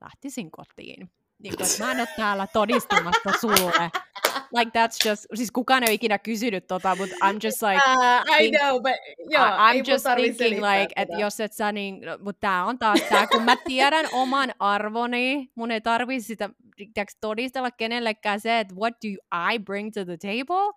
lähtisin 0.00 0.50
kotiin. 0.50 1.10
Niin 1.38 1.56
kuin, 1.56 1.66
että 1.66 1.84
mä 1.84 1.92
en 1.92 2.00
ole 2.00 2.08
täällä 2.16 2.46
todistamassa 2.46 3.32
sulle, 3.40 3.90
like 4.56 4.70
that's 4.78 5.08
just, 5.08 5.26
siis 5.34 5.50
kukaan 5.50 5.82
ei 5.82 5.86
ole 5.86 5.94
ikinä 5.94 6.18
kysynyt 6.18 6.66
tota, 6.66 6.96
but 6.96 7.10
I'm 7.10 7.38
just 7.44 7.62
like, 7.62 7.82
uh, 7.86 8.40
I 8.40 8.50
know, 8.50 8.82
but 8.82 8.92
joo, 9.30 9.46
I'm 9.46 9.90
just 9.90 10.06
thinking 10.16 10.62
like, 10.62 10.92
että 10.96 11.16
jos 11.16 11.40
et 11.40 11.52
sä 11.52 11.72
niin, 11.72 12.00
no, 12.00 12.18
mutta 12.20 12.40
tää 12.40 12.64
on 12.64 12.78
taas 12.78 13.00
tää, 13.08 13.26
kun 13.26 13.42
mä 13.42 13.56
tiedän 13.64 14.06
oman 14.12 14.52
arvoni, 14.58 15.50
mun 15.54 15.70
ei 15.70 15.80
tarvii 15.80 16.20
sitä 16.20 16.50
tiiäks, 16.76 17.16
todistella 17.20 17.70
kenellekään 17.70 18.40
se, 18.40 18.60
että 18.60 18.74
what 18.74 18.94
do 18.94 19.38
I 19.52 19.58
bring 19.58 19.90
to 19.94 20.04
the 20.04 20.16
table? 20.16 20.72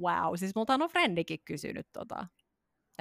Wow, 0.00 0.34
siis 0.36 0.54
multa 0.54 0.74
on 0.74 0.90
frendikin 0.90 1.40
kysynyt 1.44 1.86
tota 1.92 2.26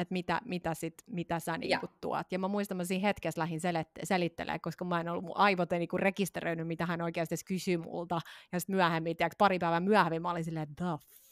että 0.02 0.14
mitä, 0.14 0.42
mitä, 0.46 0.74
sit, 0.74 0.94
mitä 1.08 1.40
sä 1.40 1.58
niinku 1.58 1.88
tuot. 2.02 2.28
Ja 2.32 2.40
mä 2.40 2.48
muistan, 2.48 2.78
mä 2.78 2.84
siinä 2.84 3.08
hetkessä 3.08 3.42
lähdin 3.42 3.62
selittelemään, 4.04 4.62
koska 4.62 4.86
mä 4.86 5.00
en 5.00 5.10
ollut, 5.10 5.24
mun 5.24 5.38
aivot 5.38 5.74
ei 5.74 5.80
niinku 5.80 5.98
rekisteröinyt, 5.98 6.68
mitä 6.68 6.86
hän 6.86 7.02
oikeasti 7.02 7.36
kysyi 7.46 7.78
multa. 7.78 8.22
Ja 8.52 8.60
sitten 8.60 8.76
myöhemmin, 8.76 9.18
tiiäks, 9.18 9.36
pari 9.38 9.60
päivää 9.60 9.80
myöhemmin, 9.80 10.22
mä 10.22 10.32
olin 10.32 10.44
silleen, 10.44 10.76
the 10.76 10.86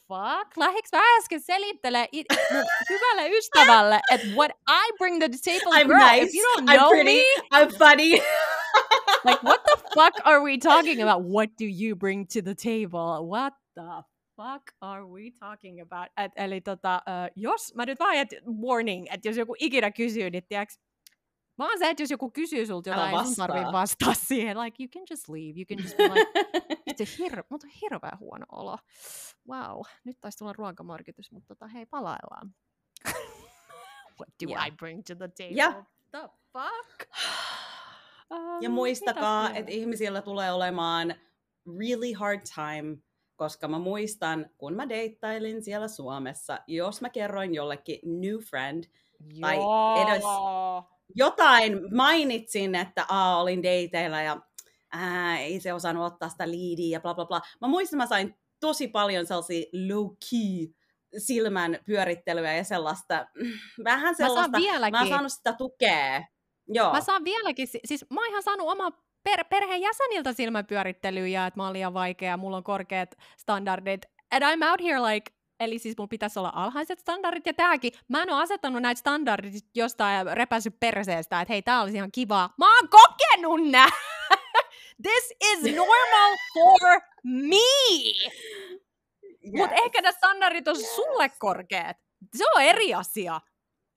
fuck? 0.08 0.58
Lähdikö 0.58 0.90
mä 0.94 1.02
äsken 1.18 1.42
selittelee 1.42 2.08
it, 2.12 2.28
hyvälle 2.90 3.30
ystävälle, 3.30 4.00
että 4.12 4.28
what 4.28 4.52
I 4.70 4.94
bring 4.98 5.20
to 5.20 5.30
the 5.30 5.38
table, 5.46 5.78
I'm 5.78 5.88
girl, 5.88 6.00
nice, 6.00 6.26
if 6.26 6.34
you 6.36 6.44
don't 6.58 6.70
I'm 6.70 6.78
know 6.78 6.90
pretty, 6.90 7.12
me, 7.12 7.24
I'm 7.60 7.78
funny. 7.78 8.12
like 9.26 9.44
what 9.44 9.64
the 9.64 9.78
fuck 9.96 10.14
are 10.24 10.42
we 10.44 10.58
talking 10.58 11.02
about? 11.02 11.26
What 11.26 11.50
do 11.60 11.66
you 11.66 11.96
bring 11.96 12.28
to 12.28 12.42
the 12.42 12.56
table? 12.56 13.28
What 13.28 13.54
the 13.76 14.04
fuck 14.40 14.64
are 14.82 15.06
we 15.06 15.32
talking 15.40 15.82
about? 15.82 16.08
Et, 16.18 16.32
eli 16.36 16.62
tota, 16.62 17.02
uh, 17.08 17.32
jos, 17.36 17.76
mä 17.76 17.86
nyt 17.86 18.00
vaan, 18.00 18.16
et, 18.16 18.30
warning, 18.68 19.08
että 19.12 19.28
jos 19.28 19.38
joku 19.38 19.56
ikinä 19.60 19.92
kysyy, 19.92 20.30
niin 20.30 20.44
tiiäks, 20.48 20.80
vaan 21.58 21.80
se, 21.80 21.90
että 21.90 22.04
jos 22.04 22.12
joku 22.12 22.32
kysyy 22.32 22.66
sulta 22.66 22.90
jotain, 22.90 23.16
ei 23.16 23.26
sun 23.26 23.36
tarvii 23.36 23.72
vastaa 23.72 24.14
siihen. 24.28 24.60
Like, 24.60 24.84
you 24.84 24.90
can 24.90 25.04
just 25.10 25.30
leave. 25.30 25.54
You 25.60 25.66
can 25.66 25.78
just 25.84 25.98
be 25.98 26.04
like, 26.04 26.32
se 26.98 27.04
hir- 27.04 27.44
mutta 27.50 27.68
on 27.68 27.74
hirveän 27.82 28.20
huono 28.20 28.46
olo. 28.52 28.78
Wow, 29.50 29.82
nyt 30.04 30.18
taisi 30.22 30.38
tulla 30.38 30.54
ruokamarkitus, 30.54 31.32
mutta 31.32 31.48
tota, 31.48 31.68
hei, 31.68 31.86
palaillaan. 31.86 32.56
What 34.20 34.30
do 34.44 34.50
yeah. 34.50 34.68
I 34.68 34.72
bring 34.72 35.04
to 35.04 35.16
the 35.16 35.28
table? 35.28 35.56
Yeah. 35.56 35.76
The 36.12 36.30
fuck? 36.54 37.10
Um, 38.30 38.62
ja 38.62 38.70
muistakaa, 38.70 39.50
että 39.54 39.72
ihmisillä 39.72 40.22
tulee 40.22 40.52
olemaan 40.52 41.16
really 41.80 42.14
hard 42.14 42.42
time 42.56 42.98
koska 43.40 43.68
mä 43.68 43.80
muistan, 43.80 44.50
kun 44.58 44.74
mä 44.74 44.90
deittailin 44.90 45.64
siellä 45.64 45.88
Suomessa, 45.88 46.60
jos 46.68 47.02
mä 47.02 47.10
kerroin 47.10 47.54
jollekin 47.56 48.00
new 48.04 48.38
friend, 48.50 48.84
Joo. 49.34 49.42
tai 49.42 49.58
edes 50.02 50.24
jotain 51.16 51.96
mainitsin, 51.96 52.76
että 52.76 53.06
Aa, 53.10 53.42
olin 53.42 53.64
dateilla 53.64 54.22
ja 54.22 54.42
ää, 54.92 55.40
ei 55.40 55.60
se 55.60 55.74
osannut 55.74 56.06
ottaa 56.06 56.30
sitä 56.30 56.50
liidiä 56.50 56.96
ja 56.96 57.00
bla 57.00 57.14
bla 57.14 57.26
bla. 57.26 57.42
Mä 57.62 57.68
muistan, 57.68 57.98
mä 57.98 58.06
sain 58.06 58.36
tosi 58.60 58.88
paljon 58.88 59.26
sellaisia 59.26 59.66
low-key 59.74 60.74
silmän 61.18 61.80
pyörittelyä 61.86 62.56
ja 62.56 62.64
sellaista, 62.64 63.26
vähän 63.84 64.16
sellaista, 64.16 64.60
mä, 64.60 64.90
mä 64.92 65.00
oon 65.00 65.10
saanut 65.10 65.34
sitä 65.34 65.54
tukea. 65.54 66.24
Joo. 66.68 66.94
Mä 66.94 67.02
saan 67.02 67.24
vieläkin, 67.24 67.68
siis 67.68 68.06
mä 68.10 68.22
oon 68.22 68.30
ihan 68.30 68.44
saanut 68.44 68.68
oma 68.68 68.92
per, 69.24 69.46
perheen 69.50 69.82
jäseniltä 69.82 70.34
silmäpyörittelyjä, 70.34 71.48
että 71.48 71.60
mä 71.60 71.64
oon 71.64 71.74
liian 71.74 71.94
vaikea, 71.94 72.38
mulla 72.38 72.58
on 72.58 72.64
korkeat 72.64 73.16
standardit, 73.38 74.06
and 74.32 74.44
I'm 74.44 74.72
out 74.72 74.82
here 74.82 75.00
like, 75.02 75.32
eli 75.60 75.80
siis 75.80 75.98
mulla 75.98 76.08
pitäisi 76.08 76.40
olla 76.40 76.52
alhaiset 76.56 77.00
standardit, 77.00 77.46
ja 77.46 77.54
tääkin, 77.54 77.92
mä 78.08 78.24
en 78.24 78.30
ole 78.30 78.42
asettanut 78.42 78.82
näitä 78.82 79.00
standardit 79.00 79.66
jostain 79.76 80.28
repässyt 80.38 80.80
perseestä, 80.80 81.42
että 81.42 81.54
hei, 81.54 81.62
tää 81.62 81.82
olisi 81.82 81.98
ihan 81.98 82.12
kivaa. 82.12 82.54
Mä 82.58 82.76
oon 82.76 82.90
kokenut 82.90 83.72
nää! 83.72 83.90
This 85.04 85.34
is 85.52 85.76
normal 85.76 86.38
for 86.54 87.02
me! 87.24 87.56
Yes. 89.44 89.54
Mutta 89.54 89.76
ehkä 89.76 90.02
ne 90.02 90.12
standardit 90.12 90.68
on 90.68 90.76
sulle 90.76 91.30
korkeat. 91.40 91.98
Se 92.38 92.44
on 92.56 92.62
eri 92.62 92.94
asia 92.94 93.42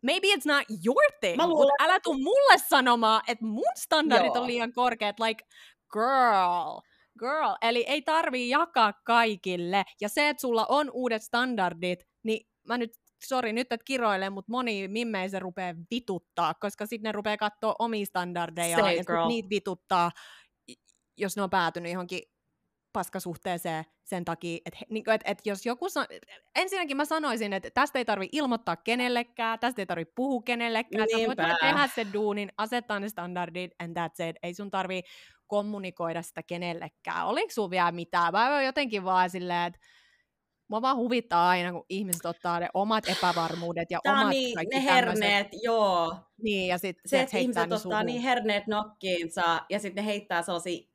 maybe 0.02 0.26
it's 0.28 0.46
not 0.46 0.64
your 0.84 1.12
thing, 1.20 1.36
Mä 1.36 1.48
luulen... 1.48 1.68
mutta 1.68 1.84
älä 1.84 2.00
tuu 2.00 2.14
mulle 2.14 2.58
sanomaan, 2.68 3.22
että 3.28 3.44
mun 3.44 3.72
standardit 3.76 4.34
Joo. 4.34 4.42
on 4.42 4.46
liian 4.46 4.72
korkeat, 4.72 5.20
like, 5.20 5.44
girl, 5.92 6.80
girl. 7.18 7.54
Eli 7.62 7.84
ei 7.88 8.02
tarvii 8.02 8.48
jakaa 8.48 8.92
kaikille. 9.04 9.84
Ja 10.00 10.08
se, 10.08 10.28
että 10.28 10.40
sulla 10.40 10.66
on 10.68 10.90
uudet 10.92 11.22
standardit, 11.22 12.00
niin 12.22 12.46
mä 12.68 12.78
nyt 12.78 12.92
sori 13.24 13.52
nyt, 13.52 13.72
että 13.72 13.84
kiroilee, 13.84 14.30
mutta 14.30 14.50
moni 14.50 14.88
mimmei 14.88 15.30
se 15.30 15.38
rupeaa 15.38 15.74
vituttaa, 15.90 16.54
koska 16.54 16.86
sitten 16.86 17.08
ne 17.08 17.12
rupeaa 17.12 17.36
katsoa 17.36 17.74
omia 17.78 18.06
standardeja 18.06 18.78
Say, 18.78 18.94
ja 18.94 19.26
niitä 19.28 19.48
vituttaa, 19.50 20.10
jos 21.16 21.36
ne 21.36 21.42
on 21.42 21.50
päätynyt 21.50 21.92
johonkin 21.92 22.22
paskasuhteeseen 22.92 23.84
sen 24.04 24.24
takia, 24.24 24.58
että 24.66 24.78
niin 24.90 25.10
et, 25.10 25.20
et 25.24 25.38
jos 25.44 25.66
joku... 25.66 25.88
Sa- 25.88 26.06
ensinnäkin 26.56 26.96
mä 26.96 27.04
sanoisin, 27.04 27.52
että 27.52 27.70
tästä 27.74 27.98
ei 27.98 28.04
tarvi 28.04 28.28
ilmoittaa 28.32 28.76
kenellekään, 28.76 29.58
tästä 29.58 29.82
ei 29.82 29.86
tarvi 29.86 30.04
puhua 30.04 30.42
kenellekään, 30.44 31.06
Niinpä. 31.14 31.42
sä 31.42 31.48
voit 31.48 31.58
tehdä 31.60 31.88
sen 31.94 32.12
duunin, 32.12 32.52
asettaa 32.58 33.00
ne 33.00 33.08
standardit, 33.08 33.70
and 33.78 33.96
that's 33.96 34.28
it. 34.28 34.36
Ei 34.42 34.54
sun 34.54 34.70
tarvi 34.70 35.02
kommunikoida 35.46 36.22
sitä 36.22 36.42
kenellekään. 36.42 37.26
Oliko 37.26 37.52
sun 37.52 37.70
vielä 37.70 37.92
mitään? 37.92 38.32
Mä 38.32 38.54
oon 38.54 38.64
jotenkin 38.64 39.04
vaan 39.04 39.30
silleen, 39.30 39.66
että 39.66 39.80
Mua 40.68 40.82
vaan 40.82 40.96
huvittaa 40.96 41.48
aina, 41.48 41.72
kun 41.72 41.84
ihmiset 41.88 42.26
ottaa 42.26 42.60
ne 42.60 42.68
omat 42.74 43.08
epävarmuudet 43.08 43.90
ja 43.90 44.00
Tää 44.02 44.12
omat 44.12 44.28
niin, 44.28 44.54
kaikki 44.54 44.74
ne 44.76 44.84
herneet, 44.84 45.18
tämmöset. 45.20 45.62
joo. 45.62 46.16
Niin, 46.42 46.68
ja 46.68 46.78
sit, 46.78 46.96
se, 47.06 47.20
että 47.20 47.38
ihmiset 47.38 47.72
ottaa 47.72 48.02
niin 48.02 48.22
herneet 48.22 48.66
nokkiinsa 48.66 49.60
ja 49.68 49.78
sitten 49.78 50.04
ne 50.04 50.10
heittää 50.10 50.42
sellaisia 50.42 50.91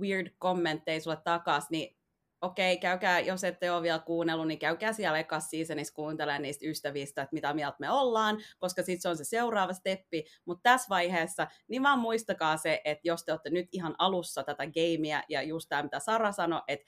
weird 0.00 0.28
kommentteja 0.38 1.00
sulle 1.00 1.18
takas, 1.24 1.70
niin 1.70 1.96
okei, 2.40 2.72
okay, 2.72 2.80
käykää, 2.80 3.20
jos 3.20 3.44
ette 3.44 3.72
ole 3.72 3.82
vielä 3.82 3.98
kuunnellut, 3.98 4.46
niin 4.46 4.58
käykää 4.58 4.92
siellä 4.92 5.18
ekas 5.18 5.50
seasonissa 5.50 5.94
kuuntelemaan 5.94 6.42
niistä 6.42 6.66
ystävistä, 6.66 7.22
että 7.22 7.34
mitä 7.34 7.54
mieltä 7.54 7.76
me 7.80 7.90
ollaan, 7.90 8.38
koska 8.58 8.82
sitten 8.82 9.02
se 9.02 9.08
on 9.08 9.16
se 9.16 9.24
seuraava 9.24 9.72
steppi. 9.72 10.24
Mutta 10.44 10.62
tässä 10.62 10.88
vaiheessa, 10.88 11.46
niin 11.68 11.82
vaan 11.82 11.98
muistakaa 11.98 12.56
se, 12.56 12.80
että 12.84 13.08
jos 13.08 13.24
te 13.24 13.32
olette 13.32 13.50
nyt 13.50 13.68
ihan 13.72 13.94
alussa 13.98 14.42
tätä 14.42 14.64
gameia, 14.66 15.22
ja 15.28 15.42
just 15.42 15.68
tämä, 15.68 15.82
mitä 15.82 15.98
Sara 15.98 16.32
sanoi, 16.32 16.62
että 16.68 16.86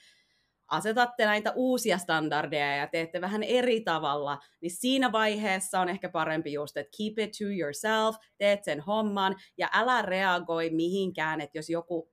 asetatte 0.69 1.25
näitä 1.25 1.53
uusia 1.57 1.99
standardeja 1.99 2.77
ja 2.77 2.87
teette 2.87 3.21
vähän 3.21 3.43
eri 3.43 3.81
tavalla, 3.81 4.39
niin 4.61 4.71
siinä 4.71 5.13
vaiheessa 5.13 5.81
on 5.81 5.89
ehkä 5.89 6.09
parempi 6.09 6.53
just, 6.53 6.77
että 6.77 6.97
keep 6.97 7.19
it 7.19 7.31
to 7.39 7.45
yourself, 7.45 8.17
teet 8.39 8.65
sen 8.65 8.81
homman 8.81 9.37
ja 9.59 9.69
älä 9.73 10.03
reagoi 10.03 10.71
mihinkään, 10.71 11.41
että 11.41 11.59
jos 11.59 11.71
joku 11.71 12.12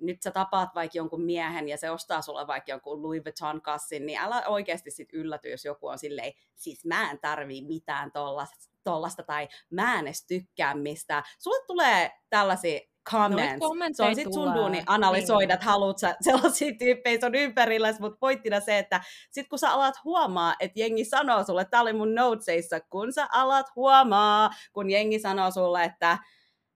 nyt 0.00 0.22
sä 0.22 0.30
tapaat 0.30 0.74
vaikka 0.74 0.98
jonkun 0.98 1.22
miehen 1.22 1.68
ja 1.68 1.76
se 1.76 1.90
ostaa 1.90 2.22
sulle 2.22 2.46
vaikka 2.46 2.72
jonkun 2.72 3.02
Louis 3.02 3.22
Vuitton 3.24 3.62
kassin, 3.62 4.06
niin 4.06 4.18
älä 4.18 4.42
oikeasti 4.46 4.90
sit 4.90 5.08
ylläty, 5.12 5.50
jos 5.50 5.64
joku 5.64 5.86
on 5.86 5.98
silleen, 5.98 6.32
siis 6.54 6.84
mä 6.84 7.10
en 7.10 7.18
tarvii 7.20 7.62
mitään 7.62 8.12
tollasta, 8.12 8.70
tollasta 8.84 9.22
tai 9.22 9.48
mä 9.70 9.98
en 9.98 10.06
edes 10.06 10.26
tykkää 10.26 10.74
mistään. 10.74 11.22
Sulle 11.38 11.64
tulee 11.66 12.10
tällaisia 12.30 12.80
comments. 13.10 13.66
Se 13.92 14.02
on 14.02 14.14
sitten 14.14 14.34
sun 14.34 14.54
duuni 14.54 14.82
analysoida, 14.86 15.46
niin. 15.46 15.54
että 15.54 15.66
haluat 15.66 15.98
sä 15.98 16.16
sellaisia 16.20 16.72
tyyppejä 16.78 17.20
sun 17.20 17.34
ympärillä, 17.34 17.94
mutta 18.00 18.18
pointtina 18.20 18.60
se, 18.60 18.78
että 18.78 19.00
sit 19.30 19.48
kun 19.48 19.58
sä 19.58 19.70
alat 19.70 19.94
huomaa, 20.04 20.54
että 20.60 20.80
jengi 20.80 21.04
sanoo 21.04 21.44
sulle, 21.44 21.64
tää 21.64 21.80
oli 21.80 21.92
mun 21.92 22.14
notesissa, 22.14 22.80
kun 22.80 23.12
sä 23.12 23.28
alat 23.32 23.66
huomaa, 23.76 24.50
kun 24.72 24.90
jengi 24.90 25.18
sanoo 25.18 25.50
sulle, 25.50 25.84
että 25.84 26.18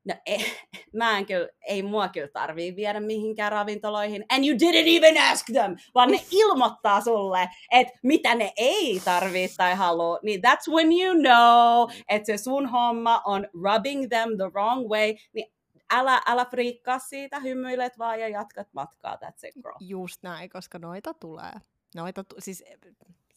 No 0.05 0.15
eh, 0.27 0.67
mä 0.99 1.19
en 1.19 1.27
kyllä, 1.27 1.49
ei 1.67 1.83
mua 1.83 2.09
kyllä 2.09 2.29
tarvii 2.29 2.77
viedä 2.77 3.01
mihinkään 3.01 3.53
ravintoloihin. 3.53 4.25
And 4.29 4.45
you 4.45 4.57
didn't 4.57 4.97
even 4.97 5.23
ask 5.23 5.47
them, 5.47 5.77
vaan 5.95 6.11
ne 6.11 6.21
ilmoittaa 6.43 7.01
sulle, 7.01 7.49
että 7.71 7.99
mitä 8.03 8.35
ne 8.35 8.53
ei 8.57 9.01
tarvii 9.05 9.49
tai 9.57 9.75
halua. 9.75 10.19
Niin 10.23 10.41
that's 10.41 10.73
when 10.73 10.93
you 10.93 11.15
know, 11.15 11.97
että 12.09 12.27
se 12.27 12.37
sun 12.37 12.67
homma 12.67 13.23
on 13.25 13.49
rubbing 13.63 14.09
them 14.09 14.37
the 14.37 14.49
wrong 14.53 14.89
way. 14.89 15.15
Niin 15.33 15.53
älä, 15.91 16.23
älä 16.27 16.45
friikkaa 16.45 16.99
siitä, 16.99 17.41
hymyilet 17.41 17.99
vaan 17.99 18.21
ja 18.21 18.29
jatkat 18.29 18.69
matkaa, 18.73 19.15
that's 19.15 19.49
it 19.49 19.55
girl. 19.55 19.77
Just 19.81 20.23
näin, 20.23 20.51
koska 20.51 20.79
noita 20.79 21.15
tulee. 21.15 21.53
Noita, 21.95 22.25
tu- 22.25 22.37
siis 22.39 22.65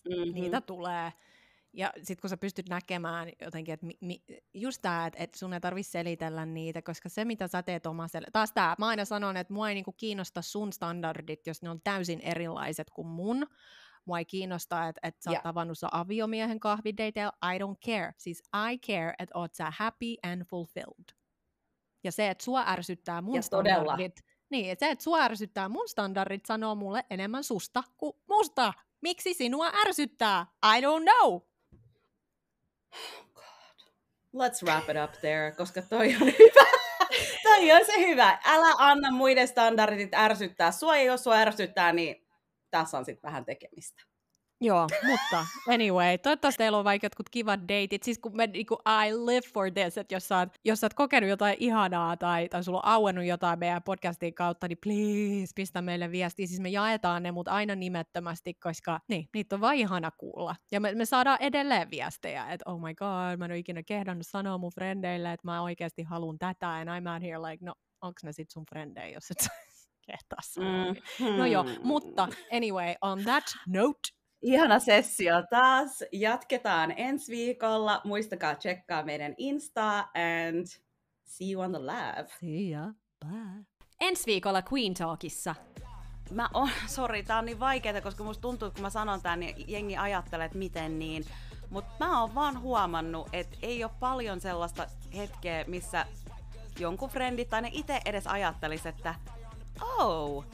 mm-hmm. 0.09 0.33
niitä 0.33 0.61
tulee. 0.61 1.11
Ja 1.77 1.93
sitten 1.97 2.21
kun 2.21 2.29
sä 2.29 2.37
pystyt 2.37 2.69
näkemään 2.69 3.29
jotenkin, 3.41 3.73
että 3.73 3.85
mi, 3.85 3.97
mi, 4.01 4.23
just 4.53 4.81
tämä, 4.81 5.05
että 5.05 5.23
et 5.23 5.33
sun 5.33 5.53
ei 5.53 5.59
tarvitse 5.59 5.91
selitellä 5.91 6.45
niitä, 6.45 6.81
koska 6.81 7.09
se 7.09 7.25
mitä 7.25 7.47
sä 7.47 7.63
teet 7.63 7.85
omaselle, 7.85 8.27
taas 8.31 8.51
tämä, 8.51 8.75
mä 8.79 8.87
aina 8.87 9.05
sanon, 9.05 9.37
että 9.37 9.53
mua 9.53 9.69
ei 9.69 9.75
niinku 9.75 9.91
kiinnosta 9.91 10.41
sun 10.41 10.73
standardit, 10.73 11.47
jos 11.47 11.61
ne 11.61 11.69
on 11.69 11.81
täysin 11.83 12.21
erilaiset 12.21 12.89
kuin 12.89 13.07
mun, 13.07 13.47
mua 14.05 14.19
ei 14.19 14.25
kiinnosta, 14.25 14.87
että, 14.87 15.07
että 15.07 15.23
sä 15.23 15.29
oot 15.29 15.33
yeah. 15.33 15.43
tavannut 15.43 15.77
sun 15.77 15.89
aviomiehen 15.91 16.59
kahvideiteillä, 16.59 17.31
I 17.55 17.59
don't 17.59 17.77
care. 17.85 18.13
Siis 18.17 18.43
I 18.71 18.77
care, 18.77 19.13
että 19.19 19.37
oot 19.37 19.53
sä 19.53 19.71
happy 19.77 20.15
and 20.23 20.43
fulfilled. 20.43 21.17
Ja 22.03 22.11
se, 22.11 22.29
että 22.29 22.43
sua 22.43 22.63
ärsyttää 22.67 23.21
mun 23.21 23.35
ja 23.35 23.41
standardit, 23.41 24.15
todella. 24.15 24.37
niin, 24.49 24.71
että 24.71 24.85
se, 24.85 24.91
että 24.91 25.03
sua 25.03 25.19
ärsyttää 25.19 25.69
mun 25.69 25.89
standardit, 25.89 26.45
sanoo 26.45 26.75
mulle 26.75 27.05
enemmän 27.09 27.43
susta 27.43 27.83
kuin 27.97 28.13
musta. 28.29 28.73
Miksi 29.01 29.33
sinua 29.33 29.71
ärsyttää? 29.87 30.45
I 30.77 30.81
don't 30.81 31.03
know. 31.03 31.41
God. 33.33 33.91
Let's 34.33 34.63
wrap 34.63 34.89
it 34.89 34.97
up 35.03 35.21
there, 35.21 35.51
koska 35.51 35.81
toi 35.81 36.07
on 36.07 36.27
hyvä. 36.39 36.67
toi 37.43 37.71
on 37.71 37.85
se 37.85 37.97
hyvä. 37.97 38.39
Älä 38.45 38.73
anna 38.77 39.11
muiden 39.11 39.47
standardit 39.47 40.13
ärsyttää. 40.13 40.71
Sua 40.71 40.97
jos 40.97 41.23
sua 41.23 41.35
ärsyttää, 41.35 41.93
niin 41.93 42.27
tässä 42.71 42.97
on 42.97 43.05
sitten 43.05 43.27
vähän 43.27 43.45
tekemistä. 43.45 44.03
Joo, 44.61 44.87
mutta 45.07 45.45
anyway, 45.73 46.17
toivottavasti 46.17 46.57
teillä 46.57 46.77
on 46.77 46.83
vaikka 46.83 47.05
jotkut 47.05 47.29
kivat 47.29 47.59
deitit. 47.67 48.03
Siis 48.03 48.19
kun 48.19 48.35
me, 48.35 48.47
niinku, 48.47 48.77
I 49.05 49.13
live 49.13 49.47
for 49.53 49.71
this, 49.71 49.97
että 49.97 50.15
jos 50.15 50.27
sä, 50.27 50.37
oot, 50.37 50.49
jos 50.65 50.79
sä 50.79 50.85
oot 50.85 50.93
kokenut 50.93 51.29
jotain 51.29 51.55
ihanaa 51.59 52.17
tai, 52.17 52.49
tai 52.49 52.63
sulla 52.63 52.77
on 52.77 52.85
auennut 52.85 53.25
jotain 53.25 53.59
meidän 53.59 53.83
podcastin 53.83 54.33
kautta, 54.33 54.67
niin 54.67 54.77
please 54.83 55.51
pistä 55.55 55.81
meille 55.81 56.11
viestiä. 56.11 56.47
Siis 56.47 56.59
me 56.59 56.69
jaetaan 56.69 57.23
ne, 57.23 57.31
mutta 57.31 57.51
aina 57.51 57.75
nimettömästi, 57.75 58.53
koska 58.53 58.99
niin, 59.07 59.29
niitä 59.33 59.55
on 59.55 59.61
vaan 59.61 59.75
ihana 59.75 60.11
kuulla. 60.11 60.55
Ja 60.71 60.79
me, 60.79 60.93
me 60.95 61.05
saadaan 61.05 61.37
edelleen 61.41 61.91
viestejä, 61.91 62.49
että 62.49 62.71
oh 62.71 62.81
my 62.81 62.93
god, 62.95 63.37
mä 63.37 63.45
en 63.45 63.51
ole 63.51 63.57
ikinä 63.57 63.83
kehdannut 63.83 64.27
sanoa 64.27 64.57
mun 64.57 64.71
frendeille, 64.71 65.33
että 65.33 65.47
mä 65.47 65.61
oikeasti 65.61 66.03
haluan 66.03 66.39
tätä, 66.39 66.69
and 66.69 66.89
I'm 66.89 67.13
out 67.13 67.21
here 67.21 67.39
like, 67.39 67.65
no, 67.65 67.73
onks 68.01 68.23
ne 68.23 68.31
sit 68.31 68.51
sun 68.51 68.63
frendejä, 68.69 69.07
jos 69.07 69.31
et 69.31 69.47
kehtaa 70.07 70.39
sanoa. 70.41 70.93
Mm-hmm. 70.93 71.37
No 71.37 71.45
joo, 71.45 71.65
mutta 71.83 72.27
anyway, 72.51 72.95
on 73.01 73.23
that 73.23 73.43
note, 73.67 74.16
Ihana 74.41 74.79
sessio 74.79 75.33
taas. 75.49 76.03
Jatketaan 76.11 76.93
ensi 76.97 77.31
viikolla. 77.31 78.01
Muistakaa 78.03 78.55
tsekkaa 78.55 79.03
meidän 79.03 79.33
Insta 79.37 79.99
and 79.99 80.65
see 81.25 81.51
you 81.51 81.61
on 81.61 81.71
the 81.71 81.79
lab. 81.79 82.27
See 82.39 82.69
ya. 82.69 82.93
Bye. 83.25 83.65
Ensi 83.99 84.25
viikolla 84.25 84.63
Queen 84.73 84.93
Talkissa. 84.93 85.55
Mä 86.31 86.49
on, 86.53 86.69
sori, 86.87 87.23
tää 87.23 87.37
on 87.37 87.45
niin 87.45 87.59
vaikeaa, 87.59 88.01
koska 88.01 88.23
musta 88.23 88.41
tuntuu, 88.41 88.67
että 88.67 88.75
kun 88.75 88.83
mä 88.83 88.89
sanon 88.89 89.21
tän, 89.21 89.39
niin 89.39 89.55
jengi 89.67 89.97
ajattelee, 89.97 90.45
että 90.45 90.57
miten 90.57 90.99
niin. 90.99 91.25
Mutta 91.69 92.05
mä 92.05 92.21
oon 92.21 92.35
vaan 92.35 92.61
huomannut, 92.61 93.29
että 93.33 93.57
ei 93.61 93.83
ole 93.83 93.91
paljon 93.99 94.41
sellaista 94.41 94.87
hetkeä, 95.15 95.65
missä 95.67 96.05
jonkun 96.79 97.09
frendit 97.09 97.49
tai 97.49 97.61
ne 97.61 97.69
itse 97.71 97.99
edes 98.05 98.27
ajattelis, 98.27 98.85
että 98.85 99.15
oh, 99.81 100.45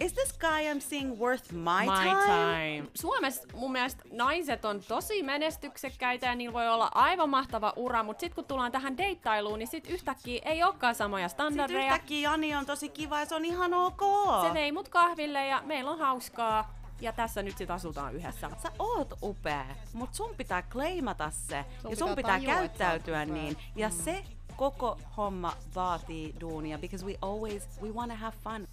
Is 0.00 0.12
this 0.12 0.32
guy 0.38 0.62
I'm 0.64 0.80
seeing 0.80 1.18
worth 1.18 1.52
my, 1.52 1.86
my 1.86 1.94
time? 1.94 2.26
time? 2.26 2.90
Suomessa 2.94 3.42
mun 3.54 3.72
mielestä 3.72 4.02
naiset 4.12 4.64
on 4.64 4.80
tosi 4.88 5.22
menestyksekkäitä 5.22 6.26
ja 6.26 6.34
niillä 6.34 6.52
voi 6.52 6.68
olla 6.68 6.90
aivan 6.94 7.28
mahtava 7.28 7.72
ura, 7.76 8.02
mutta 8.02 8.20
sitten 8.20 8.34
kun 8.34 8.44
tullaan 8.44 8.72
tähän 8.72 8.96
deittailuun, 8.96 9.58
niin 9.58 9.66
sit 9.66 9.90
yhtäkkiä 9.90 10.42
ei 10.44 10.62
olekaan 10.62 10.94
samoja 10.94 11.28
standardeja. 11.28 11.80
Sitten 11.80 11.86
yhtäkkiä 11.86 12.30
Jani 12.30 12.54
on 12.54 12.66
tosi 12.66 12.88
kiva 12.88 13.20
ja 13.20 13.26
se 13.26 13.34
on 13.34 13.44
ihan 13.44 13.74
ok. 13.74 14.00
Se 14.48 14.54
vei 14.54 14.72
mut 14.72 14.88
kahville 14.88 15.46
ja 15.46 15.62
meillä 15.64 15.90
on 15.90 15.98
hauskaa. 15.98 16.74
Ja 17.00 17.12
tässä 17.12 17.42
nyt 17.42 17.58
sit 17.58 17.70
asutaan 17.70 18.14
yhdessä. 18.14 18.50
Sä 18.62 18.72
oot 18.78 19.14
upea, 19.22 19.66
mut 19.92 20.14
sun 20.14 20.34
pitää 20.36 20.62
claimata 20.62 21.30
se. 21.30 21.64
Sun 21.82 21.90
ja 21.90 21.96
sun 21.96 22.14
pitää, 22.16 22.38
pitää 22.38 22.54
käyttäytyä 22.54 23.24
niin. 23.24 23.56
Ja 23.76 23.88
mm. 23.88 23.94
se 23.94 24.24
koko 24.56 24.98
homma 25.16 25.52
vaatii 25.74 26.34
duunia, 26.40 26.78
because 26.78 27.06
we 27.06 27.14
always, 27.22 27.68
we 27.82 27.90
wanna 27.90 28.16
have 28.16 28.36
fun. 28.44 28.68